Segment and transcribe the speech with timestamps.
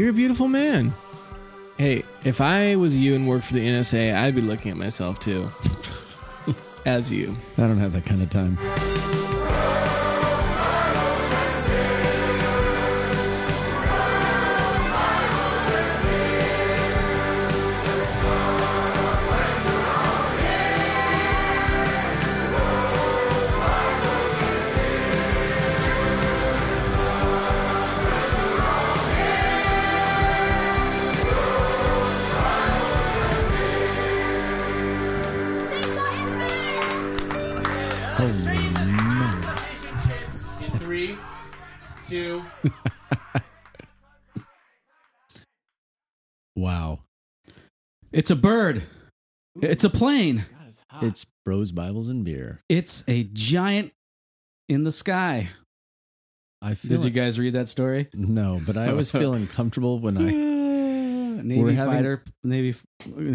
[0.00, 0.94] You're a beautiful man.
[2.22, 5.50] If I was you and worked for the NSA, I'd be looking at myself too.
[6.84, 7.36] As you.
[7.56, 8.58] I don't have that kind of time.
[48.30, 48.84] It's a bird.
[49.60, 50.44] It's a plane.
[51.02, 52.62] It's Bros, Bibles, and Beer.
[52.68, 53.90] It's a giant
[54.68, 55.48] in the sky.
[56.62, 58.08] I feel Did you guys read that story?
[58.14, 60.20] No, but I always feel uncomfortable when I.
[61.42, 62.22] Navy We're having- fighter.
[62.44, 62.78] Navy.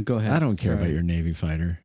[0.05, 0.31] Go ahead.
[0.31, 0.83] I don't care Sorry.
[0.85, 1.77] about your Navy fighter.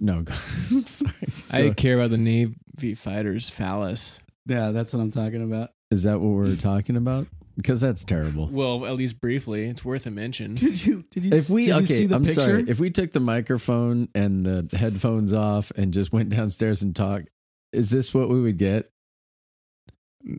[0.00, 0.32] No, go-
[0.88, 1.12] sorry.
[1.48, 4.18] I Go- care about the Navy fighters' phallus.
[4.46, 5.70] Yeah, that's what I'm talking about.
[5.92, 7.28] Is that what we're talking about?
[7.56, 8.48] Because that's terrible.
[8.50, 10.54] Well, at least briefly, it's worth a mention.
[10.56, 11.04] Did you?
[11.10, 11.32] Did you?
[11.32, 12.40] If we did you okay, see the I'm picture?
[12.40, 12.64] sorry.
[12.66, 17.28] If we took the microphone and the headphones off and just went downstairs and talked,
[17.72, 18.90] is this what we would get?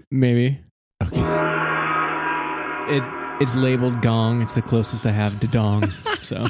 [0.10, 0.60] Maybe.
[1.04, 1.20] Okay.
[2.96, 3.04] It
[3.42, 4.42] it's labeled gong.
[4.42, 5.90] It's the closest I have to dong.
[6.22, 6.48] so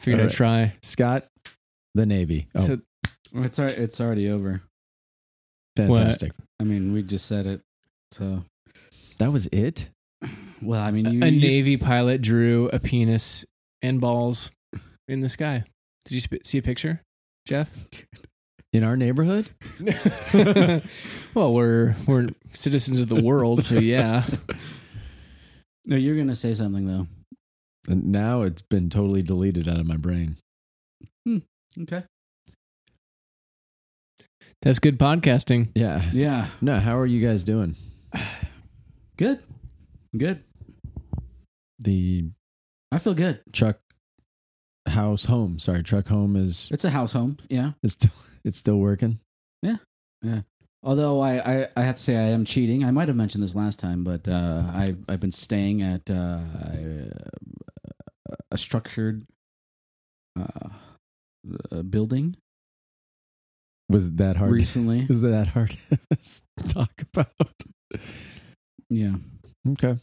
[0.00, 0.32] figured All I'd right.
[0.32, 0.74] try.
[0.82, 1.26] Scott,
[1.94, 2.48] the Navy.
[2.54, 2.78] Oh, So
[3.34, 4.62] it's al- it's already over.
[5.76, 6.32] fantastic.
[6.60, 7.62] I mean, we just said it.
[8.12, 8.44] So,
[9.18, 9.90] That was it.
[10.62, 13.44] well, I mean, you, a you- Navy pilot drew a penis
[13.82, 14.50] and balls
[15.08, 15.64] in the sky.
[16.06, 17.00] Did you sp- see a picture,
[17.46, 17.70] Jeff?
[18.72, 19.50] In our neighborhood?
[21.34, 24.24] well, we're we're citizens of the world, so yeah.
[25.86, 27.06] No, you're gonna say something though.
[27.88, 30.38] And now it's been totally deleted out of my brain.
[31.26, 31.38] Hmm,
[31.82, 32.04] okay.
[34.62, 35.68] That's good podcasting.
[35.74, 36.02] Yeah.
[36.10, 36.48] Yeah.
[36.62, 37.76] No, how are you guys doing?
[39.16, 39.40] Good.
[40.16, 40.42] Good.
[41.78, 42.30] The
[42.92, 43.40] I feel good.
[43.52, 43.78] Chuck
[44.86, 45.58] house home.
[45.58, 47.38] Sorry, truck home is It's a house home.
[47.48, 47.72] Yeah.
[47.82, 48.10] it's still
[48.44, 49.20] it's still working.
[49.62, 49.76] Yeah.
[50.22, 50.40] Yeah.
[50.82, 52.84] Although I, I, I have to say I am cheating.
[52.84, 56.40] I might have mentioned this last time, but uh, I I've been staying at uh,
[58.50, 59.24] a structured
[60.38, 60.68] uh,
[61.72, 62.36] uh, building
[63.88, 64.52] Was that hard?
[64.52, 65.06] recently.
[65.08, 65.76] Is that hard
[66.10, 67.32] to talk about?
[68.96, 69.14] Yeah,
[69.72, 69.98] Okay.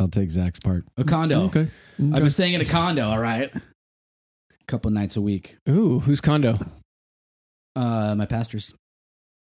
[0.00, 0.84] I'll take Zach's part.
[0.96, 1.42] a condo.
[1.44, 1.68] Okay.
[1.98, 3.08] I've been staying in a condo.
[3.08, 3.60] All right, a
[4.66, 5.56] couple nights a week.
[5.68, 6.58] Ooh, whose condo?
[7.76, 8.74] Uh, my pastors.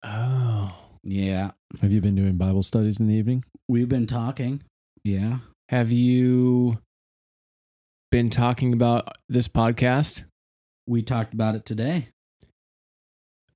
[0.02, 0.74] Oh.
[1.04, 1.50] Yeah,
[1.80, 3.44] Have you been doing Bible studies in the evening?
[3.68, 4.62] we've been talking.
[5.04, 5.38] Yeah,
[5.68, 6.78] Have you
[8.10, 10.24] been talking about this podcast?
[10.86, 12.08] we talked about it today.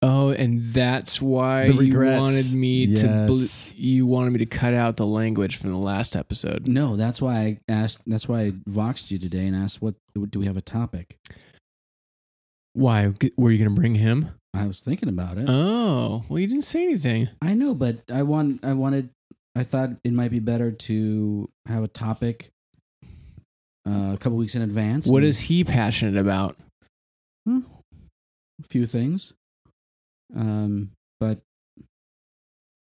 [0.03, 4.97] Oh, and that's why you wanted me to bl- you wanted me to cut out
[4.97, 6.67] the language from the last episode.
[6.69, 7.99] No, that's why I asked.
[8.07, 9.95] That's why I voxed you today and asked, "What
[10.31, 11.19] do we have a topic?"
[12.75, 14.31] Why were you going to bring him?
[14.53, 15.47] I was thinking about it.
[15.49, 17.31] Oh, well, you didn't say anything.
[17.41, 19.09] I know, but I want I wanted
[19.55, 22.51] I thought it might be better to have a topic
[23.89, 25.07] uh, a couple weeks in advance.
[25.07, 26.57] What is he passionate about?
[27.47, 27.61] Hmm,
[28.61, 29.33] a few things.
[30.35, 31.41] Um, but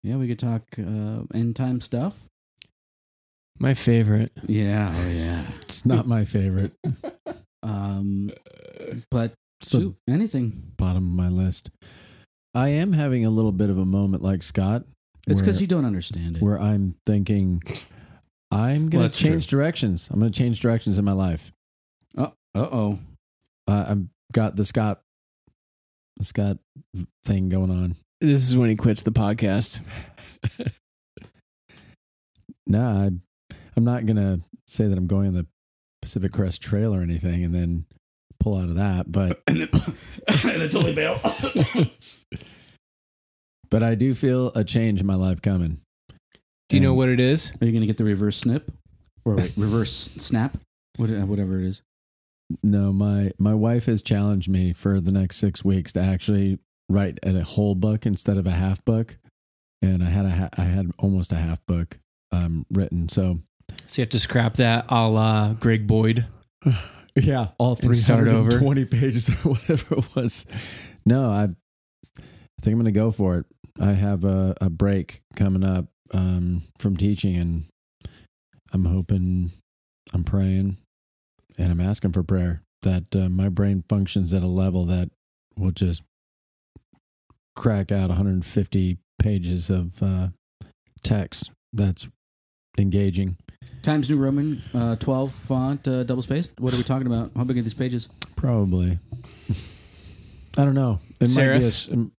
[0.03, 2.21] yeah, we could talk uh, end time stuff.
[3.59, 4.33] My favorite.
[4.47, 5.47] Yeah, oh yeah.
[5.63, 6.73] It's not my favorite.
[7.63, 8.31] Um,
[9.11, 10.73] but So- shoot, anything.
[10.77, 11.71] Bottom of my list.
[12.55, 14.85] I am having a little bit of a moment like Scott.
[15.27, 16.43] It's because you don't understand it.
[16.43, 17.61] where I'm thinking
[18.53, 20.07] I'm going to change directions.
[20.13, 21.51] I'm going to change directions in my life.
[22.17, 23.01] Uh oh.
[23.67, 25.01] Uh, I've got the Scott
[26.21, 26.59] Scott
[27.25, 27.97] thing going on.
[28.21, 29.81] This is when he quits the podcast.
[32.67, 33.11] No, I,
[33.77, 35.47] I'm not going to say that I'm going on the
[36.03, 37.87] Pacific Crest Trail or anything and then
[38.41, 39.69] pull out of that, but and then,
[40.29, 41.21] and then totally bail.
[43.71, 45.81] but I do feel a change in my life coming.
[46.69, 47.53] Do you know what it is?
[47.61, 48.73] Are you gonna get the reverse snip
[49.25, 50.59] or reverse snap?
[50.97, 51.83] What, uh, whatever it is.
[52.63, 56.59] No, my my wife has challenged me for the next six weeks to actually
[56.89, 59.17] write at a whole book instead of a half book,
[59.83, 61.99] and I had a ha- I had almost a half book
[62.33, 63.09] um, written.
[63.09, 63.41] So
[63.87, 66.27] So you have to scrap that a la Greg Boyd.
[67.17, 68.59] yeah, all three start over.
[68.59, 70.47] twenty pages or whatever it was.
[71.05, 71.49] No, I
[72.19, 73.47] I think I'm going to go for it.
[73.81, 77.65] I have a, a break coming up um, from teaching, and
[78.73, 79.53] I'm hoping,
[80.15, 80.79] I'm praying,
[81.59, 85.11] and I'm asking for prayer that uh, my brain functions at a level that
[85.57, 86.03] will just
[87.55, 90.29] crack out 150 pages of uh,
[91.03, 92.09] text that's
[92.79, 93.37] engaging.
[93.83, 96.53] Times New Roman, uh, 12 font, uh, double spaced.
[96.61, 97.31] What are we talking about?
[97.37, 98.09] How big are these pages?
[98.35, 98.99] Probably.
[100.59, 101.01] I don't know.
[101.21, 101.89] It Serif?
[101.91, 102.11] might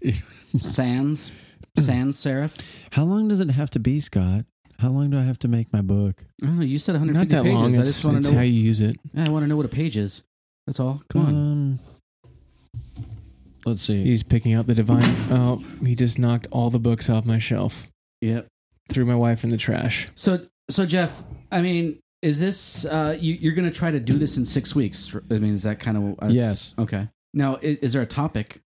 [0.00, 0.22] be a.
[0.60, 1.30] Sans,
[1.78, 2.58] sans serif.
[2.92, 4.44] How long does it have to be, Scott?
[4.78, 6.24] How long do I have to make my book?
[6.42, 6.64] I don't know.
[6.64, 7.54] You said Not 150 that pages.
[7.54, 7.64] long.
[7.64, 8.38] I It's, just want it's to know.
[8.38, 8.96] how you use it.
[9.16, 10.22] I want to know what a page is.
[10.66, 11.02] That's all.
[11.08, 11.34] Come on.
[11.34, 11.80] Um,
[13.64, 14.02] let's see.
[14.04, 15.02] He's picking up the divine.
[15.30, 17.86] Oh, he just knocked all the books off my shelf.
[18.20, 18.46] Yep.
[18.90, 20.08] Threw my wife in the trash.
[20.14, 24.18] So, so Jeff, I mean, is this uh, you, you're going to try to do
[24.18, 25.14] this in six weeks?
[25.30, 26.74] I mean, is that kind of uh, Yes.
[26.78, 27.08] Okay.
[27.34, 28.60] Now, is, is there a topic?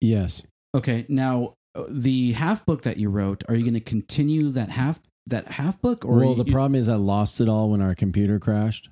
[0.00, 0.42] Yes.
[0.74, 1.06] Okay.
[1.08, 1.54] Now,
[1.88, 5.80] the half book that you wrote, are you going to continue that half that half
[5.80, 8.88] book, or well, you- the problem is I lost it all when our computer crashed,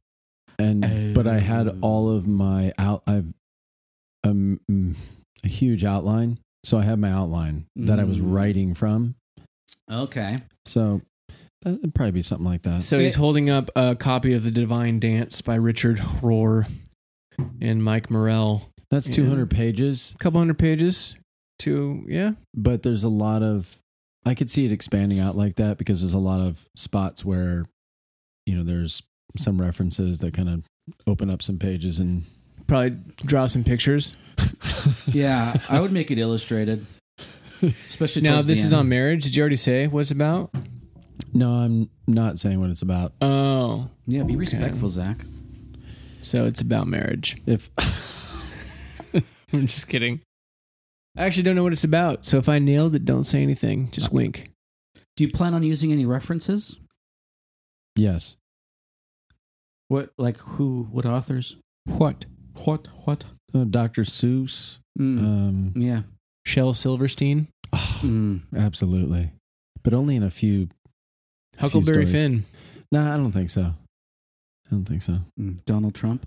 [0.59, 1.79] and but I had Oh.
[1.81, 3.03] all of my out.
[3.07, 3.33] I've
[4.25, 4.95] um, mm,
[5.45, 8.33] a huge outline, so I have my outline that I was Mm.
[8.33, 9.15] writing from.
[9.91, 10.39] Okay.
[10.65, 11.03] So
[11.63, 12.85] that'd probably be something like that.
[12.85, 16.67] So he's holding up a copy of The Divine Dance by Richard Rohr
[17.61, 18.71] and Mike Morrell.
[18.91, 19.15] That's Yeah.
[19.17, 21.15] 200 pages, A couple hundred pages.
[21.65, 22.33] To yeah.
[22.55, 23.77] but there's a lot of.
[24.27, 27.67] I could see it expanding out like that because there's a lot of spots where,
[28.47, 29.03] you know, there's
[29.37, 30.65] some references that kind of
[31.07, 32.25] open up some pages and
[32.67, 32.97] Probably
[33.27, 34.13] draw some pictures.
[35.07, 36.87] Yeah, I would make it illustrated,
[37.89, 38.81] especially Now towards the this is end.
[38.81, 39.23] on marriage.
[39.25, 40.51] Did you already say what it's about?
[41.35, 43.13] No, I'm not saying what it's about.
[43.21, 45.19] Oh, Yeah, be respectful, Zach.
[46.23, 47.37] so it's about marriage.
[47.47, 47.71] If
[49.53, 50.21] I'm just kidding.
[51.17, 52.25] I actually don't know what it's about.
[52.25, 53.91] So if I nailed it, don't say anything.
[53.93, 54.51] Just wink.
[55.17, 56.77] Do you plan on using any references?
[57.97, 58.35] yes,
[59.89, 60.89] What, like who?
[60.91, 61.57] What authors?
[61.85, 62.25] What?
[62.65, 62.89] What?
[63.05, 63.25] What?
[63.55, 64.03] uh, Dr.
[64.03, 64.79] Seuss.
[64.99, 65.19] Mm.
[65.19, 66.03] Um, yeah.
[66.45, 68.43] Shel Silverstein, oh, Mm.
[68.57, 69.31] absolutely,
[69.85, 70.67] but only in a few.
[70.67, 70.69] few
[71.61, 72.13] Huckleberry stories.
[72.13, 72.45] Finn.
[72.93, 73.63] No, I don't think so.
[73.63, 75.19] I don't think so.
[75.41, 75.65] Mm.
[75.65, 76.27] Donald Trump.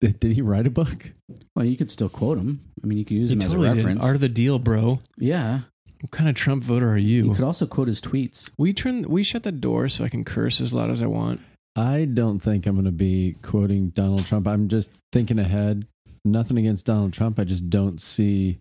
[0.00, 1.12] Did, did he write a book?
[1.54, 2.60] Well, you could still quote him.
[2.82, 3.84] I mean, you could use You him totally as a did.
[3.84, 4.04] reference.
[4.04, 5.00] Art of the deal, bro.
[5.18, 5.60] yeah.
[6.00, 7.34] What kind of Trump voter are You you?
[7.34, 8.48] could also quote his tweets.
[8.56, 9.02] we turn.
[9.02, 11.42] We shut the door so I can curse as loud as I want.
[11.76, 14.48] I don't think I'm going to be quoting Donald Trump.
[14.48, 15.86] I'm just thinking ahead.
[16.24, 17.38] Nothing against Donald Trump.
[17.38, 18.60] I just don't see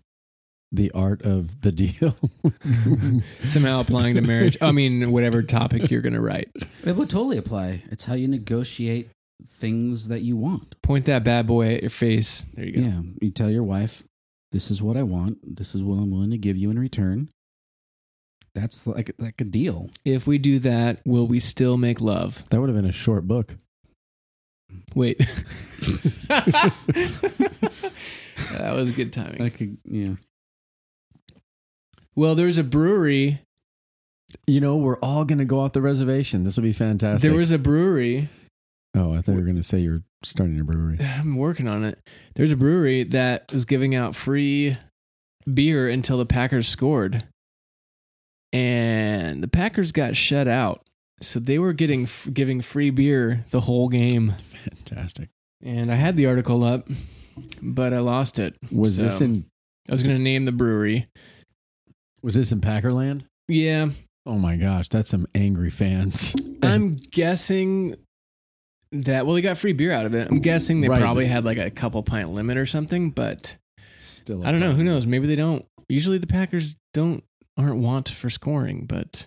[0.73, 2.15] the art of the deal.
[3.45, 4.57] Somehow applying to marriage.
[4.61, 6.49] I mean, whatever topic you're going to write.
[6.85, 7.83] It would totally apply.
[7.89, 9.09] It's how you negotiate
[9.45, 10.81] things that you want.
[10.81, 12.45] Point that bad boy at your face.
[12.53, 12.81] There you go.
[12.81, 13.01] Yeah.
[13.21, 14.03] You tell your wife,
[14.51, 15.37] this is what I want.
[15.57, 17.29] This is what I'm willing to give you in return.
[18.55, 19.89] That's like like a deal.
[20.03, 22.43] If we do that, will we still make love?
[22.49, 23.55] that would have been a short book.
[24.95, 25.17] Wait.
[26.27, 26.73] that
[28.73, 29.39] was good timing.
[29.39, 30.15] Like a, yeah.
[32.15, 33.41] Well, there's a brewery.
[34.45, 36.43] You know, we're all going to go off the reservation.
[36.43, 37.27] This will be fantastic.
[37.27, 38.29] There was a brewery.
[38.95, 40.99] Oh, I thought you were going to say you're starting a brewery.
[41.19, 41.99] I'm working on it.
[42.35, 44.77] There's a brewery that is giving out free
[45.51, 47.23] beer until the Packers scored.
[48.51, 50.83] And the Packers got shut out.
[51.21, 54.35] So they were getting giving free beer the whole game.
[54.63, 55.29] Fantastic.
[55.61, 56.87] And I had the article up,
[57.61, 58.55] but I lost it.
[58.71, 59.45] Was So, this in
[59.87, 61.07] I was going to name the brewery.
[62.23, 63.25] was this in Packerland?
[63.47, 63.89] Yeah,
[64.25, 66.35] Oh my gosh, that's some angry fans.
[66.61, 67.95] I'm guessing
[68.91, 70.27] that well, they got free beer out of it.
[70.29, 73.57] I'm guessing they Right, probably had like a couple pint limit or something, but
[73.99, 74.73] Still, I don't know.
[74.73, 75.05] Who knows?
[75.05, 75.65] Maybe they don't.
[75.87, 77.23] Usually the Packers don't
[77.57, 79.25] aren't want for scoring, but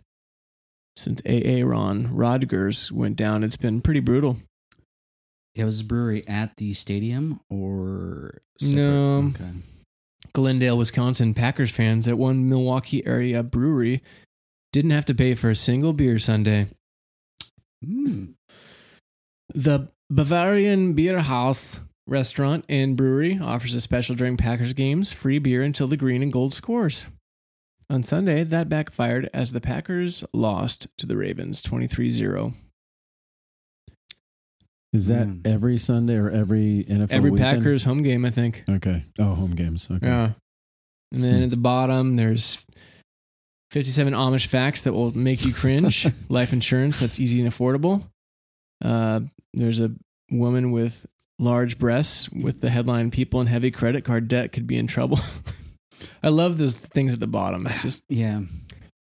[0.97, 4.37] since AA Ron Rodgers went down, it's been pretty brutal.
[5.55, 8.77] It was a brewery at the stadium or separate?
[8.77, 9.33] No.
[9.35, 9.51] Okay.
[10.35, 14.03] Glendale, Wisconsin Packers fans at one Milwaukee area brewery
[14.73, 16.69] didn't have to pay for a single beer Sunday.
[17.85, 18.35] Mm.
[19.55, 25.63] The Bavarian Beer House restaurant and brewery offers a special during Packers games, free beer
[25.63, 27.07] until the green and gold scores.
[27.91, 32.55] on Sunday, that backfired as the Packers lost to the Ravens 23 0.
[34.95, 35.47] Is that Mm.
[35.47, 37.17] every Sunday or every NFL?
[37.17, 37.59] Every weekend?
[37.59, 38.65] Packers home game, I think.
[38.69, 39.05] Okay.
[39.19, 39.89] Oh, home games.
[39.91, 40.07] Okay.
[40.07, 40.33] Yeah.
[41.13, 41.45] And then Hmm.
[41.45, 42.59] at the bottom, there's
[43.71, 46.07] 57 Amish facts that will make you cringe.
[46.31, 48.07] Life insurance that's easy and affordable.
[48.83, 49.21] Uh,
[49.55, 49.93] there's a
[50.31, 51.07] woman with
[51.39, 55.21] large breasts with the headline People in heavy credit card debt could be in trouble.
[56.23, 57.67] I love those things at the bottom.
[57.67, 58.43] It's just Yeah.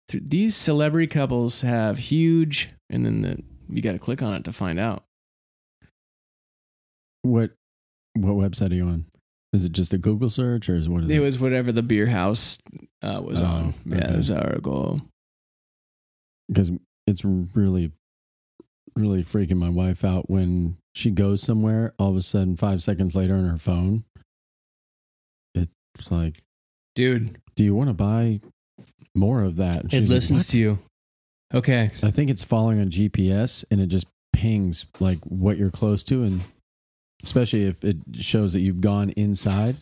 [0.10, 4.44] th- these celebrity couples have huge, and then the, you got to click on it
[4.46, 5.04] to find out.
[7.22, 7.52] What
[8.16, 9.06] what website are you on?
[9.54, 11.16] Is it just a Google search or is what is it?
[11.16, 12.58] It was whatever the beer house
[13.02, 13.74] uh, was Oh, on.
[13.86, 15.02] Yeah, it was our goal.
[16.48, 16.72] because
[17.08, 17.92] it's really
[18.96, 23.16] really freaking my wife out when she goes somewhere all of a sudden 5 seconds
[23.16, 24.04] later on her phone
[25.56, 26.42] it's like
[26.96, 28.40] Dude, do you want to buy
[29.16, 30.80] more of that And it she's like, listens to you.
[31.54, 31.90] Okay.
[32.04, 36.24] I think it's following on GPS and it just pings like what you're close to
[36.24, 36.44] and
[37.24, 39.78] especially if it shows that you've gone inside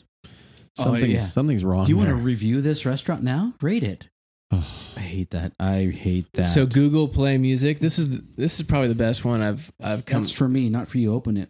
[0.79, 1.25] Oh, something's yeah.
[1.25, 3.53] something's wrong Do you want to review this restaurant now?
[3.61, 4.07] Rate it.
[4.51, 4.63] Ugh.
[4.96, 5.53] I hate that.
[5.60, 6.46] I hate that.
[6.46, 7.79] So Google Play Music.
[7.79, 10.22] This is this is probably the best one I've I've come.
[10.22, 11.13] That's for me, not for you.
[11.13, 11.50] Open it.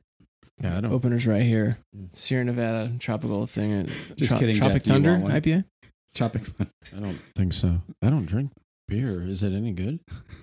[0.61, 1.77] yeah I don't Openers right here.
[2.13, 3.73] Sierra Nevada tropical thing.
[3.73, 4.93] uh, Just Tro- kidding, Tropic Jeff.
[4.93, 5.31] Thunder want one?
[5.33, 5.65] IPA.
[6.13, 6.45] Chopping.
[6.95, 8.51] I don't think so I don't drink
[8.87, 9.99] beer is it any good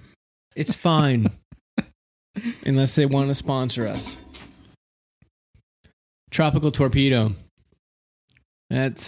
[0.56, 1.30] It's fine,
[2.66, 4.16] unless they want to sponsor us.
[6.30, 7.34] Tropical Torpedo.
[8.70, 8.98] That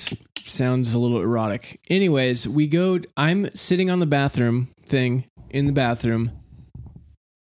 [0.50, 1.80] sounds a little erotic.
[1.88, 3.00] Anyways, we go.
[3.16, 6.32] I'm sitting on the bathroom thing in the bathroom.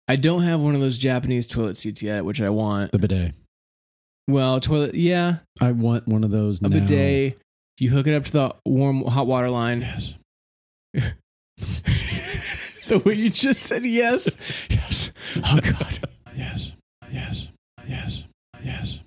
[0.08, 2.92] I don't have one of those Japanese toilet seats yet, which I want.
[2.92, 3.34] the bidet
[4.28, 6.70] Well, toilet, yeah, I want one of those a now.
[6.70, 7.38] bidet.
[7.80, 9.82] You hook it up to the warm hot water line.
[9.82, 10.16] Yes.
[12.88, 14.30] the way you just said yes.
[14.70, 15.12] Yes.
[15.38, 16.00] Oh God.
[16.36, 16.74] Yes.
[17.12, 17.50] Yes.
[17.88, 18.26] Yes.
[18.64, 19.02] Yes.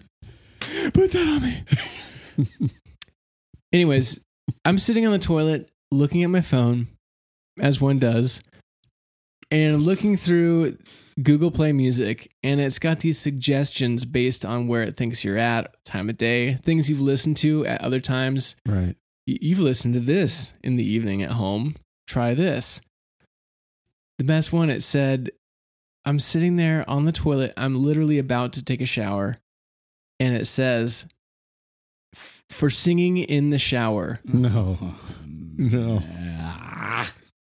[0.93, 2.71] Put that on me.
[3.73, 4.19] Anyways,
[4.65, 6.89] I'm sitting on the toilet looking at my phone,
[7.61, 8.41] as one does,
[9.51, 10.79] and looking through
[11.23, 15.75] Google Play Music, and it's got these suggestions based on where it thinks you're at,
[15.85, 18.57] time of day, things you've listened to at other times.
[18.67, 18.95] Right.
[19.27, 21.77] You've listened to this in the evening at home.
[22.07, 22.81] Try this.
[24.19, 25.31] The best one, it said,
[26.05, 27.53] I'm sitting there on the toilet.
[27.57, 29.39] I'm literally about to take a shower.
[30.19, 31.07] And it says,
[32.51, 34.21] for singing in the shower.
[34.25, 34.95] No.
[35.57, 36.03] No.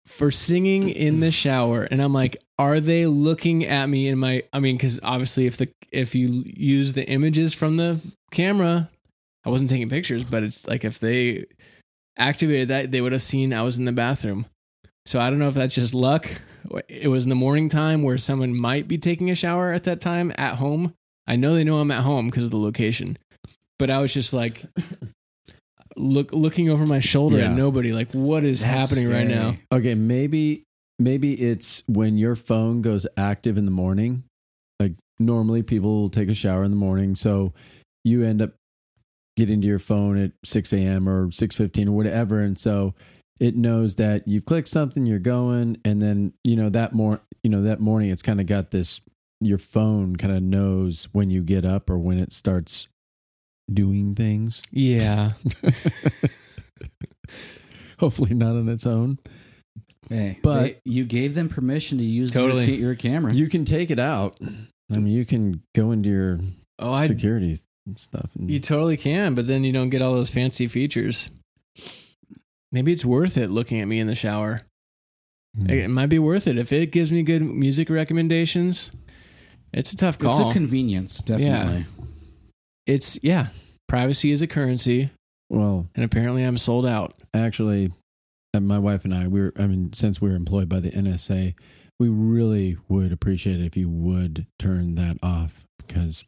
[0.07, 1.83] For singing in the shower.
[1.83, 5.57] And I'm like, are they looking at me in my I mean, because obviously if
[5.57, 7.99] the if you use the images from the
[8.31, 8.89] camera,
[9.45, 11.45] I wasn't taking pictures, but it's like if they
[12.17, 14.45] activated that, they would have seen I was in the bathroom.
[15.05, 16.29] So I don't know if that's just luck.
[16.87, 20.01] It was in the morning time where someone might be taking a shower at that
[20.01, 20.93] time at home.
[21.25, 23.17] I know they know I'm at home because of the location.
[23.79, 24.63] But I was just like
[25.95, 27.45] look looking over my shoulder Yeah.
[27.45, 29.57] at nobody like what is happening right now?
[29.71, 30.63] Okay, maybe
[30.99, 34.23] maybe it's when your phone goes active in the morning.
[34.79, 37.53] Like normally people will take a shower in the morning, so
[38.03, 38.51] you end up
[39.37, 41.07] getting to your phone at six a.m.
[41.07, 42.93] or six fifteen or whatever, and so
[43.39, 47.49] it knows that you've clicked something, you're going, and then you know that more you
[47.49, 49.01] know that morning it's kind of got this.
[49.41, 52.89] Your phone kind of knows when you get up or when it starts
[53.73, 54.61] doing things.
[54.71, 55.33] Yeah.
[57.99, 59.19] Hopefully not on its own.
[60.09, 62.71] Hey, But- they- you gave them permission to use Totally.
[62.71, 63.33] your, your camera.
[63.33, 64.37] You can take it out.
[64.41, 66.39] I mean, you can go into your
[66.79, 67.59] Oh, security
[67.97, 68.29] stuff.
[68.39, 71.29] And, You totally can, but then you don't get all those fancy features.
[72.71, 74.61] Maybe it's worth it looking at me in the shower.
[75.57, 75.69] Hmm.
[75.69, 78.91] It might be worth it if it gives me good music recommendations.
[79.73, 80.41] It's a tough call.
[80.47, 81.85] it's a convenience, definitely.
[82.89, 83.47] It's yeah,
[83.87, 85.11] privacy is a currency,
[85.49, 87.13] well, and apparently I'm sold out.
[87.35, 87.91] actually,
[88.55, 91.53] uh, my wife and I, we were, I mean, since we're employed by the NSA,
[91.99, 96.25] we really would appreciate it if you would turn that off because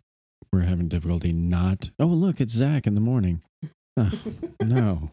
[0.53, 1.89] we're having difficulty not.
[1.99, 3.41] Oh, look, it's Zach in the morning.
[3.97, 4.11] Oh,
[4.61, 5.09] no.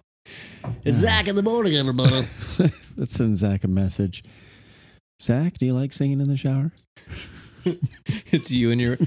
[0.85, 2.28] It's Zach in the morning, everybody.
[2.97, 4.23] Let's send Zach a message.
[5.23, 6.73] Zach, do you like singing in the shower?
[7.64, 8.99] it's you and your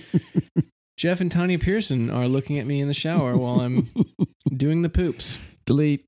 [1.02, 3.90] Jeff and Tanya Pearson are looking at me in the shower while I'm
[4.56, 5.40] doing the poops.
[5.66, 6.06] Delete.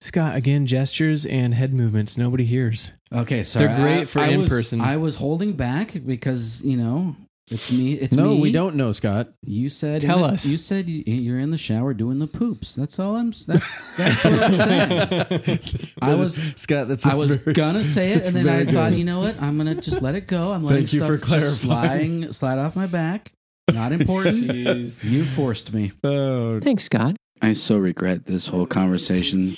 [0.00, 2.90] Scott, again, gestures and head movements nobody hears.
[3.12, 4.80] Okay, so They're great for I, in was- person.
[4.80, 7.16] I was holding back because you know
[7.48, 7.92] It's me.
[7.92, 8.22] It's me.
[8.22, 8.40] no, me.
[8.40, 9.28] we don't know, Scott.
[9.42, 10.44] You said Tell the- us.
[10.44, 12.74] You said you- you're in the shower doing the poops.
[12.74, 13.32] That's all I'm.
[13.46, 15.58] That's that's what I'm saying.
[16.02, 16.88] I was Scott.
[16.88, 18.98] That's I was very- gonna say it, that's and then I very thought, good.
[18.98, 19.40] you know what?
[19.40, 20.50] I'm gonna just let it go.
[20.52, 22.20] I'm letting Thank you stuff for just clarifying.
[22.22, 23.30] sliding slide off my back.
[23.72, 25.02] Not important.
[25.04, 25.92] you forced me.
[26.02, 27.14] Oh, Thanks, Scott.
[27.42, 29.56] I so regret this whole conversation.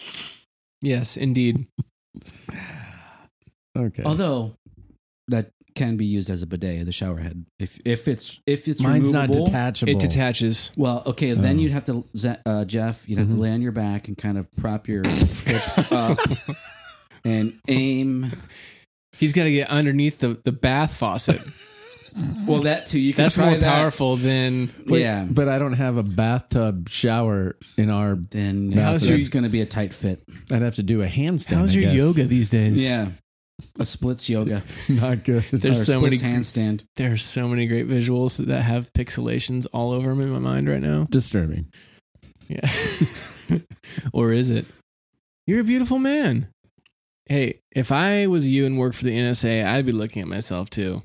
[0.82, 1.66] Yes, indeed.
[3.76, 4.02] okay.
[4.04, 4.54] Although
[5.28, 7.46] that can be used as a bidet, the shower head.
[7.58, 9.92] If if it's if it's Mine's not removable- detachable.
[9.92, 10.70] It detaches.
[10.76, 11.60] Well, okay, then Oh.
[11.60, 14.36] you'd have to, Ze- uh, Jeff, you'd have to lay on your back and kind
[14.38, 16.18] of prop your hips up
[17.24, 18.32] and aim.
[19.16, 21.40] He's got to get underneath the, the bath faucet.
[22.48, 22.98] Well, that too.
[22.98, 23.74] You can That's try more that.
[23.76, 24.72] powerful than.
[24.86, 25.24] Wait, yeah.
[25.30, 28.16] but I don't have a bathtub shower in our.
[28.16, 30.24] Then How's it's, your- going to be a tight fit.
[30.50, 31.54] I'd have to do a handstand.
[31.58, 32.00] How's I your guess.
[32.00, 32.82] yoga these days?
[32.82, 33.10] Yeah.
[33.78, 34.62] A splits yoga.
[34.88, 35.44] Not good.
[35.52, 36.16] There's or a so many.
[36.18, 36.84] handstand.
[36.96, 40.68] There are so many great visuals that have pixelations all over them in my mind
[40.68, 41.06] right now.
[41.10, 41.66] disturbing.
[42.48, 42.70] Yeah.
[44.12, 44.66] or is it?
[45.46, 46.48] You're a beautiful man.
[47.26, 50.70] Hey, if I was you and worked for the NSA, I'd be looking at myself
[50.70, 51.02] too.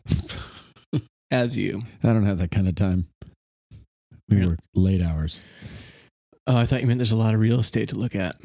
[1.31, 1.83] As you.
[2.03, 3.07] I don't have that kind of time.
[4.29, 4.49] We Really?
[4.49, 5.41] work late hours.
[6.47, 8.35] Oh, I thought you meant there's a lot of real estate to look at.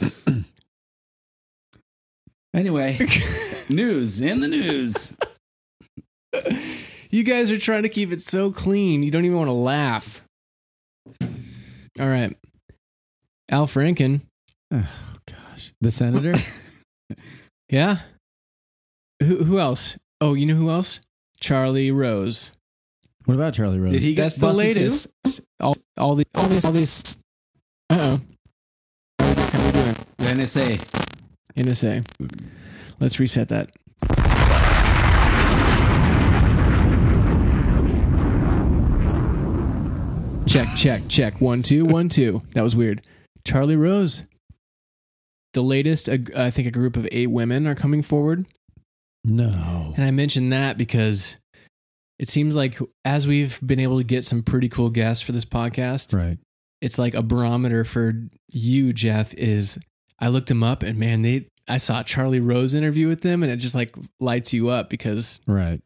[2.54, 2.98] Anyway,
[3.68, 5.12] news in the news.
[7.10, 10.22] You guys are trying to keep it so clean, you don't even want to laugh.
[11.20, 12.36] All right.
[13.50, 14.20] Al Franken.
[14.72, 14.88] Oh
[15.26, 16.34] gosh, the senator.
[17.70, 17.98] Yeah.
[19.22, 19.98] Who who else?
[20.22, 21.00] Oh, you know who else?
[21.38, 22.52] Charlie Rose.
[23.26, 23.92] what about Charlie Rose?
[23.92, 24.56] Did he get That's the too?
[24.56, 25.06] latest.
[25.60, 27.18] All all the all these, all this.
[27.90, 28.20] Uh oh.
[29.20, 29.96] How we doing?
[30.16, 31.07] The NSA.
[31.58, 32.04] NSA.
[33.00, 33.70] Let's reset that.
[40.46, 41.42] Check, check, check.
[41.42, 42.40] One, two, one, two.
[42.54, 43.06] That was weird.
[43.46, 44.22] Charlie Rose.
[45.52, 48.46] The latest, a- I think a group of eight women are coming forward.
[49.24, 49.92] No.
[49.94, 51.36] And I mentioned that because
[52.18, 55.44] it seems like as we've been able to get some pretty cool guests for this
[55.44, 56.38] podcast, Right.
[56.80, 58.14] it's like a barometer for
[58.48, 59.78] you, Jeff, is
[60.18, 63.42] I looked them up and man, they I saw a Charlie Rose interview with them
[63.42, 65.80] and it just like lights you up because Right.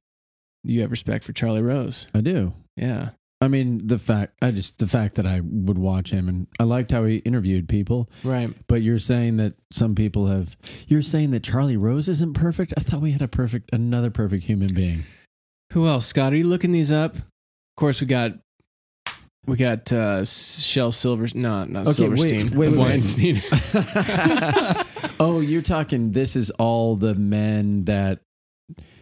[0.62, 2.06] you have respect for Charlie Rose.
[2.14, 2.52] I do.
[2.76, 3.10] Yeah.
[3.40, 6.62] I mean, the fact I just the fact that I would watch him and I
[6.62, 8.08] liked how he interviewed people.
[8.22, 8.54] Right.
[8.68, 10.56] But you're saying that some people have.
[10.86, 12.72] You're saying that Charlie Rose isn't perfect.
[12.76, 15.04] I thought we had a perfect, another perfect human being.
[15.72, 16.06] Who else?
[16.06, 17.16] Scott, are you looking these up?
[17.16, 17.24] Of
[17.76, 18.32] course we got
[19.46, 22.58] we got uh Shel Silvers no, not Okay, wait, Silverstein.
[22.58, 22.78] wait, wait, wait.
[22.78, 23.42] Weinstein.
[25.20, 26.12] oh, you're talking.
[26.12, 28.20] This is all the men that.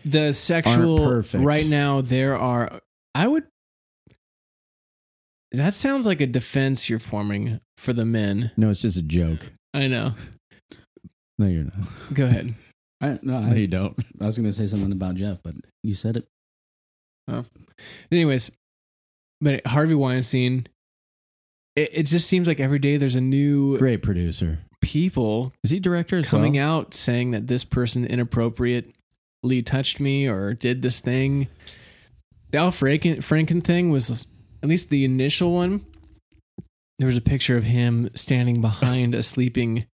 [0.05, 1.44] the sexual perfect.
[1.44, 2.81] right now there are
[3.14, 3.44] I would
[5.53, 8.53] that sounds like a defense you're forming for the men.
[8.57, 9.53] No, it's just a joke.
[9.74, 10.14] I know.
[11.38, 12.14] No, you're not.
[12.14, 12.55] Go ahead.
[13.00, 13.98] I, no, No, I, you don't.
[14.20, 16.29] I was going to say something about Jeff, but you said it.
[18.12, 18.50] Anyways,
[19.40, 20.66] but Harvey Weinstein,
[21.76, 24.59] it, it just seems like every day there's a new Great producer.
[24.81, 26.79] people Is he director as coming well?
[26.79, 31.48] out saying that this person inappropriately touched me or did this thing.
[32.50, 34.26] The Al Franken, Franken thing was
[34.62, 35.85] at least the initial one.
[36.98, 39.87] There was a picture of him standing behind a sleeping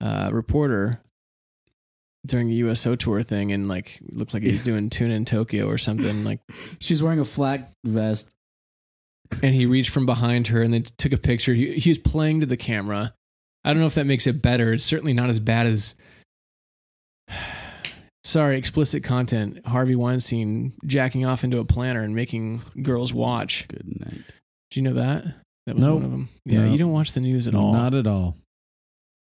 [0.00, 1.00] uh, reporter
[2.26, 5.66] during a USO tour thing, and like looked like he was doing tuna in Tokyo
[5.68, 6.24] or something.
[6.24, 6.40] Like,
[6.80, 8.28] She's wearing a flak vest.
[9.42, 11.54] And he reached from behind her and then took a picture.
[11.54, 13.14] He, he was playing to the camera.
[13.64, 14.72] I don't know if that makes it better.
[14.72, 15.94] It's certainly not as bad as.
[18.24, 19.66] Sorry, explicit content.
[19.66, 23.66] Harvey Weinstein jacking off into a planner and making girls watch.
[23.68, 24.22] Good night.
[24.70, 25.24] Do you know that?
[25.66, 25.94] That was Nope.
[25.96, 26.28] one of them.
[26.44, 26.72] Yeah, No.
[26.72, 27.72] you don't watch the news at all.
[27.72, 28.36] Not at all.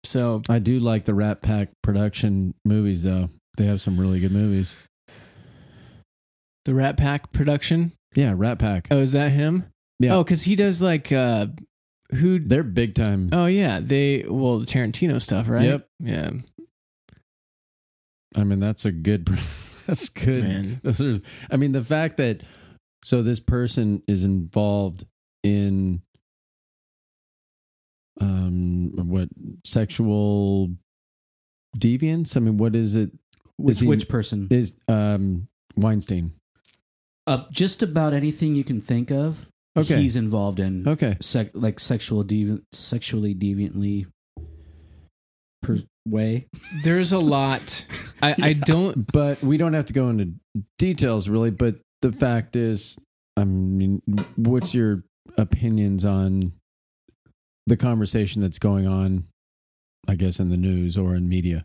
[0.04, 3.30] so I do like the Rat Pack production movies, though.
[3.58, 4.76] They have some really good movies.
[6.66, 7.94] the Rat Pack production.
[8.16, 8.88] Yeah, Rat Pack.
[8.92, 9.66] Oh, is that him?
[10.02, 10.16] Yeah.
[10.16, 11.48] Oh, because he does like uh,
[12.14, 12.40] who?
[12.40, 13.30] They're big time.
[13.32, 15.64] Oh yeah, they well the Tarantino stuff, right?
[15.66, 15.88] Yep.
[16.00, 16.30] Yeah,
[18.36, 19.30] I mean, that's a good.
[19.88, 20.44] That's good.
[20.44, 20.80] man.
[20.84, 22.44] Those are- I mean, the fact that
[23.04, 25.06] so this person is involved
[25.44, 26.02] in
[28.20, 29.30] um what
[29.66, 30.70] sexual
[31.78, 32.38] deviance?
[32.38, 33.12] I mean, what is it?
[33.58, 34.48] Which, Is he- which person?
[34.52, 36.34] Is um Weinstein?
[37.28, 39.48] Uh, just about anything you can think of.
[39.78, 40.02] Okay.
[40.02, 41.16] He's involved in Okay.
[41.22, 44.06] sec- like sexual deviant, sexually deviantly
[45.64, 46.48] per way.
[46.84, 47.86] There's a lot.
[48.22, 49.10] I, I don't.
[49.12, 50.34] but we don't have to go into
[50.78, 51.52] details really.
[51.52, 52.96] But the fact is,
[53.38, 54.02] I mean,
[54.36, 55.04] what's your
[55.38, 56.52] opinions on
[57.68, 59.26] the conversation that's going on?
[60.08, 61.64] I guess in the news or in media.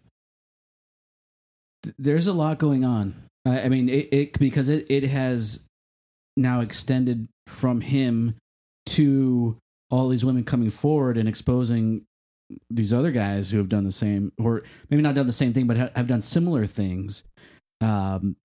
[1.99, 3.15] There's a lot going on.
[3.45, 5.61] I, I mean, it, it because it it has
[6.37, 8.37] now extended from him
[8.87, 9.57] to
[9.91, 12.05] all these women coming forward and exposing
[12.71, 15.67] these other guys who have done the same, or maybe not done the same thing,
[15.67, 17.23] but ha- have done similar things.
[17.81, 18.37] Um,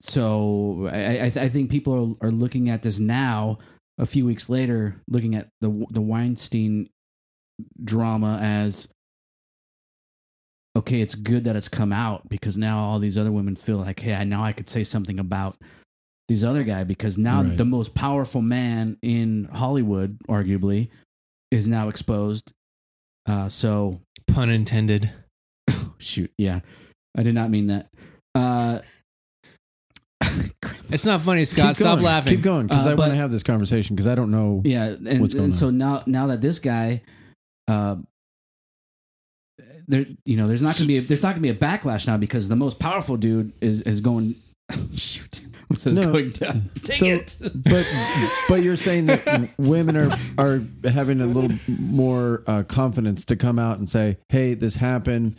[0.00, 3.58] so I, I, I think people are, are looking at this now,
[3.98, 6.88] a few weeks later, looking at the the Weinstein
[7.84, 8.88] drama as
[10.74, 14.00] okay, it's good that it's come out because now all these other women feel like,
[14.00, 15.56] hey, I now I could say something about
[16.32, 17.56] these other guy because now Right.
[17.56, 20.88] the most powerful man in Hollywood, arguably,
[21.50, 22.52] is now exposed.
[23.26, 25.12] Uh, so Pun intended.
[25.98, 26.60] shoot, yeah,
[27.16, 27.88] I did not mean that.
[28.34, 28.80] Uh,
[30.90, 31.68] It's not funny, Scott.
[31.68, 32.04] Keep Stop going.
[32.04, 32.34] laughing.
[32.36, 34.60] Keep going because Uh, I want to have this conversation because I don't know.
[34.64, 35.58] yeah, and, What's going and on?
[35.58, 37.00] so now now that this guy,
[37.66, 37.96] uh,
[39.88, 42.16] there, you know, there's not gonna be a, there's not gonna be a backlash now
[42.18, 44.34] because the most powerful dude is is going.
[44.96, 45.42] shoot,
[45.86, 46.04] is No.
[46.12, 46.70] going down.
[46.82, 47.36] Dang So- it!
[47.64, 47.86] but
[48.48, 53.58] but you're saying that women are are having a little more uh, confidence to come
[53.58, 55.36] out and say, "Hey, this happened,"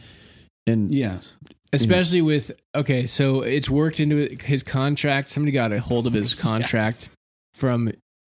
[0.67, 1.35] and yes.
[1.71, 5.29] Especially with okay, so it's worked into his contract.
[5.29, 7.09] Somebody got a hold of his contract
[7.55, 7.91] from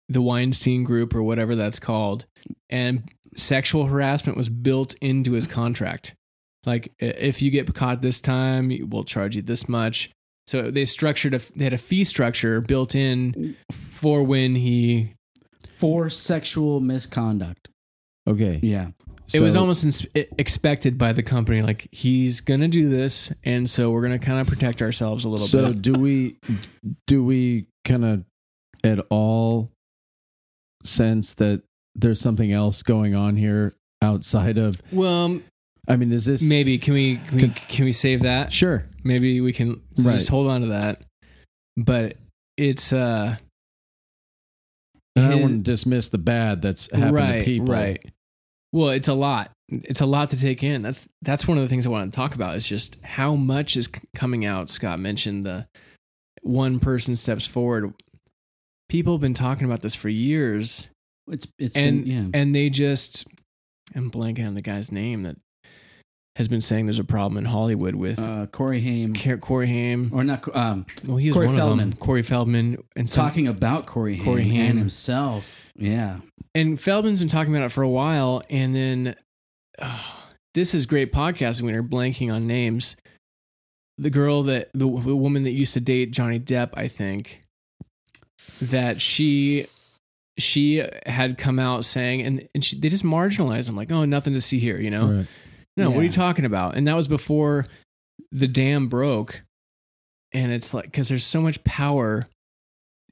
[0.07, 2.25] the Weinstein Group or whatever that's called,
[2.69, 6.13] and sexual harassment was built into his contract.
[6.65, 10.11] Like i- if you get caught this time, we'll charge you this much.
[10.47, 15.13] So they structured a they had a fee structure built in for when he.
[15.79, 17.69] for sexual misconduct.
[18.27, 18.91] okay, Yeah.
[19.33, 20.05] it was So- almost ins-
[20.37, 24.47] expected by the company, like he's gonna do this, and so we're gonna kind of
[24.47, 25.51] protect ourselves a little bit.
[25.51, 25.81] So bit.
[25.81, 26.37] do we
[27.07, 28.23] do we kind of
[28.83, 29.71] at all
[30.83, 31.63] sense that
[31.95, 34.81] there's something else going on here outside of?
[34.91, 35.43] Well, um,
[35.87, 38.51] I mean, is this maybe can we can we, can we save that?
[38.51, 38.85] sure?
[39.03, 40.13] Maybe we can Right.
[40.13, 41.01] just hold on to that.
[41.77, 42.17] But
[42.57, 43.37] it's uh
[45.15, 47.67] And I don't want to dismiss the bad that's happened right, to people.
[47.67, 48.03] right.
[48.71, 49.51] Well, it's a lot.
[49.69, 50.81] It's a lot to take in.
[50.81, 52.55] That's that's one of the things I want to talk about.
[52.57, 54.69] Is just how much is c- coming out.
[54.69, 55.67] Scott mentioned the
[56.41, 57.93] one person steps forward.
[58.89, 60.87] People have been talking about this for years,
[61.27, 62.39] It's it's and been, yeah.
[62.39, 63.25] and they just
[63.95, 65.37] I'm blanking on the guy's name that
[66.35, 70.11] has been saying there's a problem in Hollywood with uh, Corey Haim Car- Corey Haim.
[70.13, 71.89] or not um Well, he was Corey one of Feldman.
[71.91, 71.97] them.
[71.99, 74.69] Corey Feldman and some, talking about Corey Haim, Corey Haim.
[74.71, 75.49] and himself.
[75.75, 76.19] Yeah.
[76.53, 79.15] and Feldman's been talking about it for a while, and then
[79.81, 82.95] oh, this is great podcasting when you're blanking on names.
[83.97, 87.43] The girl that the, the woman that used to date Johnny Depp, I think,
[88.61, 89.67] that she
[90.37, 94.33] she had come out saying, and, and she, they just marginalized him, like, oh, nothing
[94.33, 95.07] to see here, you know.
[95.07, 95.27] Right.
[95.77, 96.75] No, what are you talking about?
[96.75, 97.65] And that was before
[98.31, 99.41] the dam broke.
[100.31, 102.27] And it's like, because there's so much power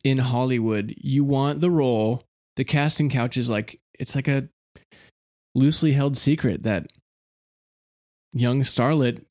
[0.04, 0.94] in Hollywood.
[0.98, 2.24] You want the role.
[2.56, 4.48] The casting couch is like, it's like a
[5.56, 6.88] loosely held secret that
[8.32, 9.24] young starlet,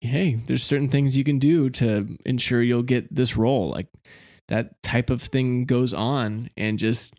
[0.00, 3.70] hey, there's certain things you can do to ensure you'll get this role.
[3.70, 3.88] Like
[4.48, 7.14] that type of thing goes on and just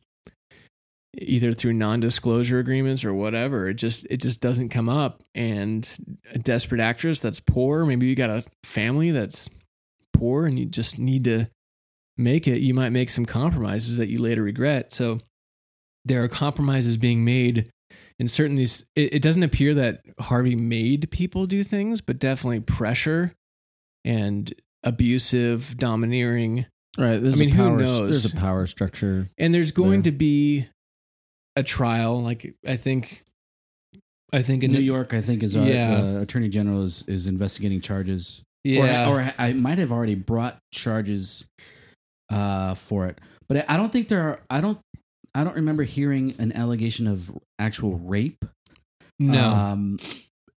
[1.19, 5.97] either through non-disclosure agreements or whatever it just it just doesn't come up and
[6.33, 9.49] a desperate actress that's poor maybe you got a family that's
[10.13, 11.49] poor and you just need to
[12.17, 15.19] make it you might make some compromises that you later regret so
[16.05, 17.69] there are compromises being made
[18.19, 22.59] in certain these it, it doesn't appear that harvey made people do things but definitely
[22.59, 23.33] pressure
[24.05, 24.53] and
[24.83, 26.65] abusive domineering
[26.97, 27.21] Right.
[27.21, 28.09] There's I mean, a who knows?
[28.23, 29.29] There's a power structure.
[29.37, 30.11] and there's going there.
[30.11, 30.67] to be
[31.57, 33.23] a trial like i think
[34.31, 35.95] i think in New York, I think, is our Yeah.
[36.17, 38.41] uh, attorney general is, is investigating charges.
[38.63, 41.45] yeah Or, or I might have already brought charges
[42.29, 43.19] uh, for it.
[43.47, 44.39] But I, I don't think there are.
[44.49, 44.79] I don't.
[45.33, 48.43] I don't remember hearing an allegation of actual rape.
[49.19, 49.97] no Um,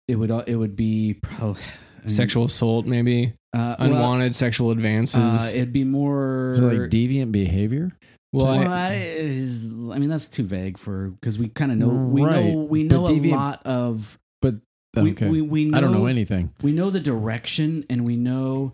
[0.08, 0.30] it would.
[0.46, 1.60] It would be probably
[2.06, 7.32] sexual assault maybe uh, unwanted sexual advances uh, it'd be more Is it like deviant
[7.32, 7.92] behavior?
[8.32, 11.78] Well, Well, I, I, is- I mean that's too vague for because we kind of
[11.78, 12.52] know we Right.
[12.54, 14.56] know we But know a deviant- lot of but
[14.96, 15.28] we, Okay.
[15.28, 16.52] we we know I don't know anything.
[16.62, 18.72] we know the direction and we know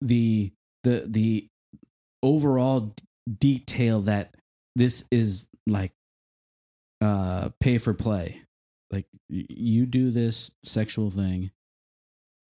[0.00, 0.52] the
[0.82, 1.46] the the
[2.22, 3.02] overall d-
[3.38, 4.34] detail that
[4.74, 5.92] this is like
[7.00, 8.42] uh pay for play
[8.90, 11.50] like y- you do this sexual thing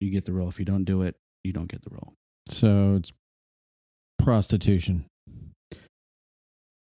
[0.00, 0.48] you get the role.
[0.48, 2.14] If you don't do it, you don't get the role.
[2.48, 3.12] So it's
[4.18, 5.06] prostitution.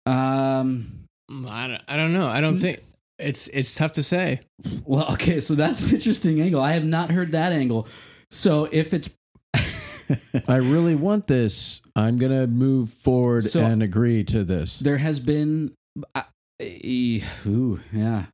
[0.05, 0.91] Um.
[1.31, 2.27] Mm, I don't, I don't know.
[2.27, 2.83] I don't think
[3.17, 4.41] it's it's tough to say.
[4.85, 6.61] Well, okay, so that's an interesting angle.
[6.61, 7.87] I have not heard that angle.
[8.29, 9.09] So if it's
[10.47, 11.81] I really want this.
[11.95, 14.77] I'm gonna move forward So- and agree to this.
[14.79, 15.71] there has been
[16.13, 16.23] uh,
[16.59, 18.25] eh, ooh, yeah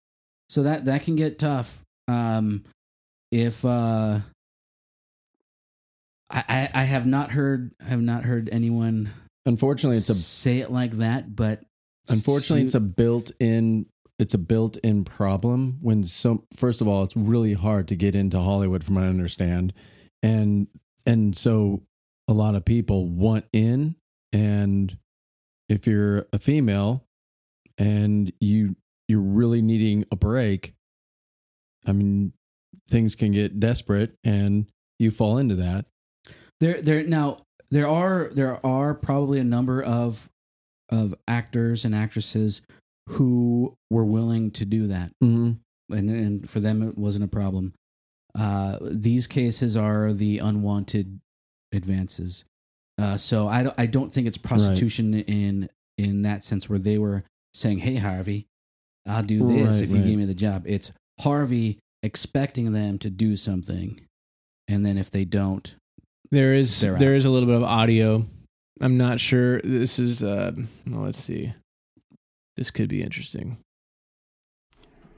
[0.50, 2.64] so that that can get tough um
[3.32, 4.20] if uh
[6.30, 9.12] I, I I have not heard have not heard anyone
[9.46, 11.64] Unfortunately, it's a say it like that, but
[12.10, 13.86] unfortunately it's a built-in
[14.18, 18.40] it's a built-in problem when so first of all it's really hard to get into
[18.40, 19.74] hollywood from what i understand.
[20.24, 20.68] And
[21.06, 21.82] and so
[22.28, 23.96] a lot of people want in
[24.32, 24.96] and
[25.70, 27.06] if you're a female
[27.78, 28.76] and you
[29.08, 30.74] you're really needing a break
[31.88, 32.34] i mean
[32.90, 34.68] things can get desperate and
[35.00, 35.86] you fall into that.
[36.60, 37.40] There there now
[37.72, 40.30] there are there are probably a number of
[40.90, 42.62] of actors and actresses
[43.10, 45.54] who were willing to do that mm-hmm.
[45.94, 47.74] and and for them it wasn't a problem.
[48.38, 51.20] Uh, these cases are the unwanted
[51.74, 52.46] advances.
[52.98, 56.98] Uh, so I don't, I don't think it's prostitution in in that sense where they
[56.98, 58.48] were saying, "Hey Harvey,
[59.08, 60.06] I'll do this Right, if you right.
[60.06, 64.02] give me the job." It's Harvey expecting them to do something,
[64.68, 65.74] and then if they don't,
[66.32, 67.18] There is They're there out.
[67.18, 68.26] is a little bit of audio.
[68.80, 69.62] I'm not sure.
[69.62, 70.52] This is uh
[70.88, 71.54] well, let's see.
[72.58, 73.58] This could be interesting.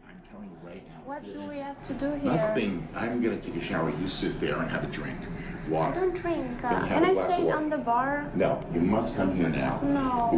[0.08, 1.02] I'm telling you right now.
[1.06, 2.24] What do we have to do here?
[2.24, 2.88] Nothing.
[2.96, 3.90] I'm gonna take a shower.
[4.02, 5.20] You sit there and have a drink.
[5.70, 5.98] Water.
[5.98, 6.62] I don't drink.
[6.62, 8.32] Then Uh, can a I glass of stay on the bar?
[8.36, 9.80] No, you must come here now.
[9.84, 10.32] No.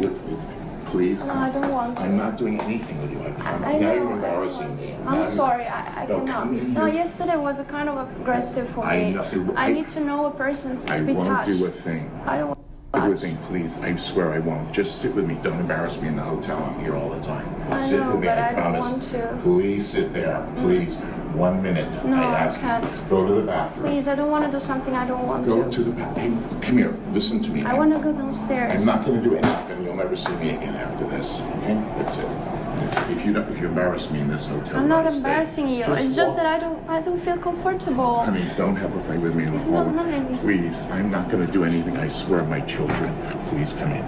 [0.86, 1.18] Please.
[1.18, 2.02] No, I don't want to.
[2.02, 3.20] I'm not doing anything with you.
[3.20, 3.66] I promise.
[3.66, 4.92] I now know, you're I embarrassing me.
[5.04, 6.52] Now I'm you- sorry, I, I No, cannot.
[6.52, 9.10] No, yesterday was a kind of aggressive for I me.
[9.12, 12.10] know- I I- need to know a person to I be won't do a thing.
[12.26, 12.56] I don't
[12.96, 13.76] a please.
[13.78, 14.72] I swear I won't.
[14.72, 15.38] Just sit with me.
[15.42, 16.58] Don't embarrass me in the hotel.
[16.62, 17.46] I'm here all the time.
[17.70, 18.26] I sit know, with me.
[18.26, 18.80] but I, I don't promise.
[18.80, 19.38] want to.
[19.42, 20.34] Please sit there.
[20.56, 20.62] Mm.
[20.62, 20.94] Please.
[21.36, 21.92] One minute.
[22.04, 22.84] No, I I can't.
[22.84, 23.00] you.
[23.10, 23.92] Go to the bathroom.
[23.92, 25.62] Please, I don't want to do something I don't want Go to.
[25.64, 26.60] Go to the bathroom.
[26.62, 26.96] Come here.
[27.12, 27.62] Listen to me.
[27.62, 28.72] I want to go downstairs.
[28.72, 29.84] I'm not going to do anything.
[29.84, 31.28] You'll never see me again after this.
[31.28, 31.74] Okay?
[31.98, 32.65] That's it.
[33.10, 35.84] If you don't, if you embarrass me in this hotel, I'm not embarrassing you.
[35.84, 36.36] Just it's just walk.
[36.36, 38.16] that I don't I don't feel comfortable.
[38.16, 40.38] I mean, don't have a fight with me in the hallway.
[40.40, 41.96] Please, I'm not going to do anything.
[41.96, 43.14] I swear, my children.
[43.48, 44.02] Please come in.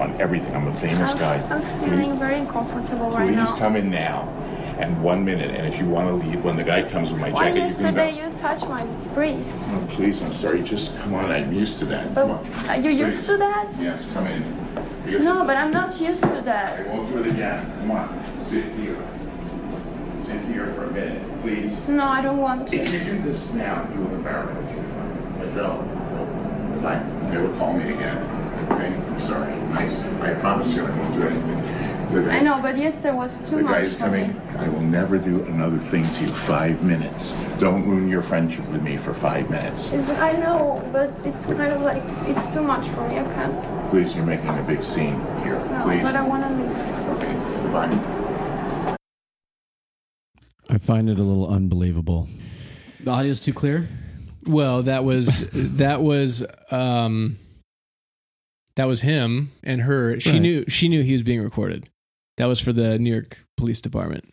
[0.00, 0.54] On everything.
[0.54, 1.36] I'm a famous I'm, guy.
[1.50, 3.56] I'm feeling very uncomfortable right Please now.
[3.56, 4.28] come in now.
[4.78, 5.52] And one minute.
[5.52, 7.74] And if you want to leave, when the guy comes with my Why jacket, you
[7.76, 8.02] can go.
[8.02, 8.84] yesterday you touched my
[9.14, 9.50] breast?
[9.54, 10.62] Oh, please, I'm sorry.
[10.62, 11.30] Just come on.
[11.30, 12.12] I'm used to that.
[12.14, 12.68] But Come oh, on.
[12.70, 13.26] are you used Please.
[13.28, 13.72] to that?
[13.80, 14.42] Yes, come in.
[15.04, 16.88] Because No, but I'm not used to I that.
[16.88, 17.72] won't do it again.
[17.78, 18.96] Come on, sit here.
[20.24, 21.76] Sit here for a minute, please.
[21.86, 24.82] No, I don't want If you do this now, you will embarrass me.
[25.38, 26.80] But no, no.
[26.82, 27.30] Fine.
[27.30, 28.16] Never call me again.
[28.72, 28.86] Okay?
[28.96, 29.54] I'm sorry.
[29.72, 29.98] Nice.
[30.00, 31.83] I promise you I won't do anything.
[32.14, 34.22] The guy- I know, but yesterday was too The guy is for me.
[34.26, 34.40] coming.
[34.58, 36.28] I will never do another thing to you.
[36.28, 37.32] Five minutes.
[37.58, 39.90] Don't ruin your friendship with me for five minutes.
[39.92, 43.18] It's, I know, but it's kind of like it's too much for me.
[43.18, 43.90] I can't.
[43.90, 45.58] Please, you're making a big scene here.
[45.70, 46.02] No, Please.
[46.02, 46.76] but I want to leave.
[47.16, 48.96] Okay, goodbye.
[50.70, 52.26] i find it a little unbelievable
[53.00, 53.86] the audio's too clear.
[54.46, 57.36] Well, that was that was um
[58.76, 60.18] that was him and her.
[60.20, 60.40] She Right.
[60.42, 61.88] knew she knew he was being recorded.
[62.36, 64.32] That was for the New York Police Department.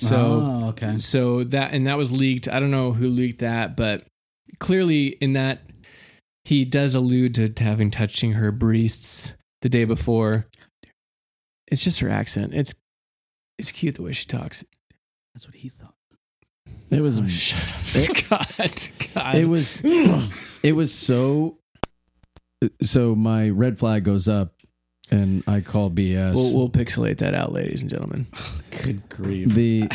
[0.00, 0.98] So oh, okay.
[0.98, 2.48] so that and that was leaked.
[2.48, 4.04] I don't know who leaked that, but
[4.58, 5.60] clearly in that
[6.44, 9.30] he does allude to having touching her breasts
[9.62, 10.46] the day before.
[11.68, 12.54] It's just her accent.
[12.54, 12.74] It's
[13.58, 14.64] it's cute the way she talks.
[15.34, 15.94] That's what he thought.
[16.90, 17.60] it was Oh, shut
[18.08, 18.56] up.
[18.58, 19.34] God, God.
[19.36, 19.80] it was
[20.62, 21.58] it was so
[22.82, 24.53] so my red flag goes up
[25.10, 28.26] and i call bs We'll, we'll pixelate that out, ladies and gentlemen.
[28.82, 29.48] Good grief.
[29.54, 29.88] the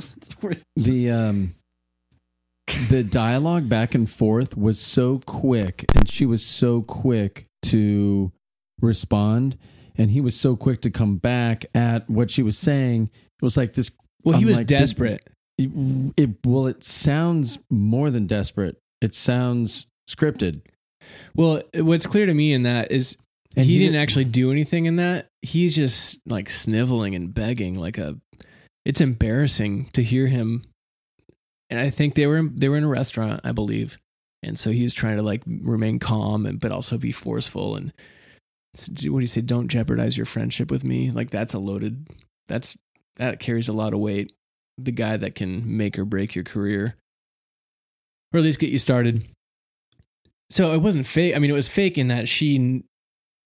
[0.76, 1.54] the um
[2.90, 8.32] the dialogue back and forth was so quick and she was so quick to
[8.80, 9.56] respond
[9.96, 13.56] and he was so quick to come back at what she was saying it was
[13.56, 13.90] like this
[14.24, 15.26] Well, he I'm was like, desperate.
[15.58, 15.70] it,
[16.16, 20.60] it well it sounds more than desperate it sounds scripted
[21.34, 23.16] Well, what's clear to me in that is
[23.56, 25.28] And he, he didn't didn't- actually do anything in that.
[25.42, 28.16] He's just like sniveling and begging like a
[28.84, 30.64] it's embarrassing to hear him.
[31.70, 33.98] And I think they were they were in a restaurant, I believe.
[34.42, 37.92] And so he was trying to like remain calm and but also be forceful and
[38.88, 41.10] what do you say don't jeopardize your friendship with me?
[41.10, 42.06] Like that's a loaded
[42.46, 42.76] that's
[43.16, 44.32] that carries a lot of weight.
[44.76, 46.94] The guy that can make or break your career.
[48.34, 49.26] or at least get you started.
[50.50, 51.34] So it wasn't fake.
[51.34, 52.84] I mean, it was fake in that she,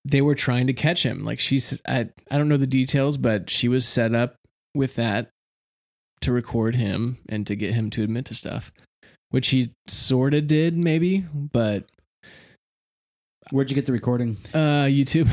[0.05, 1.25] they were trying to catch him.
[1.25, 4.37] Like she's, I, I don't know the details, but she was set up
[4.75, 5.29] with that
[6.23, 8.73] to record him and to get him to admit to stuff,
[9.31, 11.85] which he sort of did, maybe, but
[13.51, 14.37] Where'd you get the recording?
[14.55, 15.29] uh, YouTube.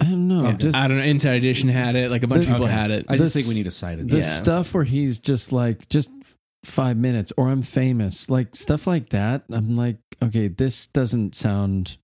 [0.00, 0.42] I don't know.
[0.44, 0.52] Yeah.
[0.52, 1.04] just I don't know.
[1.04, 2.10] Inside Edition had it.
[2.10, 2.72] Like a bunch of people Okay.
[2.72, 3.06] had it.
[3.08, 4.08] I just This- think we need a cited.
[4.10, 4.42] the Yeah.
[4.42, 6.10] stuff where he's just like just
[6.64, 9.44] five minutes or I'm famous, like stuff like that.
[9.50, 11.96] I'm like, okay, this doesn't sound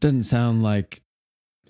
[0.00, 1.02] doesn't sound like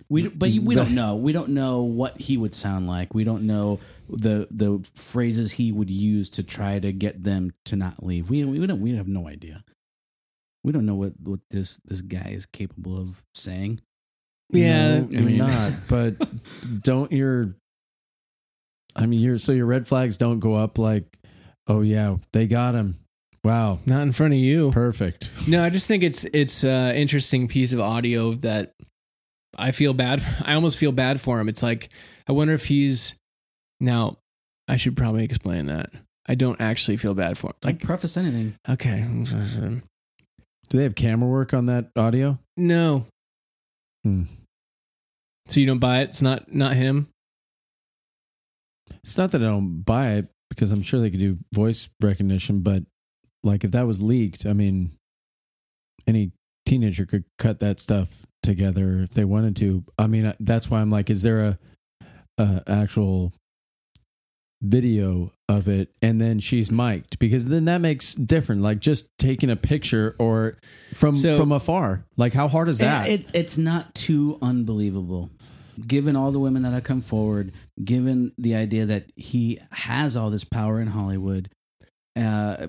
[0.08, 1.16] We but you- we don't know.
[1.16, 3.14] We don't know what he would sound like.
[3.14, 7.76] We don't know the the phrases he would use to try to get them to
[7.76, 8.30] not leave.
[8.30, 9.64] We we don't we have no idea.
[10.64, 13.80] We don't know what what this this guy is capable of saying.
[14.50, 15.72] Yeah, no, I mean- you're not.
[15.88, 16.16] But
[16.82, 17.54] don't your
[18.96, 21.18] I mean, your so your red flags don't go up like,
[21.66, 22.98] oh yeah, they got him.
[23.48, 24.70] Wow, Not in front of you.
[24.72, 25.30] perfect.
[25.46, 28.74] No, I just think it's it's an interesting piece of audio that
[29.56, 30.22] I feel bad.
[30.44, 31.48] I almost feel bad for him.
[31.48, 31.88] It's like
[32.28, 33.14] I wonder if he's
[33.80, 34.18] now.
[34.68, 35.90] I should probably explain that.
[36.26, 37.54] I don't actually feel bad for him.
[37.64, 38.54] Like Like preface anything.
[38.68, 39.80] okay, Do
[40.68, 42.38] they have camera work on that audio?
[42.58, 43.06] no.
[44.04, 44.24] Hmm.
[45.48, 46.10] So you don't buy it?
[46.10, 47.08] It's not not him.
[49.02, 52.60] It's not that I don't buy it because I'm sure they could do voice recognition,
[52.60, 52.82] but
[53.44, 54.92] like if that was leaked, I mean,
[56.06, 56.32] any
[56.66, 59.84] teenager could cut that stuff together if they wanted to.
[59.98, 61.58] I mean, that's why I'm like, is there a,
[62.38, 63.32] a actual
[64.60, 69.50] video of it and then she's mic'd because then that makes different like just taking
[69.50, 70.58] a picture or
[70.94, 75.30] from So- from afar like how hard is that It, it, it's not too unbelievable.
[75.86, 77.52] Given all the women that have come forward,
[77.84, 81.50] given the idea that he has all this power in Hollywood,
[82.18, 82.66] uh,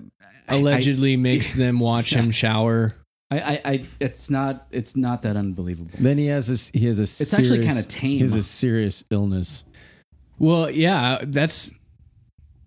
[0.48, 2.94] I- Allegedly makes them watch him shower.
[3.30, 5.92] I, I, I, it's not, it's not that unbelievable.
[6.00, 8.10] then he has this he has a It's actually kinda tame.
[8.10, 9.62] he has a serious illness
[10.40, 11.70] Well, yeah, that's.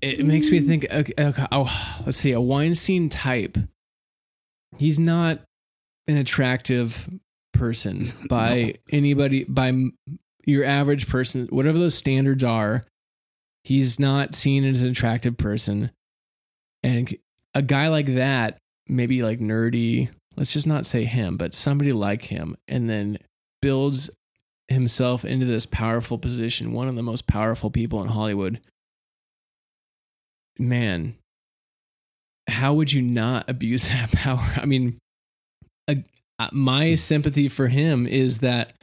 [0.02, 0.86] It makes me think.
[0.92, 3.58] Okay, okay, oh, let's see, a Weinstein type.
[4.78, 5.40] He's not
[6.08, 7.10] an attractive
[7.54, 9.74] person by anybody by
[10.46, 12.86] your average person, whatever those standards are.
[13.64, 15.92] He's not seen as an attractive person,
[16.84, 17.16] and
[17.54, 20.10] a guy like that, maybe like nerdy.
[20.36, 23.20] Let's just not say him, but somebody like him, and then
[23.62, 24.10] builds
[24.68, 28.60] himself into this powerful position, one of the most powerful people in Hollywood.
[30.58, 31.16] Man,
[32.48, 34.54] how would you not abuse that power?
[34.58, 34.98] I mean,
[35.88, 35.96] uh,
[36.40, 38.74] uh, my sympathy for him is that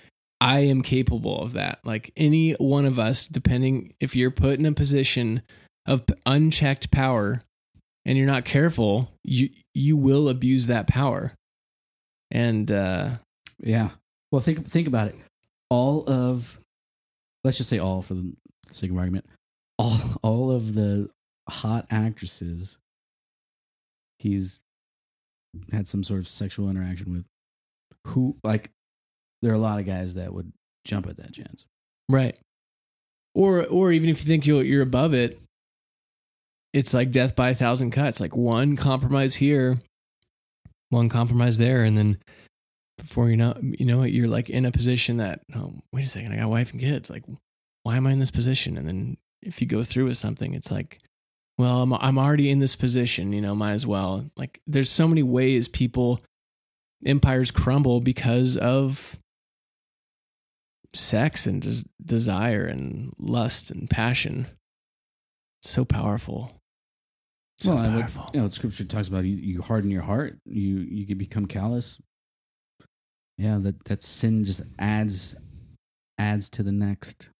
[0.40, 1.80] I am capable of that.
[1.84, 5.42] Like any one of us, depending if you're put in a position
[5.86, 7.40] of unchecked power
[8.04, 11.34] and you're not careful, you you will abuse that power.
[12.30, 13.16] And uh
[13.58, 13.90] Yeah.
[14.30, 15.16] Well, think think about it.
[15.68, 16.58] All of,
[17.44, 18.32] let's just say all for the
[18.70, 19.26] sake of argument,
[19.78, 21.10] all all of the
[21.48, 22.78] hot actresses
[24.18, 24.60] he's
[25.72, 27.24] had some sort of sexual interaction with,
[28.08, 28.70] who like,
[29.42, 30.52] there are a lot of guys that would
[30.84, 31.64] jump at that chance.
[32.08, 32.38] Right.
[33.34, 35.40] Or or even if you think you're you're above it,
[36.72, 38.20] it's like death by a thousand cuts.
[38.20, 39.78] Like one compromise here,
[40.90, 42.18] one compromise there, and then
[42.98, 46.08] before you know you know it, you're like in a position that oh wait a
[46.08, 47.10] second, I got wife and kids.
[47.10, 47.24] Like
[47.82, 48.76] why am I in this position?
[48.76, 51.00] And then if you go through with something, it's like,
[51.58, 53.32] well, I'm I'm already in this position.
[53.32, 54.30] You know, might as well.
[54.36, 56.20] Like there's so many ways people
[57.04, 59.16] empires crumble because of
[60.94, 64.46] sex and des- desire and lust and passion.
[65.62, 66.59] So powerful.
[67.60, 68.30] So well, and what, powerful.
[68.32, 71.46] you know, what Scripture talks about you, you harden your heart, you you can become
[71.46, 71.98] callous.
[73.38, 75.36] Yeah, that that sin just adds
[76.18, 77.30] adds to the next.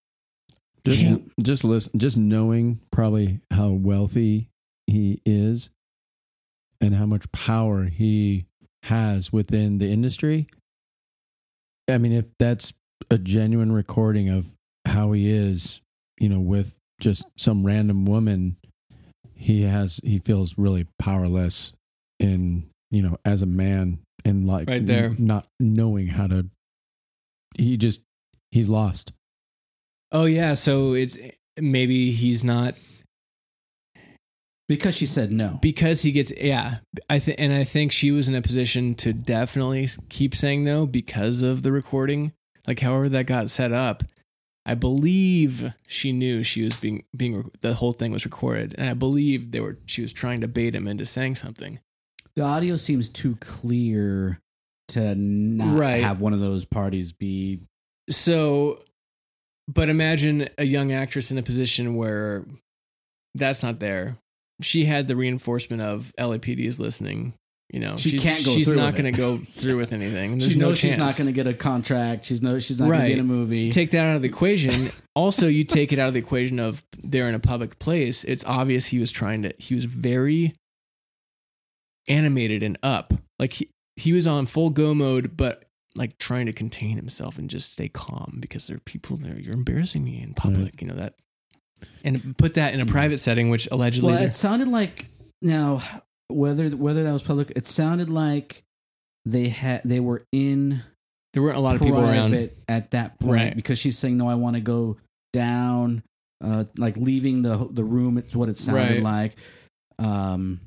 [0.85, 1.17] Just Yeah.
[1.41, 4.49] just listen, just knowing probably how wealthy
[4.87, 5.69] he is
[6.79, 8.45] and how much power he
[8.83, 10.47] has within the industry.
[11.87, 12.73] I mean, if that's
[13.09, 14.47] a genuine recording of
[14.85, 15.81] how he is,
[16.19, 18.57] you know, with just some random woman,
[19.41, 21.73] he has he feels really powerless
[22.19, 25.15] in, you know, as a man and like Right there.
[25.17, 26.45] not knowing how to
[27.57, 28.01] he just
[28.51, 29.11] he's lost.
[30.11, 31.17] Oh yeah, so it's
[31.59, 32.75] maybe he's not
[34.67, 35.59] Because she said no.
[35.61, 36.77] because he gets yeah.
[37.09, 40.85] I think and I think she was in a position to definitely keep saying no
[40.85, 42.31] because of the recording.
[42.67, 44.03] Like however that got set up,
[44.65, 48.93] I believe she knew she was being being the whole thing was recorded, and I
[48.93, 51.79] believe they were she was trying to bait him into saying something.
[52.35, 54.39] the audio seems too clear
[54.89, 56.03] to not Right.
[56.03, 57.61] have one of those parties be
[58.09, 58.83] So,
[59.67, 62.45] but imagine a young actress in a position where
[63.35, 64.17] that's not there.
[64.61, 67.33] She had the reinforcement of LAPD is listening.
[67.71, 70.37] You know, She she's, can't go She's through not going to go through with anything.
[70.37, 72.25] There's she no knows she's not going to get a contract.
[72.25, 73.71] She's no she's not going to be in a movie.
[73.71, 74.89] take that out of the equation.
[75.15, 78.25] also, you take it out of the equation of they're in a public place.
[78.25, 79.53] It's obvious he was trying to.
[79.57, 80.53] He was very
[82.07, 83.13] animated and up.
[83.39, 85.63] Like he he was on full go mode, but
[85.95, 89.39] like trying to contain himself and just stay calm because there are people there.
[89.39, 90.81] You're embarrassing me in public.
[90.81, 91.13] You know that.
[92.03, 95.07] And put that in a private setting, which allegedly well, it sounded like
[95.41, 95.81] now
[96.33, 98.63] whether whether that was public, it sounded like
[99.25, 100.83] they had they were in
[101.33, 102.49] there weren't a lot of people around.
[102.67, 103.55] at that point Right.
[103.55, 104.97] because she's saying no, I want to go
[105.31, 106.03] down,
[106.43, 108.17] uh, like leaving the the room.
[108.17, 109.03] It's what it sounded Right.
[109.03, 109.35] like.
[109.99, 110.59] Um,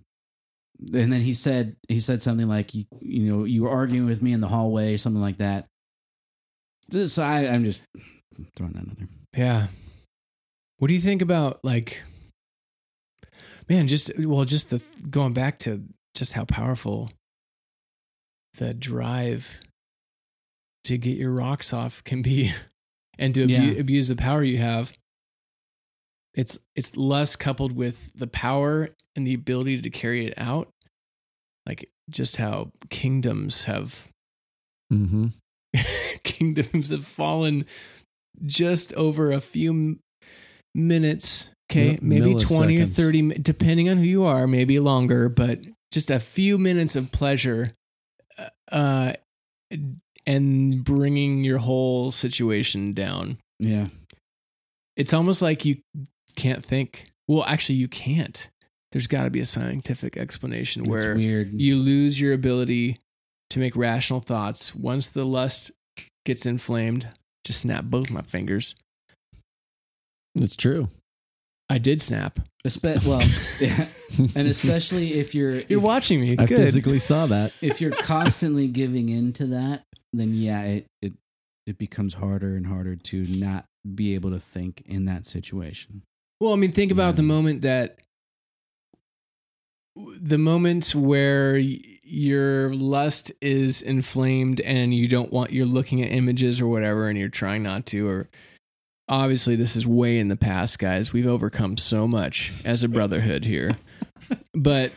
[0.92, 4.22] and then he said he said something like you you know you were arguing with
[4.22, 5.66] me in the hallway, something like that.
[6.88, 7.82] This I I'm just
[8.56, 9.08] throwing that out there.
[9.36, 9.66] Yeah.
[10.78, 12.02] What do you think about like
[13.68, 15.82] man, just well just the going back to
[16.14, 17.10] just how powerful
[18.58, 19.60] the drive
[20.84, 22.52] to get your rocks off can be
[23.18, 24.92] and to abu- abuse the power you have.
[26.34, 30.68] It's it's less coupled with the power and the ability to carry it out.
[31.66, 34.08] Like just how kingdoms have
[34.92, 35.28] Mm-hmm.
[36.24, 37.64] kingdoms have fallen
[38.44, 40.00] just over a few m-
[40.74, 41.48] minutes.
[41.70, 45.60] Okay, maybe 20 or 30, mi- depending on who you are, maybe longer, but
[45.90, 47.72] just a few minutes of pleasure
[48.70, 49.14] uh,
[50.26, 53.38] and bringing your whole situation down.
[53.58, 53.88] Yeah,
[54.96, 55.78] It's almost like you
[56.36, 57.06] can't think.
[57.28, 58.48] Well, actually, you can't.
[58.92, 61.52] There's got to be a scientific explanation where weird.
[61.52, 63.00] you lose your ability
[63.50, 65.70] to make rational thoughts once the lust
[66.24, 67.08] gets inflamed
[67.44, 68.74] just snap both my fingers
[70.34, 70.88] It's true.
[71.70, 73.20] I did snap Espe- well,
[73.60, 73.86] yeah.
[74.34, 77.52] and especially if you're you're if, watching me I good physically saw that.
[77.60, 79.82] if you're constantly giving in to that,
[80.14, 81.12] then yeah, it, it
[81.66, 86.00] it becomes harder and harder to not be able to think in that situation.
[86.40, 87.16] well i mean think about Yeah.
[87.16, 87.98] the moment that
[89.96, 96.10] the moment where y- your lust is inflamed and you don't want you're looking at
[96.10, 98.28] images or whatever and you're trying not to or
[99.08, 103.44] obviously this is way in the past guys we've overcome so much as a brotherhood
[103.44, 103.76] here
[104.54, 104.92] but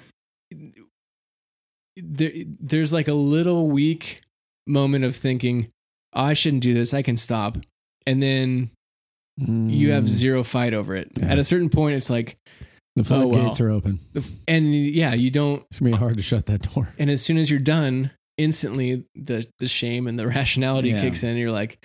[1.96, 4.22] there, there's like a little weak
[4.68, 5.70] moment of thinking
[6.14, 7.58] "Oh, i shouldn't do this i can stop
[8.06, 8.70] and then
[9.38, 10.08] you have Mm.
[10.10, 11.26] zero fight over it Yeah.
[11.28, 12.38] at a certain point it's like
[12.96, 13.70] the Oh, floodgates well.
[13.70, 14.00] are open.
[14.48, 16.90] and yeah you don't It's gonna be hard to shut that door.
[16.98, 21.02] and as soon as you're done instantly the the shame and the rationality Yeah.
[21.02, 21.84] kicks in and you're like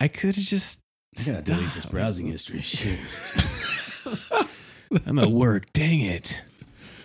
[0.00, 0.78] i could have just
[1.18, 2.60] I gotta delete this browsing history.
[2.62, 2.98] Shit.
[5.06, 6.34] i'm at work dang it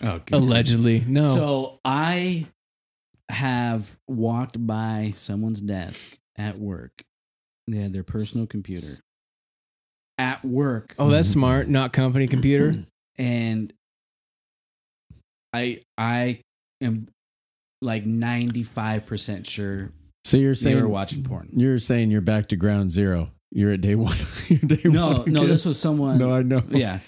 [0.04, 2.48] Oh, allegedly no So I
[3.30, 6.06] have walked by someone's desk
[6.38, 7.04] at work.
[7.68, 9.00] They had their personal computer
[10.18, 11.40] at work, oh that's mm-hmm.
[11.40, 12.76] smart not company computer
[13.18, 13.74] and
[15.54, 16.42] I I
[16.82, 17.08] am
[17.82, 19.92] like ninety five percent sure
[20.26, 21.50] So you're they saying were watching porn.
[21.56, 23.32] You're saying you're back to ground zero.
[23.56, 24.18] You're at day one.
[24.48, 25.48] you're day No, one no, again.
[25.48, 26.18] this was someone.
[26.18, 26.64] No, I know.
[26.70, 27.00] yeah.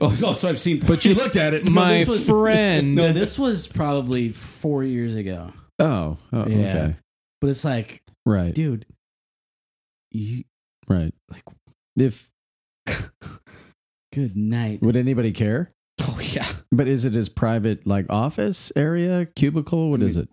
[0.00, 0.80] Oh, oh, so I've seen.
[0.86, 1.64] But you looked at it.
[1.64, 5.52] No, my this was- friend No, this was probably four years ago.
[5.78, 6.56] Oh, oh Yeah.
[6.68, 6.96] okay.
[7.40, 8.54] But it's like, Right.
[8.54, 8.84] dude,
[10.10, 10.44] you
[10.88, 11.12] Right.
[11.30, 11.42] like
[11.96, 12.30] If
[14.12, 14.82] good night.
[14.82, 15.70] would anybody care?
[16.00, 19.90] Oh yeah, But is it his private like office area, cubicle?
[19.90, 20.28] What is it?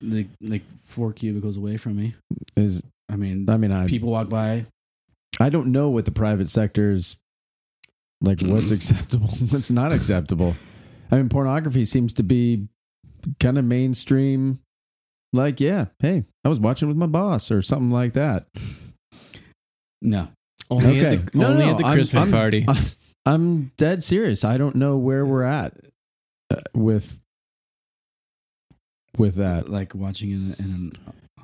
[0.00, 2.14] like like four cubicles away from me.
[2.56, 4.66] Is I mean, I mean I people walk by.
[5.40, 7.16] I don't know what the private sector's
[8.20, 10.54] like what's acceptable, what's not acceptable.
[11.10, 12.68] I mean pornography seems to be
[13.40, 14.60] kind of mainstream
[15.32, 18.46] like yeah, hey, I was watching with my boss or something like that.
[20.02, 20.28] No,
[20.70, 21.16] only Okay.
[21.16, 22.76] at the, No, only no, at the I'm- christmas I'm- party I'm,
[23.24, 24.44] I'm dead serious.
[24.44, 25.74] I don't know where we're at
[26.50, 27.18] uh, with
[29.16, 29.68] with that.
[29.68, 30.92] like watching in, in an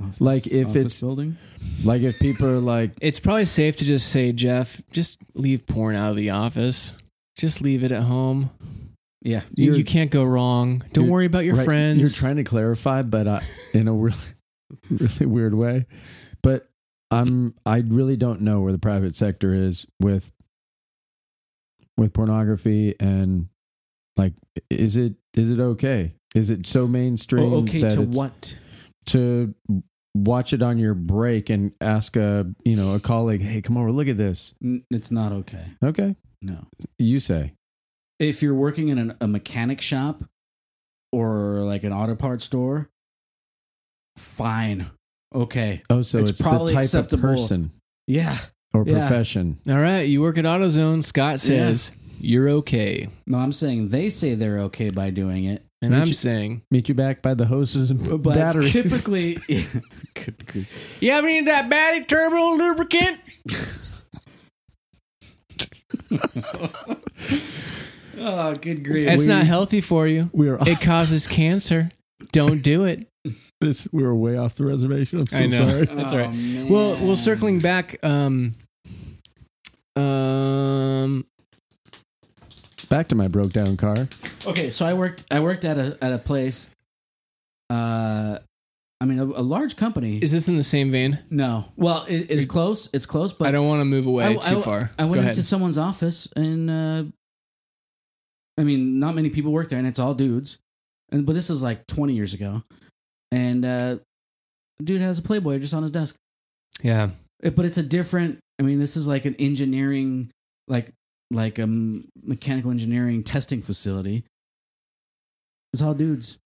[0.00, 1.36] office, Like, if office it's- building.
[1.84, 5.94] Like if people are like, it's probably safe to just say jeff just leave porn
[5.96, 6.92] out of the office
[7.36, 8.50] just leave it at home
[9.22, 12.44] Yeah, you, You're- can't go wrong don't worry about your right, friends You're trying to
[12.44, 13.40] clarify, but uh,
[13.74, 14.16] in a really,
[14.90, 15.86] really weird way.
[16.42, 16.68] But
[17.10, 20.30] I'm, I really don't know where the private sector is with,
[21.96, 23.48] with pornography and
[24.16, 24.34] like,
[24.70, 26.14] is it, is it okay?
[26.34, 27.52] Is it so mainstream?
[27.52, 28.58] Oh, okay, that to it's- what?
[29.08, 29.54] To
[30.14, 33.90] watch it on your break and ask a you know a colleague, hey, come over,
[33.92, 34.54] look at this.
[34.90, 35.64] It's not okay.
[35.82, 36.64] Okay, No.
[36.98, 37.52] you say.
[38.18, 40.24] If you're working in an, a mechanic shop
[41.12, 42.88] or like an auto parts store,
[44.16, 44.90] fine.
[45.34, 45.82] Okay.
[45.90, 47.30] Oh, so It's it's, probably the type acceptable.
[47.30, 47.70] of person
[48.06, 48.38] Yeah.
[48.74, 49.06] or Yeah.
[49.06, 49.58] profession.
[49.68, 51.04] All right, you work at AutoZone.
[51.04, 55.64] Scott says you're okay, No, I'm saying they say they're okay by doing it.
[55.82, 58.72] And Meet I'm you- saying, Meet you back by the hoses and But batteries.
[58.72, 59.34] typically,
[60.14, 60.66] good, good.
[61.00, 63.20] you have any of that battery turbo lubricant?
[68.20, 69.08] Oh, good grief.
[69.08, 70.28] It's not healthy for you.
[70.32, 71.90] we were It causes cancer.
[72.32, 73.06] Don't do it.
[73.60, 75.20] this, we were way off the reservation.
[75.20, 75.68] I'm so I know.
[75.68, 75.86] sorry.
[75.86, 76.30] That's all right.
[76.34, 78.54] Oh, Well, well, circling back, um,
[79.94, 81.26] um,
[82.88, 84.08] Back to my broke down car.
[84.46, 85.26] Okay, so I worked.
[85.30, 86.66] I worked at a at a place.
[87.70, 88.38] Uh,
[89.00, 90.18] I mean, a, a large company.
[90.18, 91.18] is this in the same vein?
[91.30, 92.88] no, well, it, it's close.
[92.94, 94.90] It's close, but I don't want to move away I- too I- far.
[94.98, 95.34] I Go went ahead.
[95.34, 97.04] into someone's office, and uh,
[98.56, 100.56] I mean, not many people work there, and it's all dudes.
[101.12, 102.62] And but this is like twenty years ago,
[103.30, 103.98] and uh,
[104.82, 106.14] dude has a Playboy just on his desk.
[106.82, 107.10] yeah,
[107.42, 108.38] It- but it's a different.
[108.58, 110.30] I mean, this is like an engineering,
[110.66, 110.90] like
[111.30, 114.24] like a mechanical engineering testing facility.
[115.72, 116.38] It's all dudes.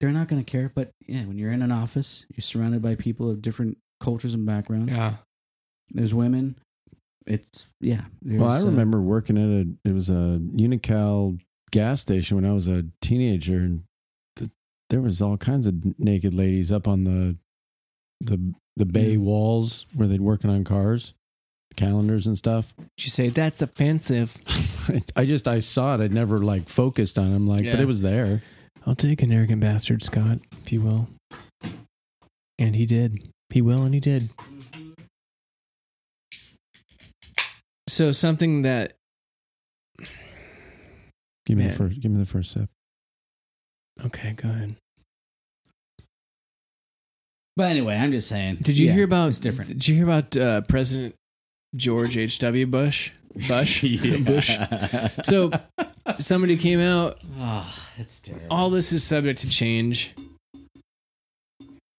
[0.00, 2.94] They're not going to care, but yeah, when you're in an office, you're surrounded by
[2.94, 4.92] people of different cultures and backgrounds.
[4.92, 5.14] yeah.
[5.90, 6.56] There's women.
[7.26, 8.02] It's yeah.
[8.24, 11.40] Well, I there's, uh, remember working at a it was a Unocal
[11.72, 13.82] gas station when I was a teenager, and
[14.36, 14.50] th-
[14.88, 17.36] there was all kinds of naked ladies up on the
[18.20, 19.18] the the bay Yeah.
[19.18, 21.12] walls where they'd working on cars,
[21.80, 22.74] calendars and stuff.
[22.76, 24.36] Did you say that's offensive?
[25.16, 26.00] I just I saw it.
[26.00, 27.32] I'd never like focused on.
[27.32, 27.36] it.
[27.36, 28.42] I'm like, but it was there.
[28.86, 31.08] I'll take an arrogant bastard, Scott, if you will.
[32.58, 33.18] And he did.
[33.50, 34.28] He will, and he did.
[37.88, 38.94] So something that
[41.46, 41.68] Give me Man.
[41.70, 42.00] the first.
[42.00, 42.68] Give me the first sip.
[44.04, 44.76] okay, go ahead.
[47.56, 48.58] But anyway, I'm just saying.
[48.62, 49.28] Did you Yeah, hear about?
[49.28, 49.70] It's different.
[49.72, 51.14] Did you hear about uh, President
[51.76, 52.38] George H.
[52.40, 52.66] W.
[52.66, 53.10] Bush?
[53.48, 53.82] Bush.
[54.20, 54.56] Bush.
[55.24, 55.50] So
[56.18, 57.22] somebody came out.
[57.38, 58.46] Oh, that's terrible.
[58.50, 60.14] All this is subject to change.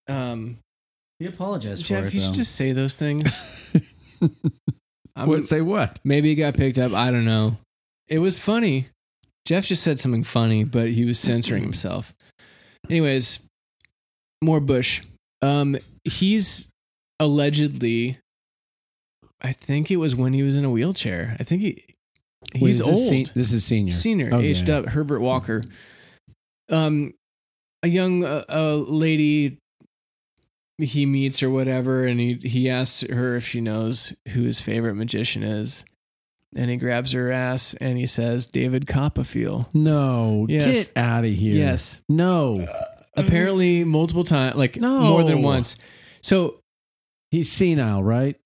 [0.08, 0.58] Um,
[1.20, 2.14] he apologized for Jeff, it.
[2.14, 2.36] you should though.
[2.36, 3.32] just say those things.
[5.16, 6.00] I would say what?
[6.04, 6.94] Maybe it got picked up.
[6.94, 7.58] I don't know.
[8.08, 8.88] It was funny.
[9.46, 12.14] Jeff just said something funny, but he was censoring himself.
[12.90, 13.40] Anyways,
[14.42, 15.02] more Bush.
[15.42, 16.68] Um, he's
[17.20, 18.18] allegedly.
[19.42, 21.36] I think it was when he was in a wheelchair.
[21.40, 21.84] I think he
[22.54, 23.32] Wait, he's is this old.
[23.36, 23.92] this is senior.
[23.94, 24.86] Senior, aged up.
[24.88, 25.64] Herbert Walker.
[26.70, 27.14] Um,
[27.84, 29.58] a young uh, uh, lady
[30.78, 34.96] he meets or whatever, and he he asks her if she knows who his favorite
[34.96, 35.84] magician is,
[36.56, 39.66] and he grabs her ass and he says David Copperfield.
[39.74, 40.66] No, Yes.
[40.66, 41.56] get out of here.
[41.56, 42.66] Yes, No,
[43.16, 45.02] apparently multiple times, like No.
[45.02, 45.76] more than once.
[46.22, 46.60] So
[47.32, 48.38] he's senile, right?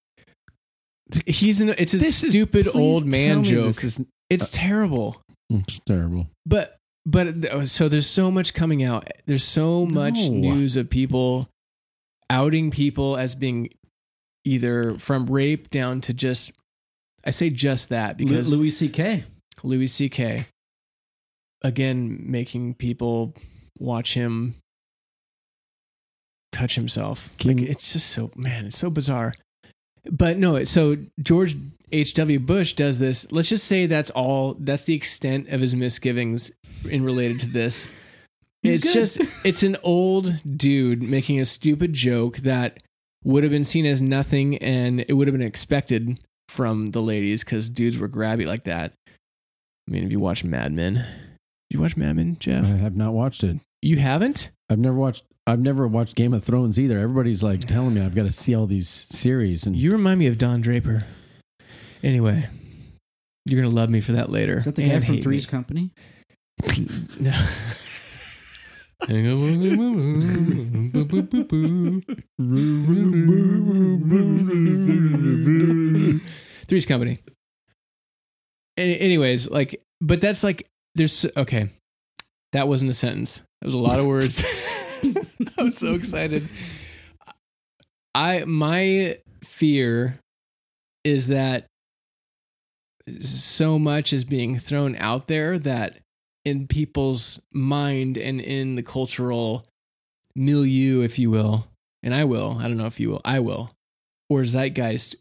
[1.25, 3.75] He's an, It's a This stupid please old man joke.
[3.75, 5.21] This is it's terrible.
[5.49, 6.27] it's terrible.
[6.45, 10.29] but but uh, so there's so much coming out there's so much No.
[10.29, 11.47] news of people
[12.31, 13.69] outing people as being
[14.43, 16.51] either from rape down to just
[17.23, 19.23] i say just that because Louis C.K.
[19.61, 20.47] louis ck
[21.61, 23.35] again making people
[23.79, 24.55] watch him
[26.51, 29.33] touch himself Can- like it's just so man it's so bizarre
[30.11, 31.55] but no so george
[31.91, 36.51] hw bush does this let's just say that's all that's the extent of his misgivings
[36.89, 37.87] in related to this
[38.61, 38.93] He's it's good.
[38.93, 42.79] just it's an old dude making a stupid joke that
[43.23, 47.43] would have been seen as nothing and it would have been expected from the ladies
[47.43, 48.93] because dudes were grabby like that
[49.87, 52.65] i mean if you watch mad men did you watch mad men Jeff?
[52.65, 53.59] I have not watched it.
[53.81, 55.23] you haven't I've never watched.
[55.47, 56.97] I've never watched Game of Thrones either.
[56.99, 60.27] Everybody's like telling me I've got to see all these series, and You remind me
[60.27, 61.05] of Don Draper.
[62.03, 62.47] Anyway,
[63.45, 64.57] you're gonna love me for that later.
[64.57, 65.51] Is that the guy from Three's me.
[65.51, 65.91] Company?
[67.19, 67.31] No.
[76.67, 77.19] Three's Company.
[78.77, 81.69] Any- anyways, like, but that's like, there's okay.
[82.53, 83.41] That wasn't a sentence.
[83.61, 84.43] That was a lot of words.
[85.57, 86.47] I was so excited.
[88.13, 90.19] I my fear
[91.03, 91.67] is that
[93.19, 95.99] so much is being thrown out there that
[96.43, 99.65] in people's mind and in the cultural
[100.35, 101.67] milieu, if you will.
[102.03, 102.57] And I will.
[102.59, 103.21] I don't know if you will.
[103.25, 103.71] I will.
[104.29, 105.15] Or zeitgeist.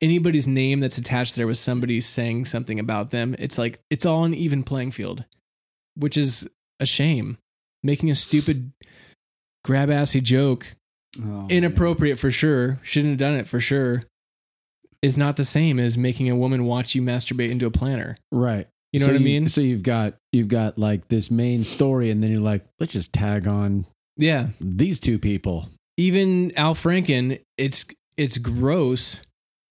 [0.00, 3.36] Anybody's name that's attached there with somebody saying something about them.
[3.38, 5.24] It's like it's all an even playing field,
[5.94, 6.48] which is
[6.80, 7.38] a shame.
[7.82, 8.72] Making a stupid
[9.64, 10.66] grab assy joke.
[11.22, 12.78] Oh, inappropriate for sure.
[12.82, 14.04] Shouldn't have done it for sure.
[15.02, 18.16] Is not the same as making a woman watch you masturbate into a planner.
[18.30, 18.68] Right.
[18.92, 19.48] you know So what i mean?
[19.48, 23.12] So you've got you've got like this main story, and then you're like, let's just
[23.12, 23.86] tag on
[24.16, 24.48] yeah.
[24.60, 25.68] these two people.
[25.96, 27.86] even al franken it's
[28.16, 29.20] it's gross.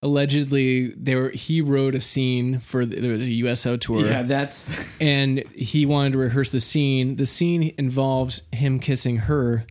[0.01, 4.05] Allegedly there he wrote a scene for the, there was a uso tour.
[4.05, 4.65] Yeah, that's
[5.01, 7.17] and he wanted to rehearse the scene.
[7.17, 9.65] The scene involves him kissing her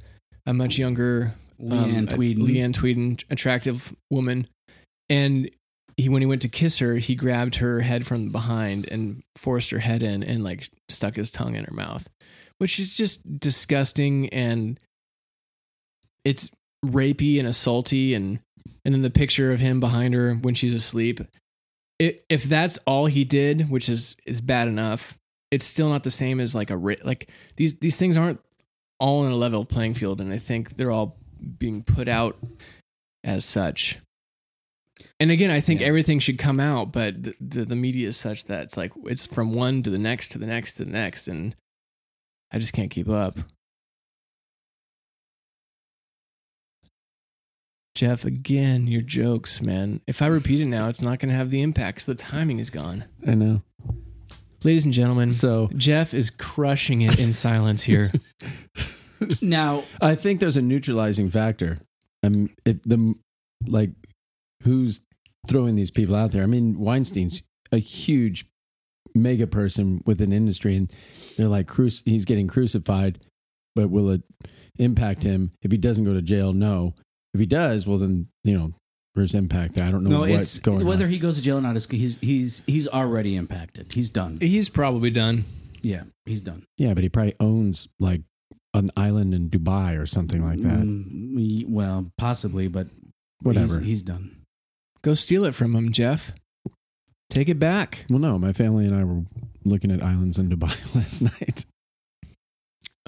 [0.48, 2.38] a much younger Leeann um, Tweeden.
[2.38, 4.48] Leeann Tweeden, attractive woman.
[5.10, 5.50] And
[5.98, 9.70] he, when he went to kiss her, he grabbed her head from behind and forced
[9.70, 12.08] her head in and like stuck his tongue in her mouth,
[12.56, 14.30] which is just disgusting.
[14.30, 14.80] And
[16.24, 16.48] it's
[16.84, 18.16] rapey and assaulty.
[18.16, 18.40] And,
[18.86, 21.20] and then the picture of him behind her when she's asleep.
[21.98, 25.18] It, if that's all he did, which is, is bad enough,
[25.50, 28.40] it's still not the same as like a, like these, these things aren't
[29.00, 30.20] all in a level playing field.
[30.20, 31.16] And I think they're all
[31.58, 32.36] being put out
[33.24, 33.98] as such.
[35.20, 35.86] And again, I think Yeah.
[35.86, 39.26] everything should come out, but the, the the media is such that it's like it's
[39.26, 41.54] from one to the next to the next to the next, and
[42.50, 43.38] I just can't keep up.
[47.94, 50.00] Jeff, again, your jokes, man.
[50.06, 51.98] If I repeat it now, it's not going to have the impact.
[51.98, 53.04] 'cause the timing is gone.
[53.26, 53.62] I know.
[54.64, 58.12] Ladies and gentlemen, So Jeff is crushing it in silence here.
[59.40, 61.78] now I think there's a neutralizing factor.
[62.24, 63.14] Um, it, the
[63.66, 63.90] like
[64.64, 65.00] who's
[65.46, 66.42] throwing these people out there.
[66.42, 68.46] I mean, Weinstein's a huge
[69.14, 70.92] mega person with an industry, and
[71.36, 73.20] they're like, cruci- he's getting crucified,
[73.74, 74.22] but will it
[74.78, 76.52] impact him if he doesn't go to jail?
[76.52, 76.94] No.
[77.34, 78.72] If he does, well, then you know,
[79.18, 79.84] there's impact there.
[79.84, 81.10] I don't know no, what's it's going whether on.
[81.10, 81.76] he goes to jail or not.
[81.76, 83.92] Is he's he's he's already impacted.
[83.92, 84.38] He's done.
[84.40, 85.44] He's probably done.
[85.82, 86.64] Yeah, he's done.
[86.76, 88.22] yeah, but he probably owns like
[88.74, 90.80] an island in Dubai or something like that.
[90.80, 92.88] Mm, well, possibly, but
[93.42, 93.78] Whatever.
[93.78, 94.36] He's, he's done.
[95.02, 96.32] Go steal it from him, Jeff.
[97.30, 98.04] Take it back.
[98.08, 99.22] well, no, my family and I were
[99.64, 101.64] looking at islands in Dubai last night.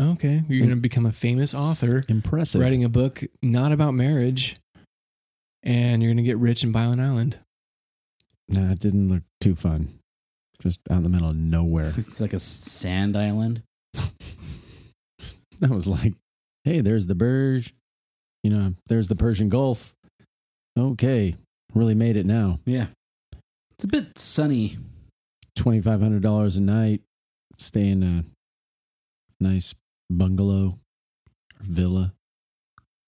[0.01, 2.61] Okay, you're going to become a famous author, Impressive.
[2.61, 4.57] writing a book not about marriage,
[5.63, 7.39] and you're going to get rich in Byron Island.
[8.49, 9.99] Nah, it didn't look too fun.
[10.61, 11.93] Just out in the middle of nowhere.
[11.97, 13.63] It's like a sand island.
[15.63, 16.15] I was like,
[16.65, 17.75] hey, there's the Burj.
[18.43, 19.95] You know, there's the Persian Gulf.
[20.79, 21.37] Okay,
[21.75, 22.59] really made it now.
[22.65, 22.87] Yeah,
[23.73, 24.79] it's a bit sunny.
[25.59, 27.03] $2,500 a night.
[27.59, 28.25] Stay in a
[29.43, 29.75] nice
[30.09, 30.79] bungalow
[31.59, 32.15] or villa,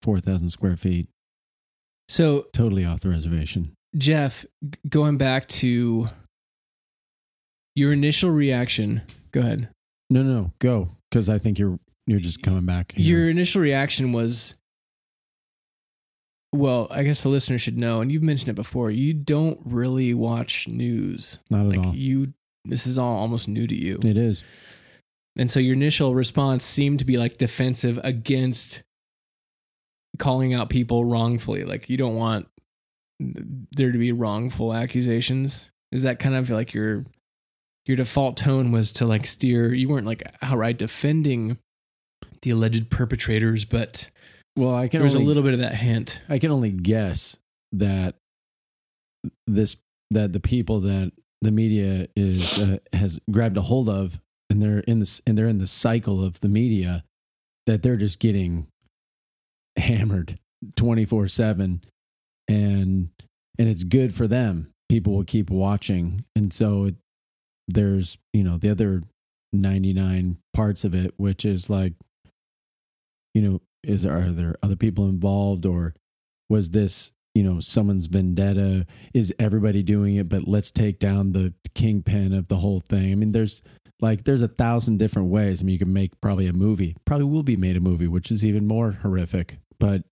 [0.03, 1.09] 4,000 square feet.
[2.13, 3.73] So, Totally off the reservation.
[3.97, 4.45] Jeff,
[4.89, 6.09] going back to
[7.75, 9.01] your initial reaction,
[9.33, 9.69] go ahead.
[10.11, 10.91] No, no, go.
[11.11, 12.93] Because I think you're you're just coming back.
[12.97, 13.09] you know.
[13.21, 14.55] Your initial reaction was,
[16.53, 18.91] well, I guess the listener should know, and you've mentioned it before.
[18.91, 21.39] You don't really watch news.
[21.49, 21.95] not at Like all.
[21.95, 22.35] you,
[22.67, 23.99] this is all almost new to you.
[24.05, 24.43] It is.
[25.37, 28.83] And so your initial response seemed to be like defensive against
[30.19, 31.65] calling out people wrongfully.
[31.65, 32.49] Like you don't want
[33.73, 35.67] there to be wrongful accusations.
[35.91, 37.05] Is that kind of like your
[37.87, 41.59] your default tone was to like steer you weren't like outright defending
[42.43, 44.09] the alleged perpetrators, but
[44.57, 46.21] Well, I can there was only, a little bit of that hint.
[46.29, 47.37] I can only guess
[47.73, 48.17] that
[49.47, 49.77] this
[50.11, 54.81] that the people that the media is uh, has grabbed a hold of and they're
[54.81, 57.05] in this and they're in the cycle of the media
[57.67, 58.67] that they're just getting
[59.77, 60.39] hammered
[60.77, 61.81] 24/7
[62.49, 63.09] and
[63.59, 64.73] and it's good for them.
[64.89, 66.25] People will keep watching.
[66.35, 66.97] And so it,
[67.69, 69.03] there's you know the other
[69.53, 71.93] 99 parts of it which is like
[73.35, 75.67] you know is there, are there other people involved?
[75.67, 75.95] Or
[76.49, 78.87] was this you know someone's vendetta?
[79.15, 80.29] Is everybody doing it?
[80.29, 83.13] But let's take down the kingpin of the whole thing.
[83.13, 83.63] I mean there's
[84.03, 87.25] like there's a thousand different ways i mean you can make probably a movie probably
[87.25, 90.03] will be made a movie which is even more horrific but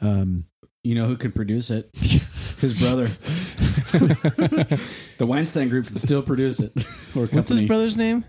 [0.00, 0.46] um
[0.82, 1.90] You know who could produce it?
[2.60, 3.06] His brother.
[3.92, 6.72] the Weinstein Group could still produce it.
[7.14, 7.26] Or.
[7.26, 8.24] What's his brother's name?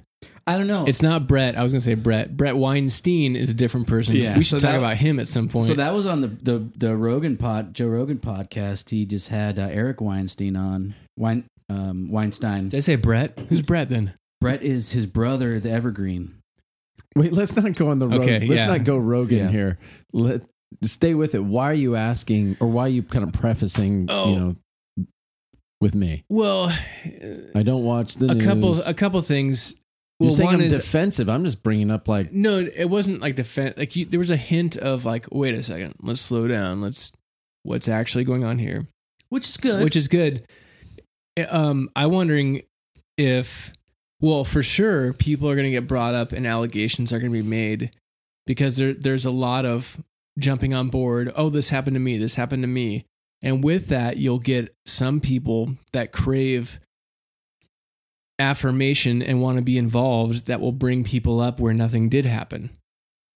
[0.46, 0.86] I don't know.
[0.88, 1.58] It's not Brett.
[1.58, 2.36] I was going to say Brett.
[2.36, 4.16] Bret Weinstein is a different person.
[4.16, 5.68] Yeah, we should so talk that- about him at some point.
[5.68, 8.90] so that was on the the the Rogan pod Joe Rogan podcast.
[8.90, 12.70] He just had uh, Eric Weinstein on Wein, um, Weinstein.
[12.70, 13.38] Did I say Brett?
[13.50, 14.14] Who's Brett then?
[14.42, 16.36] Bret is his brother, the Evergreen.
[17.16, 18.22] Wait, let's not go on the road.
[18.22, 18.66] Okay, let's yeah.
[18.68, 19.52] not go Rogan Yeah.
[19.52, 19.80] here.
[20.14, 20.44] Let
[20.84, 21.44] stay with it.
[21.44, 24.06] Why are you asking, or why are you kind of prefacing?
[24.10, 24.30] Oh.
[24.32, 24.56] You know,
[25.82, 26.66] with me, Well,
[27.56, 28.46] I don't watch the a news.
[28.46, 29.74] couple a couple things.
[30.20, 31.30] You're saying one I'm is defensive.
[31.30, 33.78] I'm just bringing up like no, it wasn't like defense.
[33.78, 36.82] Like you, there was a hint of like, wait a second, let's slow down.
[36.82, 37.14] Let's
[37.64, 38.88] what's actually going on here.
[39.30, 39.82] Which is good.
[39.84, 40.46] which is good.
[41.50, 42.64] Um, I'm wondering
[43.18, 43.72] if,
[44.22, 47.42] well, for sure, people are going to get brought up and allegations are going to
[47.42, 47.92] be made
[48.46, 50.02] because there, there's a lot of
[50.38, 51.32] jumping on board.
[51.36, 52.18] Oh, this happened to me.
[52.18, 53.06] This happened to me.
[53.42, 56.80] And with that, you'll get some people that crave
[58.38, 62.70] affirmation and want to be involved that will bring people up where nothing did happen.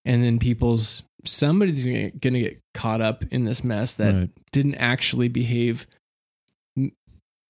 [0.05, 4.29] And then people's somebody's going to get caught up in this mess that right.
[4.51, 5.87] didn't actually behave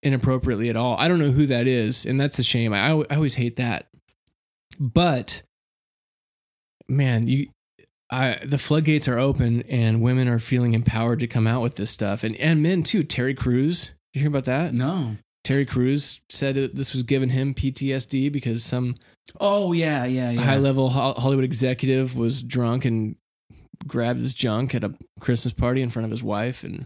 [0.04, 0.96] inappropriately at all.
[0.98, 2.74] I don't know who that is, and that's a shame.
[2.74, 3.88] I, I always hate that.
[4.80, 5.42] But
[6.88, 7.50] man, you
[8.10, 11.90] I the floodgates are open and women are feeling empowered to come out with this
[11.90, 12.24] stuff.
[12.24, 13.04] And and men too.
[13.04, 13.92] Terry Crews.
[14.14, 14.74] You hear about that?
[14.74, 15.18] no.
[15.44, 18.96] Terry Crews said that this was giving him PTSD because some
[19.40, 20.42] Oh yeah, yeah, yeah.
[20.42, 23.16] high level Hollywood executive was drunk and
[23.88, 26.86] grabbed his junk at a Christmas party in front of his wife and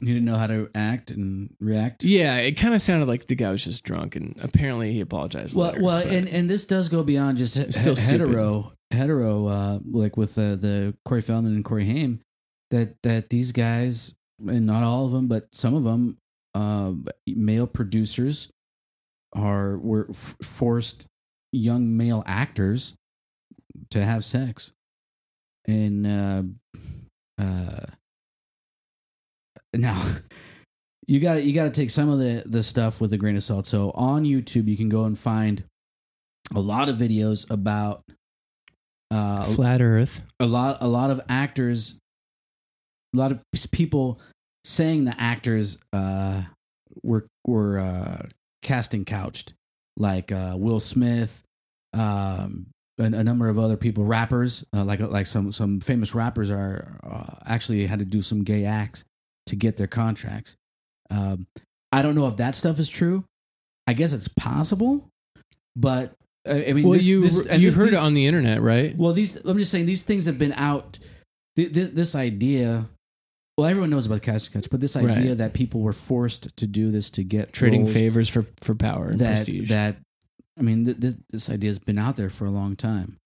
[0.00, 2.04] He didn't know how to act and react.
[2.04, 5.56] Yeah, it kind of sounded like the guy was just drunk, and apparently he apologized.
[5.56, 9.78] Well, later, well, and and this does go beyond just he- still hetero, hetero, uh,
[9.90, 12.20] like with the the Corey Feldman and Corey Haim,
[12.70, 14.14] that that these guys,
[14.46, 16.18] and not all of them, but some of them,
[16.54, 16.92] uh,
[17.26, 18.48] male producers,
[19.34, 21.06] are were f- forced
[21.52, 22.92] young male actors
[23.90, 24.72] to have sex,
[25.66, 26.42] and uh,
[27.42, 27.86] uh,
[29.74, 30.16] now
[31.06, 33.42] you got you got to take some of the the stuff with a grain of
[33.42, 33.66] salt.
[33.66, 35.64] So on YouTube, you can go and find
[36.54, 38.04] a lot of videos about
[39.10, 40.22] uh, flat Earth.
[40.40, 41.94] a lot a lot of actors,
[43.14, 43.40] a lot of
[43.72, 44.20] people
[44.64, 46.42] saying the actors uh,
[47.02, 48.26] were were uh,
[48.62, 49.54] casting couched,
[49.96, 51.44] like uh, Will Smith,
[51.92, 52.66] um,
[52.98, 56.98] a, a number of other people, rappers, uh, like like some some famous rappers are
[57.04, 59.04] uh, actually had to do some gay acts
[59.46, 60.56] to get their contracts.
[61.10, 61.46] Um,
[61.92, 63.24] I don't know if that stuff is true.
[63.86, 65.08] I guess it's possible,
[65.76, 66.14] but
[66.48, 68.96] uh, I mean, Well, this- you this- you heard these- it on the internet, right?
[68.96, 70.98] well, these I'm just saying these things have been out.
[71.56, 72.88] th- This, this idea,
[73.56, 75.38] well, everyone knows about casting couch, but this idea Right.
[75.38, 79.06] that people were forced to do this to get Trading roles favors for for power
[79.08, 79.68] and that prestige.
[79.68, 79.96] that
[80.58, 83.16] I mean, th- th- this idea has been out there for a long time,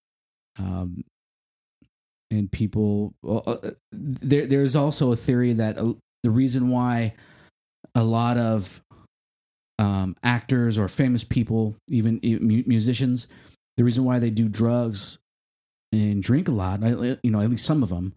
[0.59, 1.05] um,
[2.31, 3.15] and people.
[3.23, 7.15] Well, uh, there, there's also a theory that uh, the reason why
[7.95, 8.83] a lot of
[9.79, 13.27] um, actors or famous people, even mu- musicians,
[13.77, 15.19] the reason why they do drugs
[15.93, 18.15] and drink a lot, you know, at least some of them,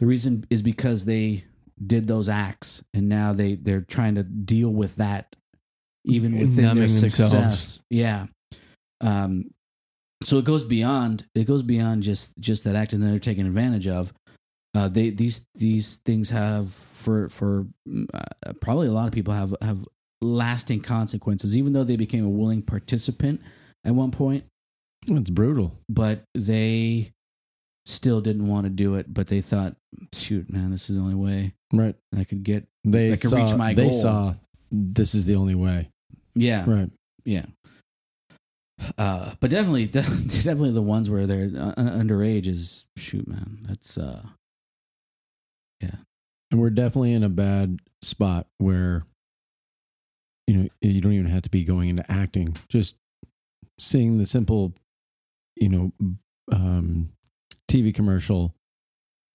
[0.00, 1.44] the reason is because they
[1.84, 5.36] did those acts, and now they they're trying to deal with that,
[6.04, 7.30] even within their success.
[7.30, 7.80] themselves.
[7.90, 8.26] Yeah.
[9.00, 9.50] Um.
[10.24, 11.26] So it goes beyond.
[11.34, 14.12] It goes beyond just just that act, and they're taken advantage of.
[14.74, 16.70] Uh, they these these things have
[17.02, 19.84] for for mm, uh, probably a lot of people have have
[20.22, 23.40] lasting consequences, even though they became a willing participant
[23.84, 24.44] at one point
[25.06, 25.78] it's brutal.
[25.90, 27.12] but they
[27.84, 29.12] still didn't want to do it.
[29.12, 29.76] But they thought,
[30.14, 31.94] shoot, man, this is the only way Right.
[32.16, 32.66] I could get.
[32.84, 34.00] They I could saw, reach my They goal.
[34.00, 34.34] saw
[34.72, 35.90] this is the only way.
[36.34, 36.90] Yeah, Right.
[37.26, 37.44] yeah.
[38.98, 43.66] Uh, but definitely, definitely the ones where they're uh, underage is shoot, man.
[43.68, 44.22] That's uh,
[45.80, 45.96] yeah.
[46.50, 49.04] And we're definitely in a bad spot where
[50.46, 52.56] you know you don't even have to be going into acting.
[52.68, 52.96] Just
[53.78, 54.74] seeing the simple,
[55.56, 55.92] you know,
[56.52, 57.10] um,
[57.70, 58.54] TV commercial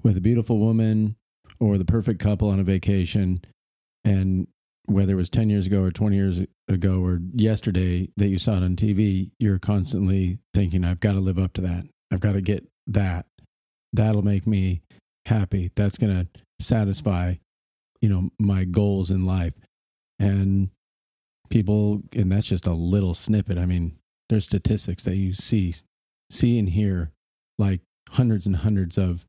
[0.03, 1.15] with a beautiful woman
[1.59, 3.41] or the perfect couple on a vacation,
[4.03, 4.47] and
[4.89, 8.53] whether it was ten years ago or twenty years ago or yesterday that you saw
[8.53, 11.85] it on TV, you're constantly thinking, "I've got to live up to that.
[12.11, 13.25] I've got to get that.
[13.93, 14.81] That'll make me
[15.25, 15.71] happy.
[15.75, 16.27] That's gonna."
[16.59, 17.35] satisfy
[18.01, 19.53] you know my goals in life
[20.19, 20.69] and
[21.49, 23.95] people and that's just a little snippet i mean
[24.29, 25.73] there's statistics that you see
[26.29, 27.11] see and hear
[27.57, 29.25] like hundreds and hundreds of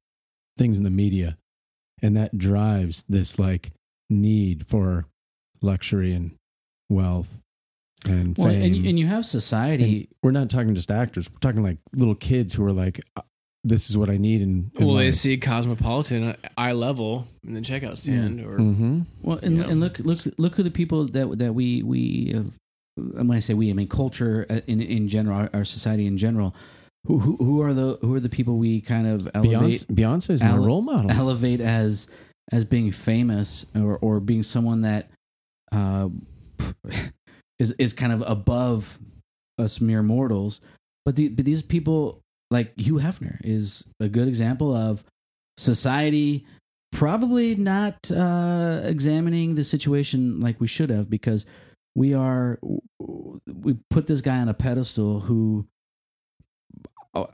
[0.59, 1.37] things in the media
[2.03, 3.71] and that drives this like
[4.09, 5.07] need for
[5.63, 6.33] luxury and
[6.89, 7.41] wealth
[8.07, 9.99] and well, fame and you- and you have society.
[9.99, 13.23] And we're not talking just actors we're talking like little kids who are like "Uh,
[13.63, 17.61] this is what i need And in well, they see Cosmopolitan eye level in the
[17.61, 19.01] checkout stand, or mm-hmm.
[19.21, 19.69] Well, and, you know.
[19.69, 22.53] and look look look who the people that that we we have
[22.97, 26.17] when I say we, I mean culture uh, in in general, our, our society in
[26.17, 26.55] general.
[27.07, 30.31] Who, who who are the who are the people we kind of elevate Beyonce, Beyonce
[30.31, 31.11] is my ele- role model.
[31.11, 32.07] elevate as
[32.53, 35.11] as being famous or or being someone that
[35.73, 36.09] uh,
[37.59, 38.99] is is kind of above
[39.59, 40.61] us mere mortals.
[41.05, 45.05] But the, but these people like Hugh Hefner is a good example of
[45.57, 46.47] society
[46.93, 51.47] probably not uh, examining the situation like we should have because
[51.95, 52.59] we are
[53.47, 55.67] we put this guy on a pedestal who
[57.15, 57.27] uh,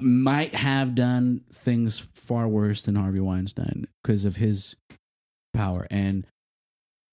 [0.00, 4.76] might have done things far worse than Harvey Weinstein because of his
[5.52, 6.26] power and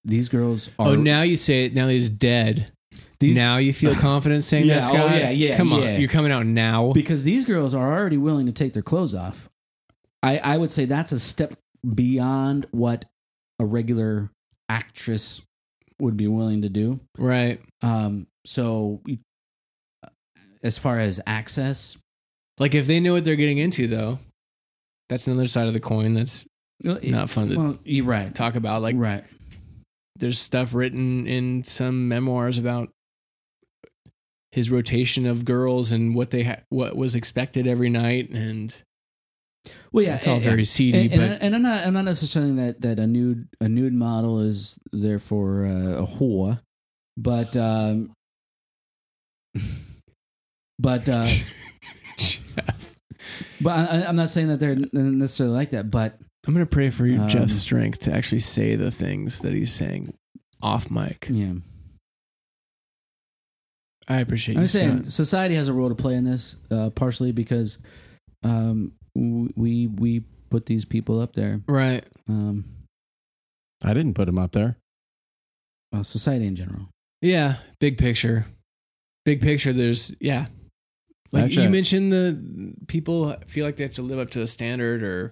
[0.06, 1.74] these girls are oh, now you say it.
[1.74, 2.72] Now he's dead.
[3.20, 6.32] these, now you feel confident saying Yeah, that, oh, yeah, yeah, Come on, you're coming
[6.32, 6.92] out now.
[6.94, 9.50] because these girls are already willing to take their clothes off.
[10.22, 11.54] I, I would say that's a step
[11.94, 13.06] beyond what
[13.60, 14.30] a regular
[14.70, 15.42] actress
[16.00, 17.00] would be willing to do.
[17.18, 17.62] right.
[17.82, 19.20] Um, so, we-
[20.64, 21.98] as far as access,
[22.58, 24.20] Like if they know what they're getting into, though,
[25.10, 26.14] that's another side of the coin.
[26.14, 26.46] That's
[26.82, 28.34] not fun to well, you're right.
[28.34, 28.82] talk about.
[28.82, 29.24] Like right.
[30.16, 32.90] There's stuff written in some memoirs about
[34.52, 38.76] his rotation of girls and what they ha- what was expected every night, and
[39.92, 41.06] Well, yeah, it's all and- very seedy.
[41.06, 43.68] and, and, but and I'm not I'm not necessarily saying that that a nude a
[43.68, 46.60] nude model is therefore uh, a whore,
[47.18, 48.12] but um,
[50.78, 51.26] but uh,
[53.62, 55.90] but I, I'm not saying that they're necessarily like that.
[55.90, 59.54] But I'm gonna pray for your Um, Jeff's strength to actually say the things that
[59.54, 60.14] he's saying
[60.62, 61.28] off mic.
[61.30, 61.54] yeah,
[64.08, 64.62] I appreciate you.
[64.62, 65.12] I'm saying Scott.
[65.12, 67.78] society has a role to play in this, uh, partially because
[68.44, 71.62] um, we we put these people up there.
[71.68, 72.04] right?
[72.28, 72.66] Um,
[73.84, 74.78] I didn't put them up there.
[75.92, 76.90] well, society in general.
[77.22, 78.46] Yeah, big picture.
[79.26, 79.72] Big picture.
[79.72, 80.48] There's yeah.
[81.32, 84.48] Like Actually- you mentioned, the people feel like they have to live up to a
[84.48, 85.32] standard, or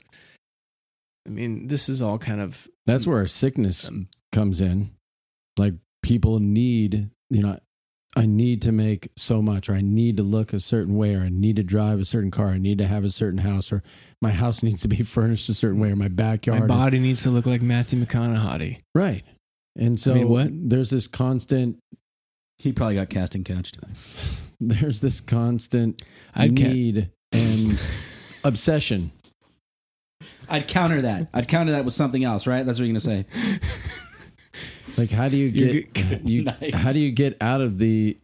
[1.25, 4.91] I mean, this is all kind of That's where our sickness um, comes in.
[5.57, 7.57] Like people need, you know,
[8.15, 11.21] I need to make so much, or I need to look a certain way, or
[11.21, 13.83] I need to drive a certain car, I need to have a certain house, or
[14.21, 16.61] my house needs to be furnished a certain way, or my backyard.
[16.61, 18.81] my body needs to look like Matthew McConaughey.
[18.93, 19.23] Right.
[19.77, 20.49] And so mean, what?
[20.51, 21.79] there's this constant,
[22.57, 23.77] He probably got casting couched.
[24.59, 26.01] there's this constant
[26.35, 27.79] I'd ca- need and
[28.43, 29.11] obsession.
[30.49, 31.27] I'd counter that.
[31.33, 32.65] I'd counter that with something else, right?
[32.65, 33.25] That's what you're gonna say.
[34.97, 36.45] Like, how do you get you?
[36.73, 38.17] How do you get out of the?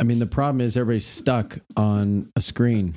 [0.00, 2.94] I mean, the problem is everybody's stuck on a screen,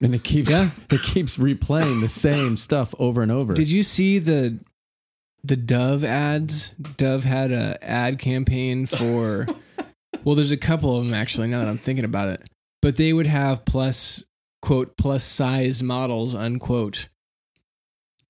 [0.00, 0.70] and it keeps Yeah.
[0.90, 3.54] it keeps replaying the same stuff over and over.
[3.54, 4.58] Did you see the
[5.42, 6.70] the Dove ads?
[6.96, 9.46] Dove had a ad campaign for.
[10.24, 11.48] well, there's a couple of them actually.
[11.48, 12.48] Now that I'm thinking about it,
[12.80, 14.22] but they would have plus
[14.62, 17.08] quote plus size models unquote,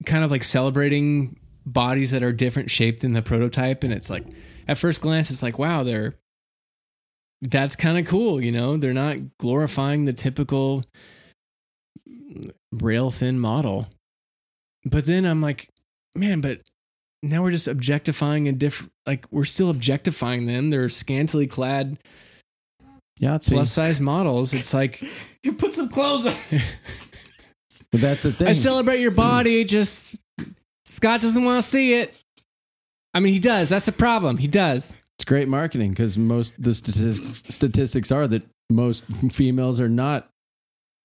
[0.07, 4.27] kind of like celebrating bodies that are different shape than the prototype, and it's like
[4.69, 6.15] at first glance it's like wow they're
[7.43, 8.77] that's kind of cool, you know.
[8.77, 10.85] They're not glorifying the typical
[12.73, 13.89] rail thin model.
[14.85, 15.69] But then I'm like,
[16.15, 16.61] man, but
[17.23, 20.71] now we're just objectifying a different like we're still objectifying them.
[20.71, 21.99] They're scantily clad
[23.21, 23.51] Yahtzee.
[23.53, 24.53] plus size models.
[24.61, 25.03] It's like
[25.43, 26.35] You put some clothes on.
[27.93, 28.49] but that's the thing.
[28.49, 30.17] I celebrate your body, just
[30.87, 32.15] Scott doesn't want to see it.
[33.15, 33.69] I mean he does.
[33.69, 34.37] That's the problem.
[34.37, 34.93] He does.
[35.19, 40.31] it's great marketing because most the statistics statistics are that most females are not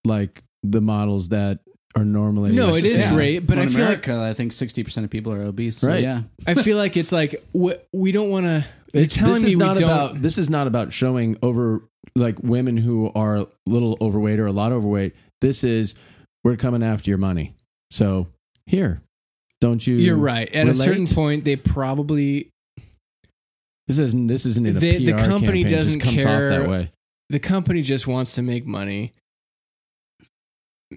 [0.04, 1.60] like the models that
[1.96, 2.52] are normally.
[2.52, 3.14] No, it is Yeah.
[3.14, 5.42] great, but Well, I in feel like America, I think sixty percent of people are
[5.44, 5.78] obese.
[5.78, 6.04] So Right.
[6.04, 6.24] Yeah.
[6.46, 8.66] I feel like it's like we, we don't want to.
[8.94, 9.90] They're It's, telling this me not we don't.
[9.90, 11.82] about this is not about showing over
[12.16, 15.16] like women who are a little overweight or a lot overweight.
[15.42, 15.96] This is
[16.44, 17.54] we're coming after your money.
[17.92, 18.28] So
[18.66, 19.02] here,
[19.62, 19.96] don't you?
[19.96, 20.52] You're right.
[20.54, 22.50] At a certain point, they probably
[23.88, 25.78] This isn't this isn't in a The- the company campaign.
[25.78, 26.92] Doesn't just comes care- off that way.
[27.30, 29.14] the company just wants to make money.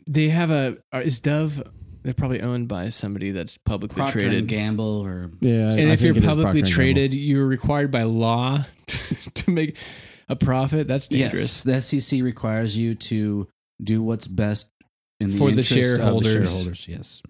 [0.06, 1.62] They have a uh, is Dove.
[2.02, 4.38] They're probably owned by somebody that's publicly Procter traded.
[4.40, 7.90] and Gamble or Yeah, and I if you're think it is publicly traded, you're required
[7.90, 8.64] by law
[9.34, 9.76] to make
[10.28, 10.86] a profit.
[10.88, 11.64] That's dangerous.
[11.64, 13.48] yes, the SEC requires you to
[13.82, 14.66] do what's best
[15.20, 16.32] in the For the interest of shareholders.
[16.32, 17.22] shareholders, yes.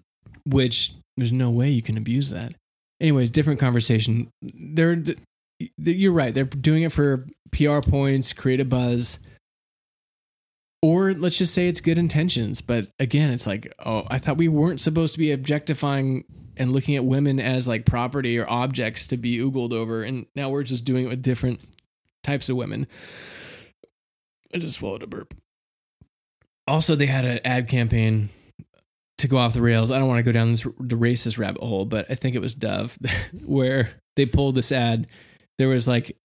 [0.45, 2.53] Which there's no way you can abuse that.
[3.01, 4.29] Anyways, different conversation.
[4.41, 5.15] They're, they're
[5.77, 6.33] you're right.
[6.33, 9.19] They're doing it for PR points, create a buzz.
[10.81, 14.47] or let's just say it's good intentions, but again, it's like, oh, I thought we
[14.47, 16.23] weren't supposed to be objectifying
[16.57, 20.49] and looking at women as like property or objects to be oogled over, and now
[20.49, 21.59] we're just doing it with different
[22.23, 22.87] types of women.
[24.53, 25.33] I just swallowed a burp.
[26.67, 28.29] Also, they had an ad campaign
[29.19, 29.91] to go off the rails.
[29.91, 32.39] I don't want to go down this the racist rabbit hole, but I think it
[32.39, 32.97] was Dove
[33.45, 35.07] where they pulled this ad.
[35.57, 36.15] There was like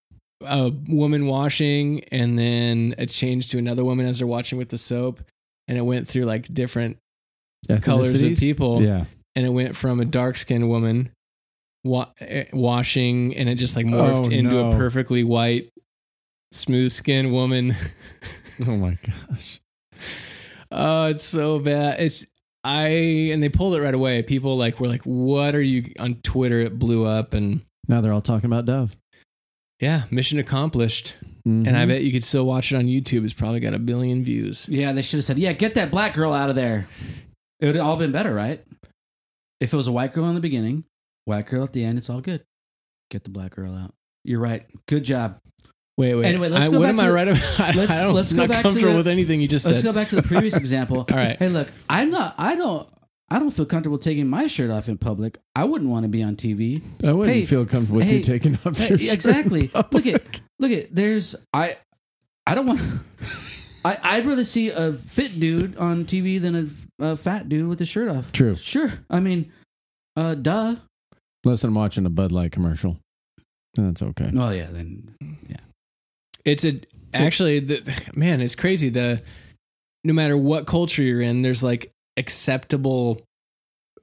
[0.41, 4.77] a woman washing, and then it changed to another woman as they're watching with the
[4.77, 5.21] soap,
[5.67, 6.97] and it went through like different
[7.81, 9.05] colors of people, Yeah.
[9.35, 11.09] and it went from a dark skinned woman
[11.83, 14.69] wa- eh, washing, and it just like morphed Oh, into no.
[14.71, 15.69] a perfectly white,
[16.55, 17.75] smooth skinned woman.
[18.65, 18.97] Oh my
[19.29, 19.59] gosh.
[20.71, 21.99] Oh, it's so bad.
[21.99, 22.25] It's
[22.63, 22.87] I
[23.33, 24.21] and they pulled it right away.
[24.23, 28.13] People like were like, "What are you on Twitter?" It blew up, and Now they're
[28.13, 28.95] all talking about Dove.
[29.81, 31.15] yeah, mission accomplished.
[31.45, 31.67] Mhm.
[31.67, 33.25] And I bet you could still watch it on YouTube.
[33.25, 34.67] It's probably got a billion views.
[34.69, 36.87] Yeah, they should have said, "Yeah, get that black girl out of there."
[37.59, 38.63] It would have all been better, right?
[39.59, 40.85] If it was a white girl in the beginning,
[41.25, 42.45] white girl at the end, it's all good.
[43.11, 43.93] Get the black girl out.
[44.23, 44.65] You're right.
[44.87, 45.39] Good job.
[45.97, 46.25] Wait, wait.
[46.25, 47.59] Anyway, let's I, go what back am to I the- right about?
[47.59, 49.47] I, let's- I don't, let's I'm go not back to comfortable the- with anything you
[49.47, 49.85] just Let's said.
[49.85, 51.05] go back to the previous example.
[51.09, 51.37] All right.
[51.39, 52.35] Hey, look, I'm not.
[52.37, 52.87] I don't.
[53.29, 55.39] I don't feel comfortable taking my shirt off in public.
[55.55, 56.83] I wouldn't want to be on TV.
[57.03, 59.13] I wouldn't Hey, feel comfortable with hey, you taking off Hey, your shirt.
[59.13, 59.71] exactly.
[59.73, 60.21] Look at
[60.59, 60.93] look at.
[60.93, 61.77] There's I.
[62.45, 62.81] I don't want.
[63.83, 66.55] I I'd rather see a fit dude on TV than
[66.99, 68.31] a, a fat dude with his shirt off.
[68.31, 68.55] True.
[68.55, 68.93] Sure.
[69.09, 69.51] I mean,
[70.15, 70.75] uh, duh.
[71.43, 72.97] Unless I'm watching a Bud Light commercial.
[73.75, 74.31] That's okay.
[74.37, 75.15] Oh yeah, then
[76.45, 76.79] It's a
[77.13, 78.41] actually the man.
[78.41, 78.89] It's crazy.
[78.89, 79.21] The
[80.03, 83.21] no matter what culture you're in, there's like acceptable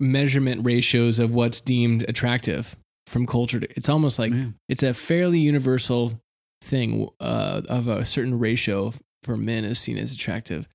[0.00, 2.76] measurement ratios of what's deemed attractive
[3.06, 3.60] from culture.
[3.60, 4.46] To, it's almost like Yeah.
[4.68, 6.20] it's a fairly universal
[6.62, 10.68] thing uh, of a certain ratio for men is seen as attractive.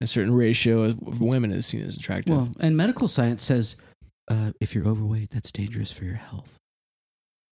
[0.00, 2.34] A certain ratio of women is seen as attractive.
[2.36, 3.76] well, and medical science says
[4.28, 6.54] uh, if you're overweight, that's dangerous for your health.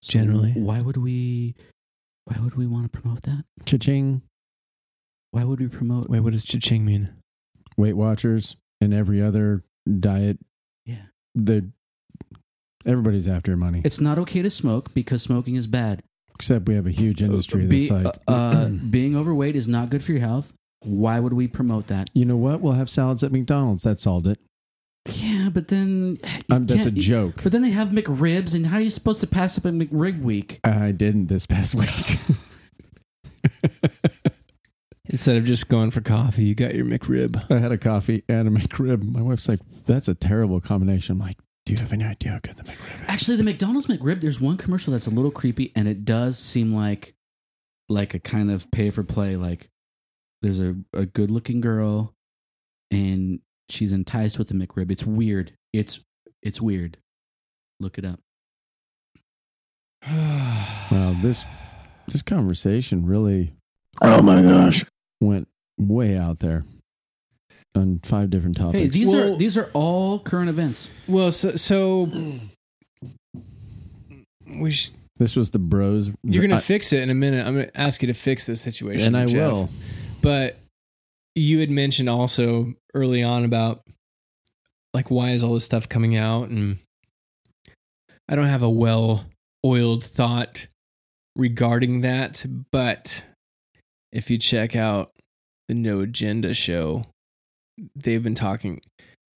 [0.01, 0.53] So Generally.
[0.53, 1.53] why would we?
[2.25, 3.43] Why would we want to promote that?
[3.65, 4.21] Cha-ching.
[5.31, 6.09] Why would we promote?
[6.09, 7.09] Wait, what does cha-ching mean?
[7.77, 9.63] Weight Watchers and every other
[9.99, 10.37] diet.
[10.85, 11.03] Yeah.
[11.35, 11.69] The
[12.85, 13.81] everybody's after money.
[13.83, 16.03] It's not okay to smoke because smoking is bad.
[16.35, 19.89] Except we have a huge industry Be- that's like, uh, uh, being overweight is not
[19.89, 20.53] good for your health.
[20.83, 22.09] Why would we promote that?
[22.15, 22.59] you know what?
[22.61, 23.83] We'll have salads at McDonald's.
[23.83, 24.39] That solved it.
[25.09, 27.41] Yeah, but then Um, that's a joke.
[27.43, 30.21] But then they have McRibs, and how are you supposed to pass up a McRib
[30.21, 30.59] week?
[30.63, 32.19] I didn't this past week.
[35.05, 37.51] Instead of just going for coffee, you got your McRib.
[37.51, 39.03] I had a coffee and a McRib.
[39.03, 42.39] My wife's like, "That's a terrible combination." I'm like, "Do you have any idea how
[42.39, 45.71] good the McRib is?" Actually, the McDonald's McRib, there's one commercial that's a little creepy,
[45.75, 47.15] and it does seem like
[47.89, 49.35] like a kind of pay for play.
[49.35, 49.69] Like
[50.43, 52.13] there's a, a good looking girl,
[52.89, 53.39] and
[53.71, 54.91] she's enticed with the McRib.
[54.91, 55.53] It's weird.
[55.73, 55.99] It's
[56.43, 56.97] it's weird.
[57.79, 58.19] Look it up.
[60.91, 61.45] Wow, this
[62.07, 63.53] this conversation really
[64.01, 64.83] oh my gosh.
[65.21, 65.47] went
[65.77, 66.65] way out there
[67.75, 68.77] on five different topics.
[68.77, 70.89] Hey, these Well- are these are all current events.
[71.07, 72.09] Well, so, so
[74.47, 76.11] we sh- this was the bros.
[76.23, 77.45] you're gonna I- fix it in a minute.
[77.47, 79.51] I'm gonna ask you to fix this situation, and I Jeff.
[79.53, 79.69] will.
[80.21, 80.57] But
[81.35, 83.81] you had mentioned also early on about
[84.93, 86.79] like why is all this stuff coming out, and
[88.27, 90.67] I don't have a well-oiled thought
[91.35, 92.45] regarding that.
[92.71, 93.23] But
[94.11, 95.11] if you check out
[95.67, 97.05] the No Agenda show,
[97.95, 98.81] they've been talking.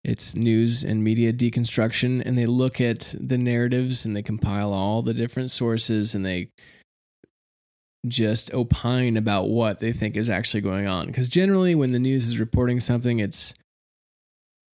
[0.03, 5.01] It's news and media deconstruction, and they look at the narratives and they compile all
[5.01, 6.49] the different sources and they
[8.07, 11.07] just opine about what they think is actually going on.
[11.07, 13.53] Because generally, when the news is reporting something, it's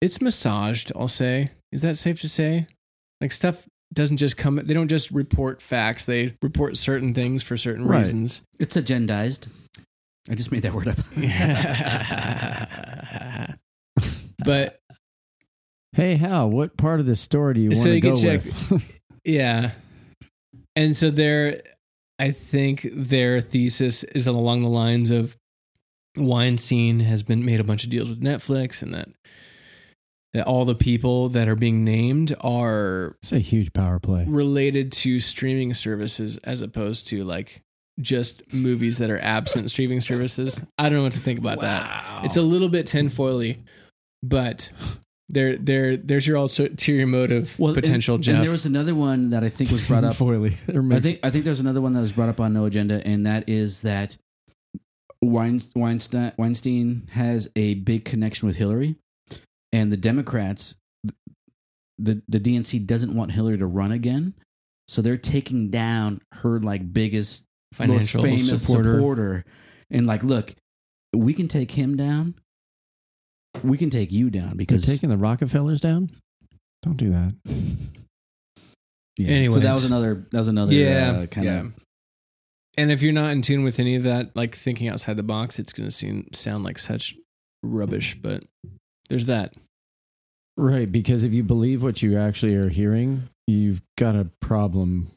[0.01, 0.93] it's massaged.
[0.97, 2.67] I'll say, is that safe to say?
[3.21, 4.57] Like stuff doesn't just come.
[4.65, 6.05] They don't just report facts.
[6.05, 7.99] They report certain things for certain Right.
[7.99, 8.43] reasons.
[8.59, 9.47] It's agendized.
[10.31, 10.99] I just made that word up.
[14.45, 14.81] but
[15.93, 18.83] Hey, Hal, what part of this story do you So want to go check- with?
[19.25, 19.73] Yeah.
[20.77, 21.63] And so their
[22.19, 25.37] I think their thesis is along the lines of
[26.17, 29.09] Weinstein has been made a bunch of deals with Netflix and that
[30.35, 34.27] that all the people that are being named are it's a huge power play.
[34.29, 37.63] related to streaming services as opposed to like
[38.01, 40.61] just movies that are absent streaming services.
[40.79, 42.25] I don't know what to think about that.
[42.25, 43.63] It's a little bit tinfoily,
[44.23, 44.71] but
[45.29, 48.35] there, there, there's your ulterior motive potential, and, Jeff.
[48.37, 50.55] And there was another one that I think was brought up Foily.
[50.93, 53.27] I think I think there's another one that was brought up on No Agenda, and
[53.27, 54.17] that is that
[55.21, 58.97] Weinstein, Weinstein Weinstein has a big connection with Hillary,
[59.73, 60.77] and the Democrats,
[61.99, 64.35] the the DNC doesn't want Hillary to run again,
[64.87, 68.95] so they're taking down her like biggest, Financial most famous supporter.
[68.95, 69.45] supporter.
[69.91, 70.55] and like, look,
[71.15, 72.35] we can take him down.
[73.65, 76.11] We can take you down because You're because taking the Rockefellers down.
[76.83, 77.35] Don't do that.
[79.21, 79.49] Yeah.
[79.49, 81.61] so that was another that was another yeah, uh, kind yeah.
[81.63, 81.73] of
[82.77, 85.59] And if you're not in tune with any of that, like thinking outside the box,
[85.59, 87.17] it's going to seem sound like such
[87.65, 88.17] rubbish.
[88.23, 88.45] But
[89.09, 89.55] there's that.
[90.57, 95.11] Right, because if you believe what you actually are hearing, you've got a problem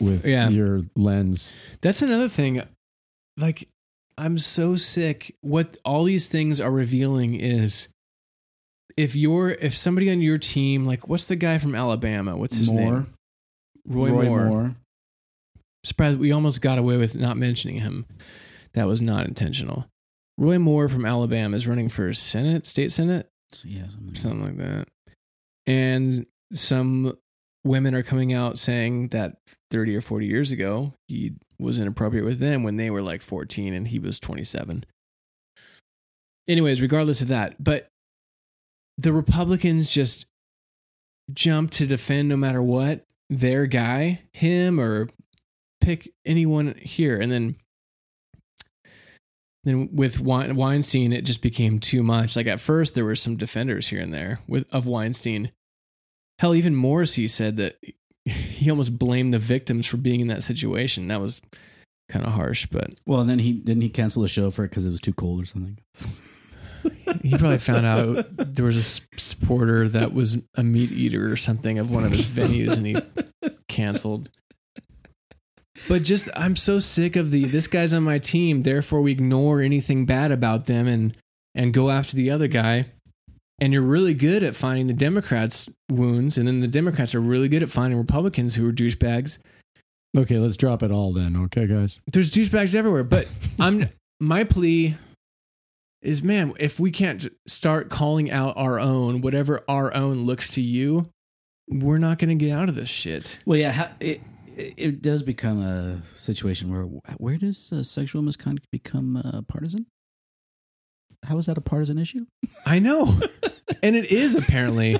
[0.00, 0.50] with Yeah.
[0.50, 1.54] your lens.
[1.80, 2.62] That's another thing.
[3.38, 3.68] Like,
[4.20, 5.34] I'm so sick.
[5.40, 7.88] What all these things are revealing is
[8.96, 12.36] if you're if somebody on your team, like what's the guy from Alabama?
[12.36, 12.92] What's his Moore.
[12.92, 13.14] name?
[13.86, 14.22] Roy, Moore.
[14.22, 14.76] Roy Moore.
[15.84, 18.04] Surprised we almost got away with not mentioning him.
[18.74, 19.86] That was not intentional.
[20.36, 23.30] Roy Moore from Alabama is running for Senate, state Senate,
[23.64, 24.88] Yeah, something like something like that.
[25.66, 27.16] And some
[27.64, 29.36] women are coming out saying that
[29.70, 33.72] 30 or 40 years ago, he was inappropriate with them when they were like 14
[33.74, 34.84] and he was 27.
[36.48, 37.88] Anyways, regardless of that, but
[38.98, 40.26] the Republicans just
[41.32, 45.08] jump to defend no matter what their guy, him or
[45.80, 47.20] pick anyone here.
[47.20, 47.56] And then
[49.64, 52.34] then with Weinstein, it just became too much.
[52.34, 55.52] Like at first, there were some defenders here and there with of Weinstein.
[56.38, 57.76] Hell, even Morrissey said that
[58.24, 61.08] he almost blamed the victims for being in that situation.
[61.08, 61.40] That was
[62.08, 64.84] kind of harsh, but Well, then he didn't he cancel the show for it because
[64.84, 65.78] it was too cold or something.
[67.22, 71.78] he probably found out there was a supporter that was a meat eater or something
[71.78, 72.96] of one of his venues, and he
[73.68, 74.30] canceled.
[75.88, 79.60] But just, I'm so sick of the this guy's on my team, therefore we ignore
[79.60, 81.16] anything bad about them and
[81.54, 82.86] and go after the other guy.
[83.60, 87.48] And you're really good at finding the Democrats' wounds, and then the Democrats are really
[87.48, 89.38] good at finding Republicans who are douchebags.
[90.16, 91.36] Okay, let's drop it all then.
[91.36, 92.00] Okay, guys.
[92.12, 93.28] There's douchebags everywhere, but
[93.60, 94.96] I'm my plea
[96.02, 100.60] is man, if we can't start calling out our own, whatever our own looks to
[100.60, 101.10] you,
[101.68, 103.38] we're not going to get out of this shit.
[103.44, 104.20] Well, yeah, ha- it
[104.56, 106.84] it it does become a situation where
[107.18, 109.86] where does uh, sexual misconduct become uh, partisan?
[111.30, 112.26] How is that a partisan issue?
[112.66, 113.18] I know.
[113.82, 114.96] and it is apparently.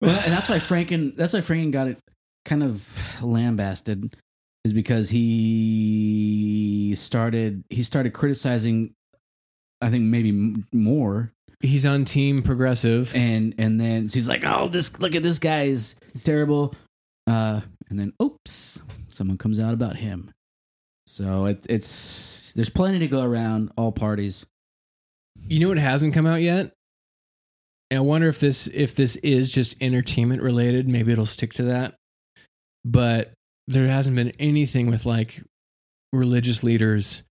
[0.00, 1.98] Well, and that's why Franken that's why Franken got it
[2.44, 2.88] kind of
[3.20, 4.16] lambasted
[4.64, 8.94] is because he started he started criticizing
[9.80, 13.12] I think maybe m- more He's on team progressive.
[13.16, 16.74] and and then he's like, "Oh, this look at this guy is terrible."
[17.26, 20.30] Uh and then oops, someone comes out about him.
[21.08, 24.44] So it, it's there's plenty to go around all parties.
[25.48, 26.72] You know what hasn't come out yet?
[27.90, 31.64] And I wonder if this if this is just entertainment related, maybe it'll stick to
[31.64, 31.94] that.
[32.84, 33.32] But
[33.66, 35.42] there hasn't been anything with like
[36.12, 37.22] religious leaders.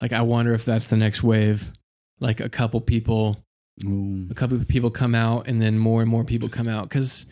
[0.00, 1.72] Like I wonder if that's the next wave.
[2.20, 3.38] Like a couple people
[3.84, 4.26] Ooh.
[4.30, 7.24] a couple of people come out and then more and more people come out because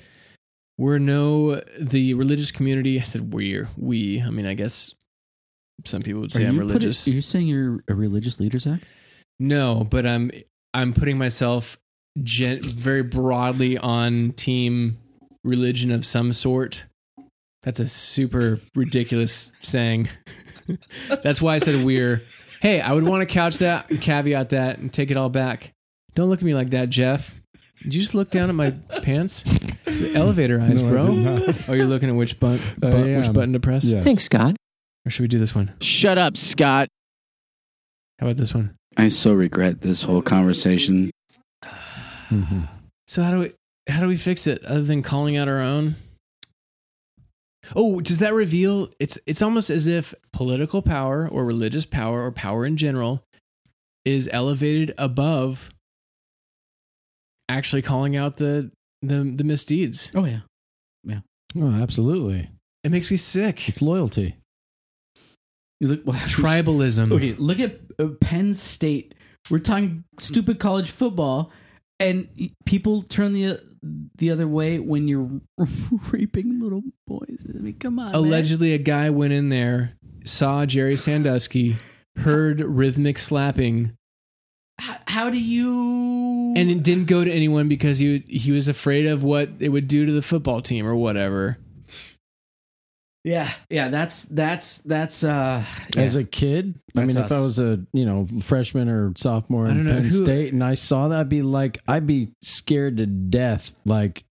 [0.78, 4.94] we're no the religious community i said we're we i mean i guess
[5.84, 7.06] some people would say i'm religious.
[7.06, 8.80] you put it- religious are saying you're a religious leader, Zach?
[9.38, 10.30] no but i'm
[10.74, 11.78] i'm putting myself
[12.22, 14.98] gen- very broadly on team
[15.44, 16.84] religion of some sort
[17.62, 20.08] that's a super ridiculous saying
[21.22, 22.22] that's why i said we're
[22.60, 25.72] hey i would want to couch that caveat that and take it all back
[26.14, 27.40] don't look at me like that jeff
[27.82, 28.70] did you just look down at my
[29.02, 29.42] pants
[29.86, 31.68] The elevator eyes No, I bro did not.
[31.68, 32.86] oh you're looking at which button I
[33.16, 33.32] which am.
[33.32, 34.04] button to press Yes.
[34.04, 34.56] Thanks, Scott.
[35.10, 36.88] Or should we do this one Shut up, Scott.
[38.20, 41.10] how about this one I so regret this whole conversation.
[42.28, 42.68] Mhm.
[43.08, 43.52] So how do we
[43.88, 45.96] how do we fix it other than calling out our own?
[47.74, 52.30] Oh, does that reveal it's it's almost as if political power or religious power or
[52.30, 53.22] power in general
[54.04, 55.70] is elevated above
[57.48, 58.70] actually calling out the
[59.02, 60.12] the the misdeeds.
[60.14, 60.40] Oh yeah.
[61.04, 61.20] yeah.
[61.56, 62.48] Oh, absolutely.
[62.84, 63.68] It makes me sick.
[63.68, 64.36] It's loyalty.
[65.80, 67.10] You look well, Tribalism.
[67.12, 69.14] Okay, look at uh, Penn State.
[69.48, 71.50] We're talking stupid college football,
[71.98, 72.28] and
[72.66, 73.56] people turn the uh,
[74.16, 75.40] the other way when you're
[76.12, 77.46] raping little boys.
[77.48, 78.14] I mean, come on, man.
[78.14, 79.94] Allegedly, a guy went in there,
[80.24, 81.76] saw Jerry Sandusky,
[82.16, 83.96] heard rhythmic slapping,
[84.78, 86.54] How, how do you?
[86.56, 89.88] and it didn't go to anyone because he he was afraid of what it would
[89.88, 91.56] do to the football team or whatever.
[93.24, 93.88] Yeah, yeah.
[93.88, 95.22] That's that's that's.
[95.24, 95.64] uh
[95.96, 99.66] As a kid, I That's mean, if I was a you know freshman or sophomore
[99.68, 103.06] in Penn who- State, and I saw that, I'd be like, I'd be scared to
[103.06, 104.24] death, like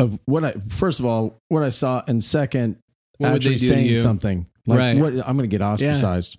[0.00, 2.78] of what I first of all what I saw, and second,
[3.18, 3.96] What would actually they do to saying you?
[3.96, 4.96] something like Right.
[4.98, 6.38] what I'm going to get ostracized.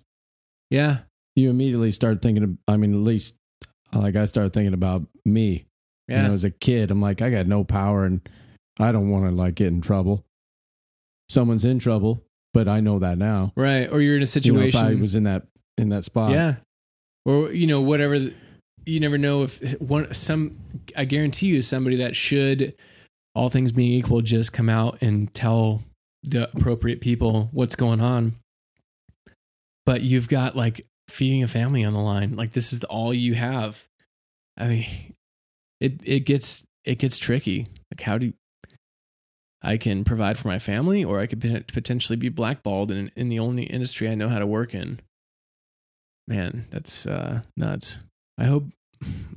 [0.70, 0.98] Yeah.
[1.36, 2.42] You immediately start thinking.
[2.44, 3.34] Of, I mean, at least
[3.92, 5.64] like I started thinking about me.
[6.08, 6.16] Yeah.
[6.22, 8.20] When I was a kid, I'm like, I got no power, and
[8.78, 10.23] I don't want to like get in trouble.
[11.28, 12.22] Someone's in trouble,
[12.52, 13.52] but I know that now.
[13.56, 13.90] right.
[13.90, 14.80] Or you're in a You know, situation.
[14.80, 15.46] if I was in that
[15.78, 16.56] in that spot, Yeah.
[17.24, 18.30] Or you know whatever
[18.86, 20.58] you never know if one some
[20.94, 22.74] I guarantee you somebody that should
[23.34, 25.82] all things being equal just come out and tell
[26.22, 28.34] the appropriate people what's going on.
[29.86, 32.36] But you've got like feeding a family on the line.
[32.36, 33.84] Like this is all you have.
[34.56, 34.86] I mean
[35.80, 37.66] it it gets it gets tricky.
[37.90, 38.32] Like how do you,
[39.64, 43.38] I can provide for my family or I could potentially be blackballed in in the
[43.38, 45.00] only industry I know how to work in.
[46.28, 47.98] Man that's uh nuts.
[48.38, 48.64] I hope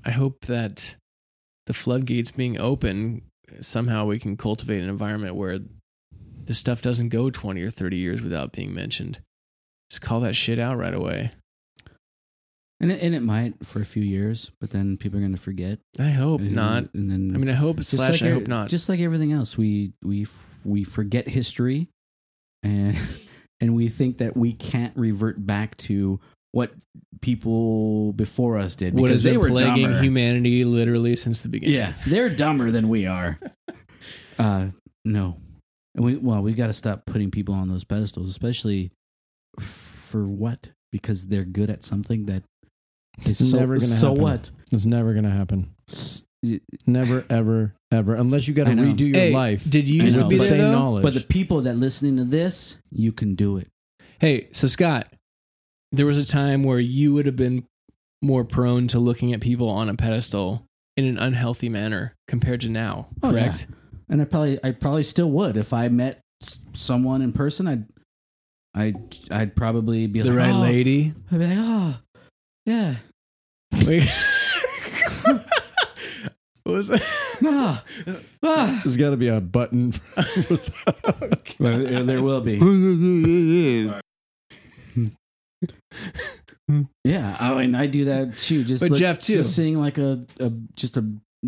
[0.06, 0.96] i hope that
[1.66, 3.22] the floodgates being open
[3.60, 5.60] somehow we can cultivate an environment where
[6.46, 9.20] this stuff doesn't go 20 or 30 years without being mentioned.
[9.90, 11.32] Just call that shit out right away
[12.80, 15.42] and it, and it might for a few years, but then people are going to
[15.42, 15.80] forget.
[16.00, 18.70] i hope and, not And then i mean i hope slash like i hope not
[18.70, 20.28] Just like everything else, we we
[20.64, 21.88] we forget history,
[22.64, 22.98] and
[23.62, 26.20] and we think that we can't revert back to
[26.52, 26.72] what
[27.22, 30.02] people before us did what because has they been were plaguing dumber.
[30.02, 33.40] humanity literally since the beginning Yeah, they're dumber than we are.
[34.40, 34.68] Uh,
[35.04, 35.38] no,
[35.96, 38.92] and we well, we got to stop putting people on those pedestals, especially
[39.60, 39.66] f-
[40.10, 40.70] for what?
[40.92, 42.44] Because they're good at something that
[43.24, 44.22] It's is so, never gonna So happen.
[44.24, 44.52] what?
[44.72, 45.74] It's never going to happen.
[46.86, 48.16] Never, ever, ever.
[48.16, 49.68] Unless you got to redo your Hey, life.
[49.70, 50.72] did you I used to know, be but- same though?
[50.72, 51.04] knowledge.
[51.04, 53.68] But the people that listening to this, you can do it.
[54.20, 55.08] Hey, so Scott,
[55.92, 57.66] there was a time where you would have been
[58.22, 60.64] more prone to looking at people on a pedestal
[60.96, 63.44] in an unhealthy manner compared to now, Oh, yeah.
[63.46, 63.68] correct?
[64.10, 66.20] And I probably, I probably still would if I met
[66.74, 67.68] someone in person.
[67.68, 67.86] I'd,
[68.76, 70.60] I'd, I'd probably be The like, right oh.
[70.62, 71.14] lady.
[71.32, 71.98] I'd be like, oh,
[72.66, 72.96] yeah,
[73.86, 74.04] Wait.
[76.64, 77.02] what was that?
[77.46, 77.84] ah,
[78.44, 78.82] ah.
[78.84, 79.94] There's got to be a button.
[81.60, 82.60] Well, there, there will be.
[87.06, 88.66] Yeah, I mean, I do that too.
[88.66, 89.36] Just But look- Jeff, too.
[89.38, 91.06] just seeing like a, a just a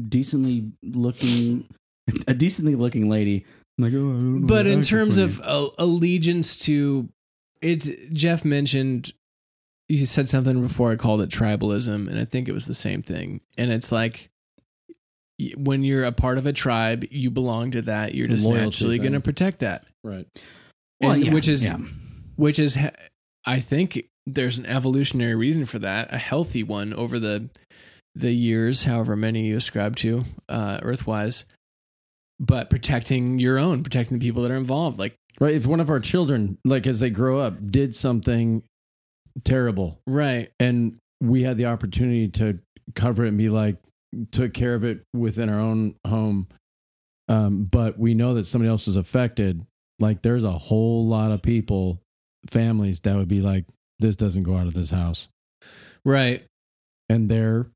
[0.07, 1.67] decently looking,
[2.25, 3.45] a decently looking lady.
[3.77, 5.43] I'm like, oh, I don't know but the in accent terms for of you.
[5.43, 7.09] uh, allegiance to
[7.61, 9.11] it's Jeff mentioned
[9.89, 13.01] you said something before I called it tribalism and I think it was the same
[13.01, 14.29] thing and it's like
[15.55, 18.97] when you're a part of a tribe you belong to that you're just Loyalty naturally
[18.99, 20.27] going to protect that right.
[21.01, 21.77] Well, And- yeah, which is yeah.
[22.35, 22.77] which is
[23.45, 27.49] I think there's an evolutionary reason for that, a healthy one over the
[28.15, 31.45] the years, however many you ascribe to, uh, Earthwise.
[32.39, 35.55] But protecting your own, protecting the people that are involved, like Right.
[35.55, 38.61] If one of our children, like as they grow up, did something
[39.43, 42.59] terrible right, and we had the opportunity to
[42.95, 43.77] cover it and be like,
[44.31, 46.47] took care of it within our own home,
[47.27, 49.65] um, but we know that somebody else was affected,
[49.99, 52.01] like there's a whole lot of people,
[52.49, 53.65] families that would be like,
[53.99, 55.27] this doesn't go out of this house.
[56.05, 56.45] right,
[57.09, 57.67] And there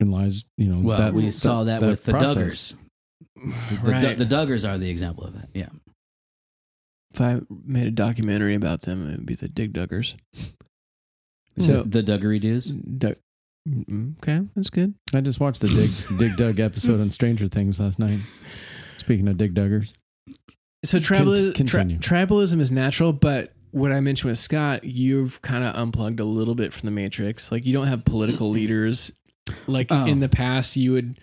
[0.00, 2.36] in lies, you know, Well, that, we saw that, with the process.
[2.36, 2.74] Duggars.
[3.68, 4.18] The, the, right.
[4.18, 5.48] the Duggars are the example of that.
[5.54, 5.68] Yeah.
[7.12, 10.14] if I made a documentary about them, it would be the Dig Duggars.
[11.60, 12.66] So- So the Duggery dudes.
[12.66, 13.16] Dug-
[13.68, 14.94] Mm, okay, that's good.
[15.12, 18.20] I just watched the Dig Dig Dug episode on Stranger Things last night.
[18.96, 19.92] Speaking of Dig Duggers,
[20.86, 21.98] So tribalism, Con- continue.
[21.98, 26.54] tribalism is natural, but what I mentioned with Scott, you've kind of unplugged a little
[26.54, 27.52] bit from the matrix.
[27.52, 29.12] Like you don't have political leaders.
[29.66, 30.06] Like Oh.
[30.06, 31.18] in the past, you would.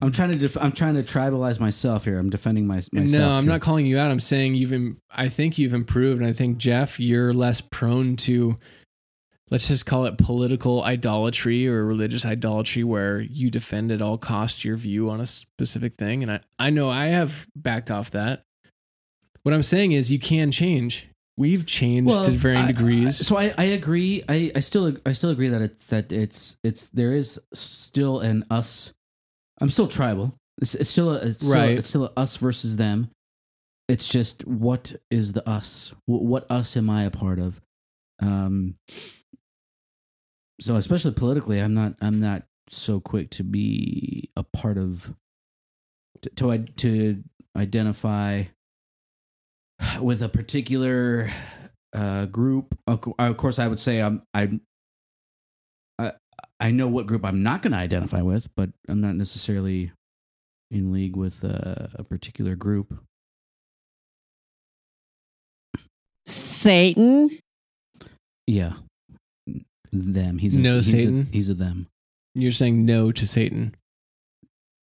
[0.00, 2.18] I'm trying to def- I'm trying to tribalize myself here.
[2.18, 2.92] I'm defending my, myself.
[3.10, 3.52] no, I'm here.
[3.54, 4.12] not calling you out.
[4.12, 4.72] I'm saying you've.
[4.72, 8.56] Im- I think you've improved, and I think Jeff, you're less prone to.
[9.50, 14.64] Let's just call it political idolatry or religious idolatry, where you defend at all costs
[14.64, 16.22] your view on a specific thing.
[16.22, 18.42] And I, I know I have backed off that.
[19.44, 21.08] What I'm saying is, you can change.
[21.38, 23.20] We've changed to varying I- degrees.
[23.20, 24.22] I- so I, I agree.
[24.28, 28.44] I, I still I still agree that it's that it's it's there is still an
[28.50, 28.92] us.
[29.60, 30.34] I'm still tribal.
[30.60, 31.78] It's, it's still a, it's still, Right.
[31.78, 33.10] It's still a us versus them.
[33.88, 35.94] It's just what is the us?
[36.06, 37.60] Wh- What us am I a part of?
[38.20, 38.74] Um.
[40.60, 45.14] So especially politically, I'm not I'm not so quick to be a part of
[46.22, 47.24] to to, to
[47.56, 48.44] identify
[50.00, 51.30] with a particular
[51.92, 52.76] uh, group.
[52.86, 54.60] Of course, I would say I'm I'm
[55.98, 56.12] I
[56.60, 59.92] I know what group I'm not going to identify with, but I'm not necessarily
[60.70, 62.98] in league with uh, a particular group.
[66.26, 67.38] Satan.
[68.46, 68.74] Yeah,
[69.92, 70.38] them.
[70.38, 71.28] He's a, No he's a- Satan?
[71.32, 71.86] he's a them.
[72.34, 73.74] You're saying no to Satan.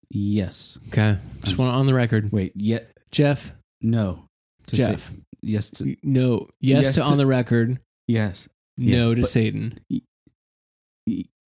[0.09, 0.77] Yes.
[0.89, 1.17] Okay.
[1.43, 2.31] Just want on the record.
[2.31, 2.53] Wait.
[2.55, 2.91] Yet.
[3.11, 3.51] Jeff,
[3.81, 4.25] No.
[4.67, 5.07] To Jeff.
[5.07, 5.69] Sa- yes.
[5.71, 6.47] To, no.
[6.59, 7.79] Yes, Yes to, to- on the record.
[8.07, 8.47] yes.
[8.77, 9.79] No Yeah, to but- Satan.
[9.89, 10.01] Y-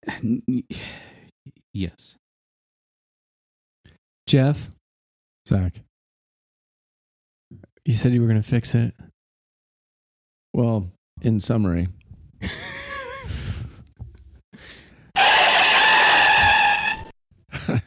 [0.08, 0.64] n- y-
[1.74, 2.16] Yes.
[4.28, 4.70] Jeff,
[5.48, 5.80] Zach.
[7.86, 8.94] you said you were going to fix it.
[10.54, 10.90] Well,
[11.22, 11.88] in summary,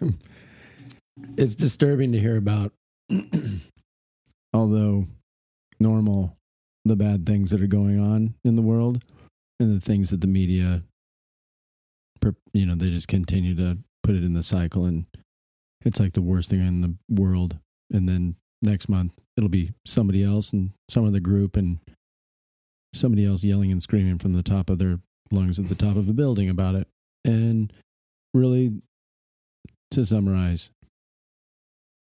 [1.36, 2.72] it's disturbing to hear about,
[4.52, 5.06] although
[5.78, 6.36] normal,
[6.84, 9.02] the bad things that are going on in the world
[9.58, 10.82] and the things that the media,
[12.52, 15.06] you know, they just continue to put it in the cycle and
[15.84, 17.58] it's like the worst thing in the world.
[17.92, 21.78] And then next month it'll be somebody else and some other group and
[22.94, 25.00] somebody else yelling and screaming from the top of their
[25.30, 26.88] lungs at the top of a building about it.
[27.24, 27.72] And
[28.34, 28.72] really,
[29.92, 30.70] to summarize,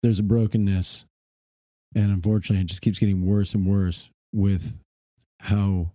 [0.02, 1.04] there's a brokenness,
[1.94, 4.76] and unfortunately, it just keeps getting worse and worse with
[5.40, 5.90] how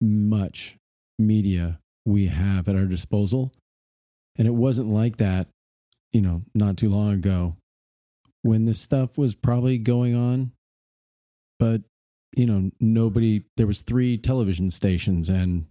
[0.00, 0.76] much
[1.18, 3.52] media we have at our disposal.
[4.36, 5.46] And it wasn't like that,
[6.12, 7.54] you know, not too long ago
[8.42, 10.52] when this stuff was probably going on.
[11.58, 11.82] But
[12.34, 15.66] you know nobody there was three television stations and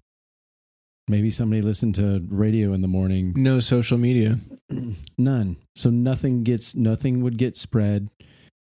[1.12, 3.34] maybe somebody listened to radio in the morning.
[3.36, 4.40] No social media.
[5.18, 5.58] none.
[5.76, 8.10] So nothing gets nothing would get spread.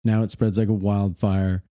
[0.04, 1.62] Now it spreads like a wildfire.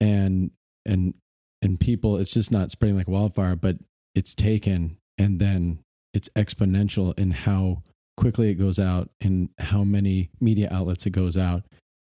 [0.00, 0.52] And
[0.86, 1.14] and
[1.60, 3.76] and people it's just not spreading like wildfire but
[4.14, 5.80] it's taken and then
[6.14, 7.82] it's exponential in how
[8.16, 11.64] quickly it goes out and how many media outlets it goes out.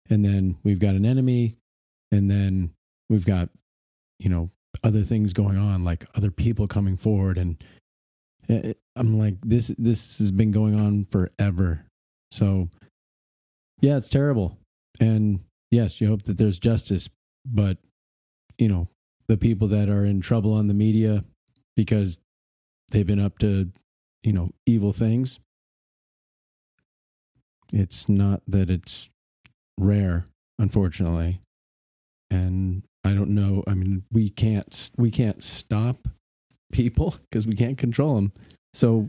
[0.08, 1.56] And then we've got an enemy
[2.12, 2.70] and then
[3.08, 3.48] we've got
[4.18, 4.50] you know
[4.84, 7.62] other things going on like other people coming forward and
[8.96, 11.84] i'm like this this has been going on forever.
[12.30, 12.68] So
[13.80, 14.58] yeah it's terrible.
[15.00, 17.08] And yes you hope that there's justice
[17.44, 17.78] but
[18.58, 18.88] you know
[19.28, 21.24] the people that are in trouble on the media
[21.76, 22.18] because
[22.90, 23.70] they've been up to
[24.22, 25.40] you know evil things
[27.72, 29.08] it's not that it's
[29.78, 30.26] rare
[30.58, 31.40] unfortunately.
[32.30, 36.08] And i don't know i mean we can't we can't stop
[36.72, 38.32] people because we can't control them
[38.74, 39.08] so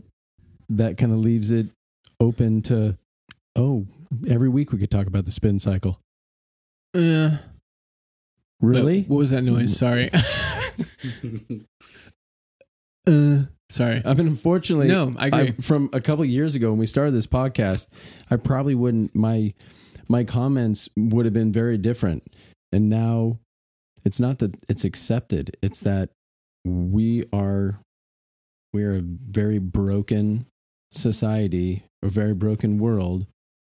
[0.68, 1.66] that kind of leaves it
[2.20, 2.96] open to
[3.56, 3.84] oh
[4.28, 5.98] every week we could talk about the spin cycle
[6.94, 7.38] Yeah.
[8.60, 9.76] really What was that noise?
[9.76, 10.10] Sorry.
[13.06, 14.02] uh, sorry.
[14.04, 15.54] i mean unfortunately No, I agree.
[15.58, 17.88] I, from a couple years ago when we started this podcast,
[18.30, 19.52] I probably wouldn't my
[20.08, 22.24] my comments would have been very different.
[22.72, 23.38] And now
[24.04, 26.10] it's not that it's accepted, it's that
[26.64, 27.78] we are
[28.72, 30.46] we are a very broken
[30.92, 33.26] society, a very broken world,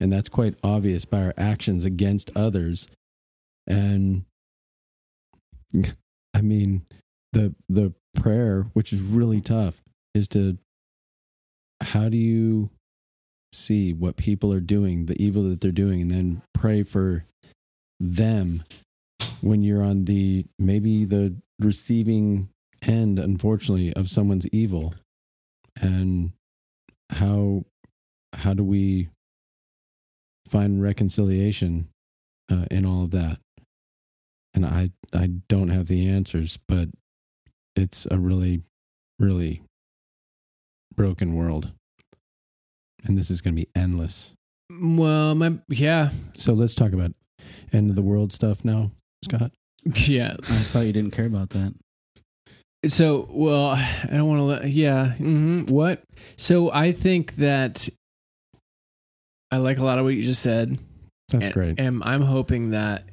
[0.01, 2.89] and that's quite obvious by our actions against others.
[3.67, 4.25] And
[6.35, 6.87] I mean,
[7.33, 9.83] the the prayer, which is really tough,
[10.15, 10.59] is to
[11.81, 12.71] how do you
[13.53, 17.25] see what people are doing, the evil that they're doing, and then pray for
[18.01, 18.65] them
[19.41, 22.49] when you're on the maybe the receiving
[22.83, 24.95] end, unfortunately, of someone's evil,
[25.77, 26.33] and
[27.11, 27.65] how
[28.35, 29.09] how do we
[30.49, 31.89] find reconciliation
[32.51, 33.39] uh, in all of that?
[34.55, 36.89] And I I don't have the answers, but
[37.77, 38.63] it's a really
[39.19, 39.63] really
[40.95, 41.73] broken world.
[43.05, 44.33] And this is going to be endless.
[44.71, 47.13] Well, my yeah, So let's talk about
[47.73, 48.91] end of the world stuff now,
[49.25, 49.53] Scott.
[50.07, 50.37] yeah.
[50.43, 51.75] I thought you didn't care about that.
[52.87, 54.71] So, well, I don't want to let.
[54.71, 55.13] Yeah.
[55.13, 56.03] hmm What?
[56.37, 57.89] So, I think that
[59.51, 60.79] I like a lot of what you just said.
[61.29, 61.81] That's and, great.
[61.81, 63.05] And I'm hoping that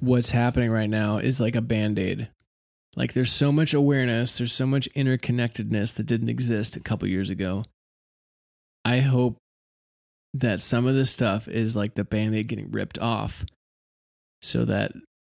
[0.00, 2.28] what's happening right now is like a band aid.
[2.96, 7.30] Like, there's so much awareness, there's so much interconnectedness that didn't exist a couple years
[7.30, 7.64] ago.
[8.84, 9.36] I hope
[10.34, 13.44] that some of this stuff is like the band aid getting ripped off
[14.40, 14.92] so that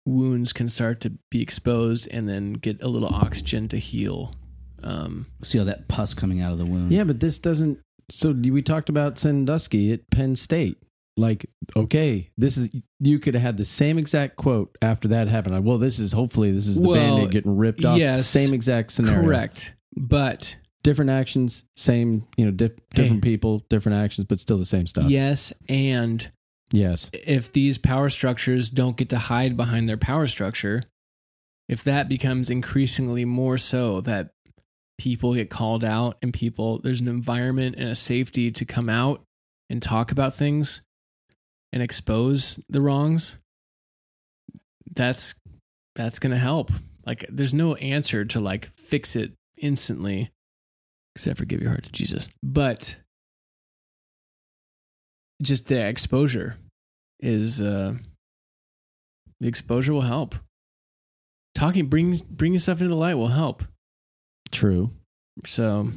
[0.07, 4.33] wounds can start to be exposed and then get a little oxygen to heal.
[4.83, 6.91] Um, See all that pus coming out of the wound.
[6.91, 7.79] yeah, but this doesn't.
[8.09, 10.77] So we talked about Sandusky at Penn State.
[11.17, 12.69] like okay, this is
[12.99, 15.55] you could have had the same exact quote after that happened.
[15.55, 17.97] Like, well, this is hopefully this is the Well, bandit getting ripped off.
[17.97, 18.27] yes.
[18.27, 19.21] same exact scenario.
[19.23, 19.73] Correct.
[19.95, 23.31] But Different actions, same you know, dif- different Hey.
[23.31, 25.09] people, different actions, but still the same stuff.
[25.09, 26.31] yes, and
[26.71, 27.09] Yes.
[27.13, 30.83] if these power structures don't get to hide behind their power structure,
[31.69, 34.31] if that becomes increasingly more so that
[34.97, 39.23] people get called out and people there's an environment and a safety to come out
[39.69, 40.81] and talk about things
[41.71, 43.37] and expose the wrongs,
[44.95, 45.35] that's
[45.95, 46.71] that's going to help.
[47.05, 50.31] Like there's no answer to like fix it instantly
[51.15, 52.29] except for give your heart to Jesus.
[52.43, 52.95] But
[55.41, 56.57] just the exposure
[57.19, 57.93] is uh
[59.39, 60.35] the exposure will help.
[61.55, 63.63] Talking bring bringing stuff into the light will help.
[64.51, 64.91] True.
[65.45, 65.89] So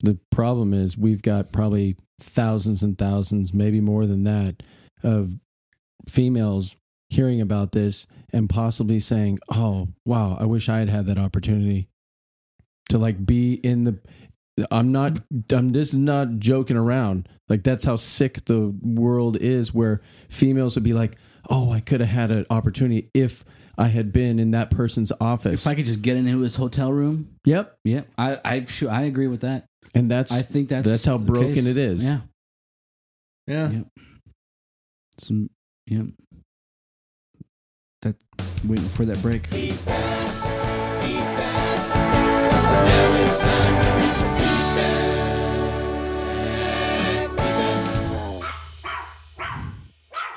[0.00, 4.62] The problem is we've got probably thousands and thousands, maybe more than that,
[5.02, 5.38] of
[6.08, 6.74] females
[7.08, 11.88] hearing about this and possibly saying, "Oh, wow, I wish I had had that opportunity
[12.88, 13.98] to like be in the."
[14.70, 15.14] I'm not.
[15.14, 15.54] Mm-hmm.
[15.56, 15.72] I'm.
[15.72, 17.28] just not joking around.
[17.48, 21.16] Like that's how sick the world is, where females would be like,
[21.48, 23.44] "Oh, I could have had an opportunity if
[23.78, 26.92] I had been in that person's office." If I could just get into his hotel
[26.92, 28.08] room, yep, Yep.
[28.18, 29.64] I I I agree with that.
[29.94, 31.66] and that's I think that's that's how broken case.
[31.66, 32.04] it is.
[32.04, 32.20] Yeah,
[33.46, 33.70] yeah.
[33.70, 33.82] Yeah.
[35.18, 35.48] some
[35.86, 36.06] Yep.
[38.02, 38.16] That
[38.66, 39.48] waiting for that break.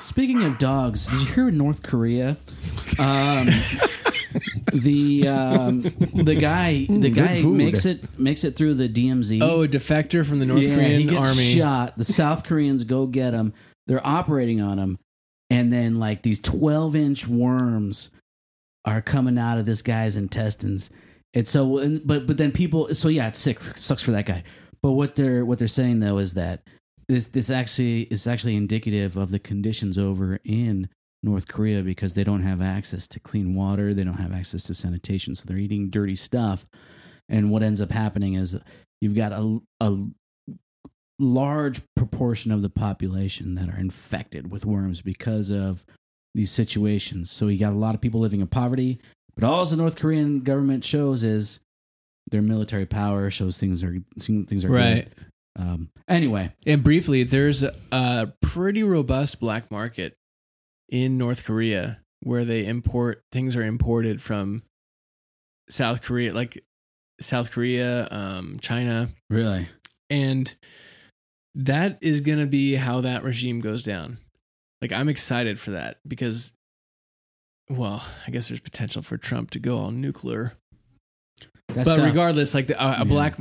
[0.06, 2.36] Speaking of dogs, did you hear in North Korea?
[3.00, 3.48] Um,
[4.72, 7.56] the um, the guy the good guy food.
[7.56, 9.40] makes it makes it through the DMZ.
[9.42, 11.44] Oh, a defector from the North Yeah, Korean he gets army.
[11.52, 11.98] shot.
[11.98, 13.52] The South Koreans go get him.
[13.88, 15.00] They're operating on him,
[15.50, 18.10] and then like these twelve inch worms
[18.84, 20.88] are coming out of this guy's intestines.
[21.34, 22.94] And so, and, but but then people.
[22.94, 23.60] So yeah, it's sick.
[23.76, 24.44] Sucks for that guy.
[24.82, 26.62] But what they're what they're saying though is that
[27.08, 30.88] this this actually is actually indicative of the conditions over in
[31.22, 33.94] North Korea because they don't have access to clean water.
[33.94, 36.66] They don't have access to sanitation, so they're eating dirty stuff.
[37.28, 38.56] And what ends up happening is
[39.00, 39.96] you've got a, a
[41.18, 45.84] large proportion of the population that are infected with worms because of
[46.34, 47.30] these situations.
[47.30, 49.00] So you got a lot of people living in poverty,
[49.34, 51.60] but all the North Korean government shows is
[52.30, 55.08] their military power shows things are things are Right.
[55.14, 55.26] Good.
[55.58, 60.16] Um, anyway, And briefly, there's a pretty robust black market
[60.88, 64.62] in North Korea where they import things are imported from
[65.70, 66.62] South Korea, like
[67.20, 69.68] South Korea, um, China, really,
[70.10, 70.54] and
[71.54, 74.18] that is going to be how that regime goes down.
[74.82, 76.52] Like I'm excited for that because,
[77.70, 80.52] well, I guess there's potential for Trump to go all nuclear.
[81.68, 82.04] that's but tough.
[82.06, 83.04] regardless, like the, a, a Yeah.
[83.04, 83.38] black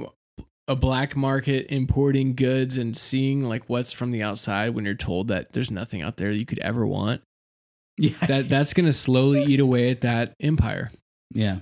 [0.67, 5.27] a black market importing goods and seeing like what's from the outside when you're told
[5.27, 7.21] that there's nothing out there you could ever want?
[7.97, 10.91] Yeah, that that's going to slowly eat away at that empire.
[11.33, 11.59] Yeah.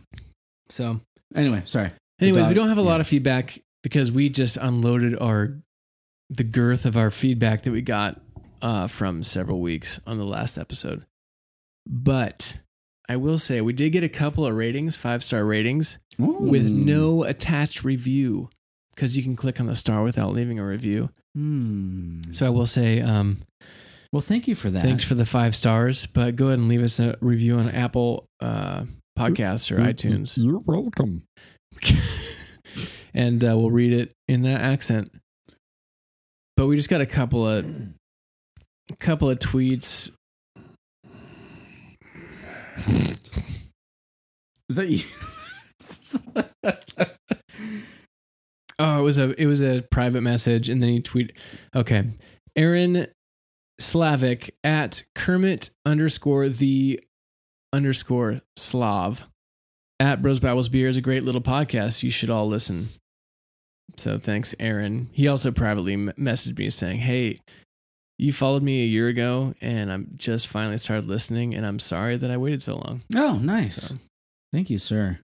[0.70, 1.00] so
[1.36, 1.92] Anyway, sorry.
[2.22, 5.58] anyways dog- we don't have a lot of feedback because we just unloaded our
[6.30, 8.20] the girth of our feedback that we got
[8.62, 11.06] uh, from several weeks on the last episode.
[11.88, 12.56] But
[13.10, 17.24] i will say we did get a couple of ratings five star ratings with no
[17.24, 18.50] attached review
[18.96, 21.10] because you can click on the star without leaving a review.
[21.36, 22.22] Hmm.
[22.32, 23.38] So I will say um,
[24.12, 24.84] Well, thank you for that.
[24.84, 28.26] thanks for the five stars, but go ahead and leave us a review on Apple
[28.40, 28.84] uh,
[29.18, 31.24] Podcasts or iTunes, You're welcome.
[33.14, 35.12] and uh, we'll read it in that accent.
[36.56, 37.66] But we just got a couple of
[38.92, 40.12] a couple of tweets.
[44.70, 45.04] Is that you?
[48.80, 51.32] Oh, it was a it was a private message, and then he tweeted.
[51.76, 52.06] Okay,
[52.56, 53.08] Aaron
[53.80, 57.00] Slavic at Kermit underscore the
[57.72, 59.26] underscore Slav
[60.00, 62.04] at Bros Bibles Beer is a great little podcast.
[62.04, 62.90] You should all listen.
[63.98, 65.10] So thanks, Aaron.
[65.12, 67.40] He also privately messaged me saying, "Hey,
[68.18, 72.18] you followed me a year ago, and I'm just finally started listening, and I'm sorry
[72.18, 73.04] that I waited so long.
[73.16, 73.90] oh, nice.
[73.90, 73.96] So-
[74.52, 75.20] Thank you, sir.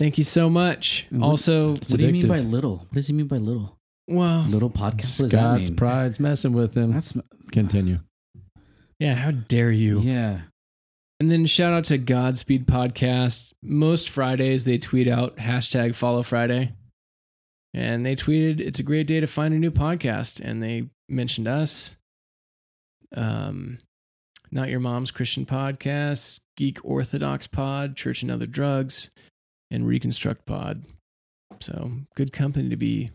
[0.00, 1.06] Thank you so much.
[1.10, 2.78] What- Also, what do you mean by little?
[2.78, 3.76] What does he mean by little?
[4.08, 5.20] well, Little podcast?
[5.20, 5.76] What does that Scott's mean?
[5.76, 6.92] pride's messing with him.
[6.92, 7.12] That's
[7.52, 7.98] Continue.
[8.98, 9.14] yeah.
[9.14, 10.00] How dare you?
[10.00, 10.40] yeah.
[11.20, 13.52] And then shout out to Godspeed Podcast.
[13.62, 16.72] Most Fridays they tweet out hashtag follow Friday.
[17.74, 20.40] And they tweeted, it's a great day to find a new podcast.
[20.40, 21.94] And they mentioned us.
[23.14, 23.78] um,
[24.50, 29.10] Not Your Mom's Christian Podcast, Geek Orthodox Pod, Church and Other Drugs,
[29.70, 30.82] and Reconstruct Pod.
[31.60, 33.10] So good company to be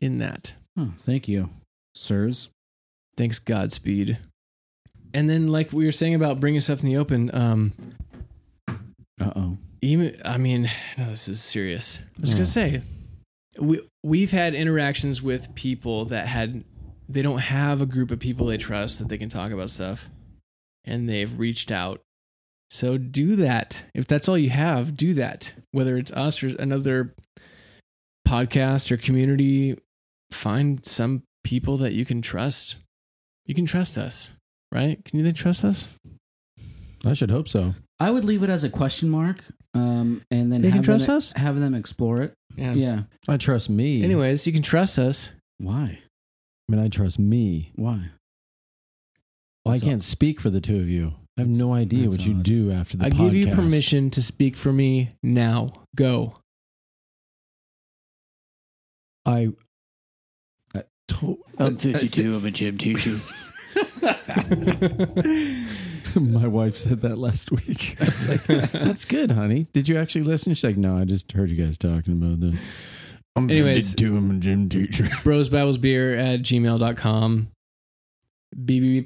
[0.00, 0.54] in that.
[0.78, 1.50] Oh, thank you,
[1.94, 2.48] sirs.
[3.16, 4.18] Thanks, Godspeed.
[5.12, 7.72] And then, like we were saying about bringing stuff in the open, um,
[9.20, 9.58] Uh oh.
[9.82, 11.98] even I mean, no, this is serious.
[12.16, 12.34] I was Oh.
[12.34, 12.82] gonna say,
[13.58, 16.64] we we've had interactions with people that had
[17.08, 20.08] they don't have a group of people they trust that they can talk about stuff,
[20.84, 22.00] and they've reached out.
[22.70, 23.82] So do that.
[23.94, 25.52] If that's all you have, do that.
[25.72, 27.14] Whether it's us or another
[28.26, 29.76] podcast or community,
[30.30, 32.76] find some people that you can trust.
[33.46, 34.30] You can trust us,
[34.70, 35.04] right?
[35.04, 35.88] Can you trust us?
[37.04, 37.74] I should hope so.
[37.98, 39.44] I would leave it as a question mark,
[39.74, 41.32] um, and then They can have trust them, us?
[41.32, 42.34] Have them explore it.
[42.56, 42.74] Yeah.
[42.74, 44.02] yeah, I trust me.
[44.02, 45.30] Anyways, you can trust us.
[45.58, 45.98] Why?
[46.68, 47.72] I mean, I trust me.
[47.74, 48.10] Why?
[49.64, 51.14] Well, I can't speak for the two of you.
[51.40, 52.42] I have no idea that's what you odd.
[52.42, 53.18] do after the I podcast.
[53.18, 55.72] give you permission to speak for me now.
[55.96, 56.34] Go.
[59.24, 59.48] I.
[60.74, 62.28] I to- I'm uh, 52.
[62.34, 63.16] I'm a gym teacher.
[66.16, 67.96] My wife said that last week.
[68.72, 69.68] That's good, honey.
[69.72, 70.52] Did you actually listen?
[70.54, 72.58] She's like, no, I just heard you guys talking about that.
[73.36, 73.90] I'm Anyways.
[73.90, 74.16] 52.
[74.16, 75.08] I'm a gym teacher.
[75.22, 77.48] Bros Bibles Beer at gmail.com.
[78.56, 79.04] BBB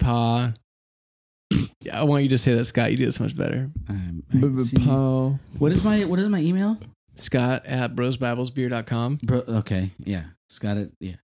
[1.93, 2.91] I want you to say that, Scott.
[2.91, 3.71] You do this much better.
[3.89, 5.39] Um, I see- Paul.
[5.59, 6.79] what is my What is my email?
[7.17, 9.21] Scott at brosbiblesbeer.com.
[9.23, 9.93] Bro, okay.
[9.99, 10.25] Yeah.
[10.49, 10.93] Scott it.
[11.01, 11.17] Yeah.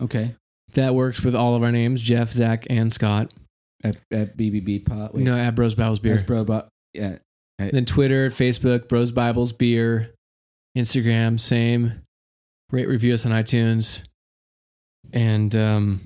[0.00, 0.34] Okay.
[0.74, 3.32] That works with all of our names Jeff, Zach, and Scott.
[3.84, 5.10] At, at BBB pod.
[5.14, 6.14] You know, at Bros Bibles Beer.
[6.14, 6.44] That's bro.
[6.44, 7.18] But yeah.
[7.58, 10.10] Then Twitter, Facebook, Bros Bibles Beer,
[10.76, 12.00] Instagram, same.
[12.72, 14.02] Rate, review us on iTunes,
[15.12, 16.00] and um,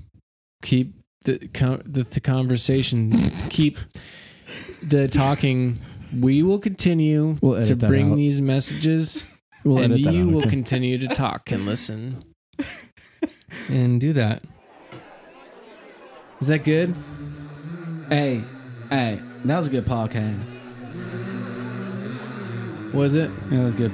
[0.62, 0.94] keep
[1.26, 3.12] the the, the conversation.
[3.50, 3.78] keep
[4.82, 5.78] the talking.
[6.18, 8.16] We will continue We'll edit to that bring out.
[8.16, 9.24] these messages,
[9.64, 10.50] We'll and edit that you out, will okay?
[10.58, 12.24] continue to talk and listen,
[13.68, 14.42] and do that.
[16.40, 16.94] Is that good?
[18.08, 18.42] Hey.
[18.90, 19.20] Hey.
[19.44, 20.38] That was a good podcast.
[22.92, 23.30] Was it?
[23.50, 23.92] Yeah, that was good.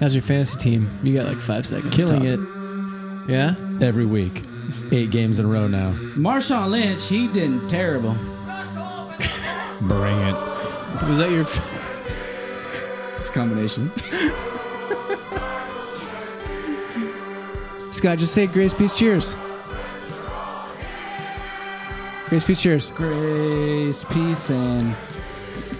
[0.00, 0.90] How's your fantasy team?
[1.04, 1.94] You got like five seconds.
[1.94, 3.26] to Killing talk.
[3.28, 3.54] it Yeah.
[3.80, 4.42] every week.
[4.74, 5.92] It's eight games in a row now.
[6.16, 8.14] Marshawn Lynch, he did terrible.
[9.82, 10.34] Bring it.
[11.06, 11.42] Was that your?
[13.16, 13.90] It's a combination.
[17.92, 19.34] Scott, just say grace, peace, cheers.
[22.30, 22.90] Grace, peace, cheers.
[22.92, 24.96] Grace, peace, and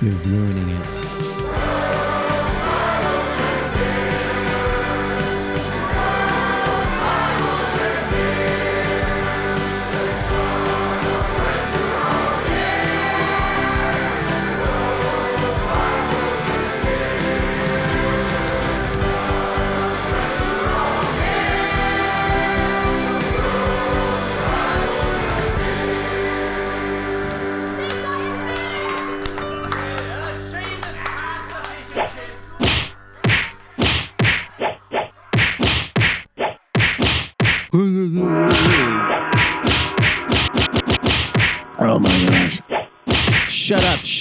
[0.03, 1.32] You're ruining it.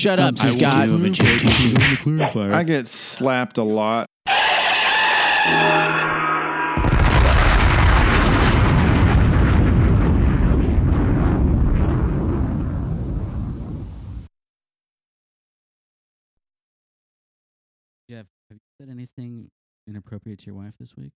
[0.02, 0.88] Shut up, shut up, I will Scott.
[0.88, 0.96] do.
[0.96, 2.52] I'm a gym.
[2.54, 4.08] I get slapped a lot.
[18.10, 19.50] Jeff, have you said anything
[19.88, 21.14] inappropriate to your wife this week?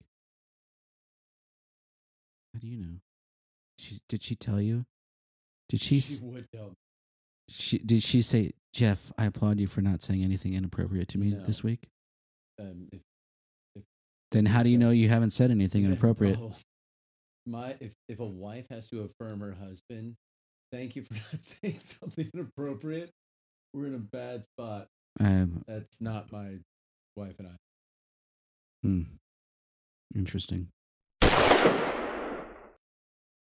[2.53, 2.99] How do you know?
[3.77, 4.85] She did she tell you?
[5.67, 5.97] Did she?
[5.97, 6.75] s- would tell.
[7.49, 9.11] She did she say, Jeff?
[9.17, 11.43] I applaud you for not saying anything inappropriate to me No.
[11.45, 11.87] this week.
[12.59, 13.01] Um, if,
[14.31, 16.39] Then how do you know you haven't said anything inappropriate?
[16.39, 16.55] Oh.
[17.45, 20.15] My if if a wife has to affirm her husband,
[20.71, 23.11] thank you for not saying something inappropriate.
[23.73, 24.87] We're in a bad spot.
[25.19, 26.55] Um, That's not my
[27.15, 27.55] wife and I.
[28.83, 29.01] hmm.
[30.15, 30.69] Interesting.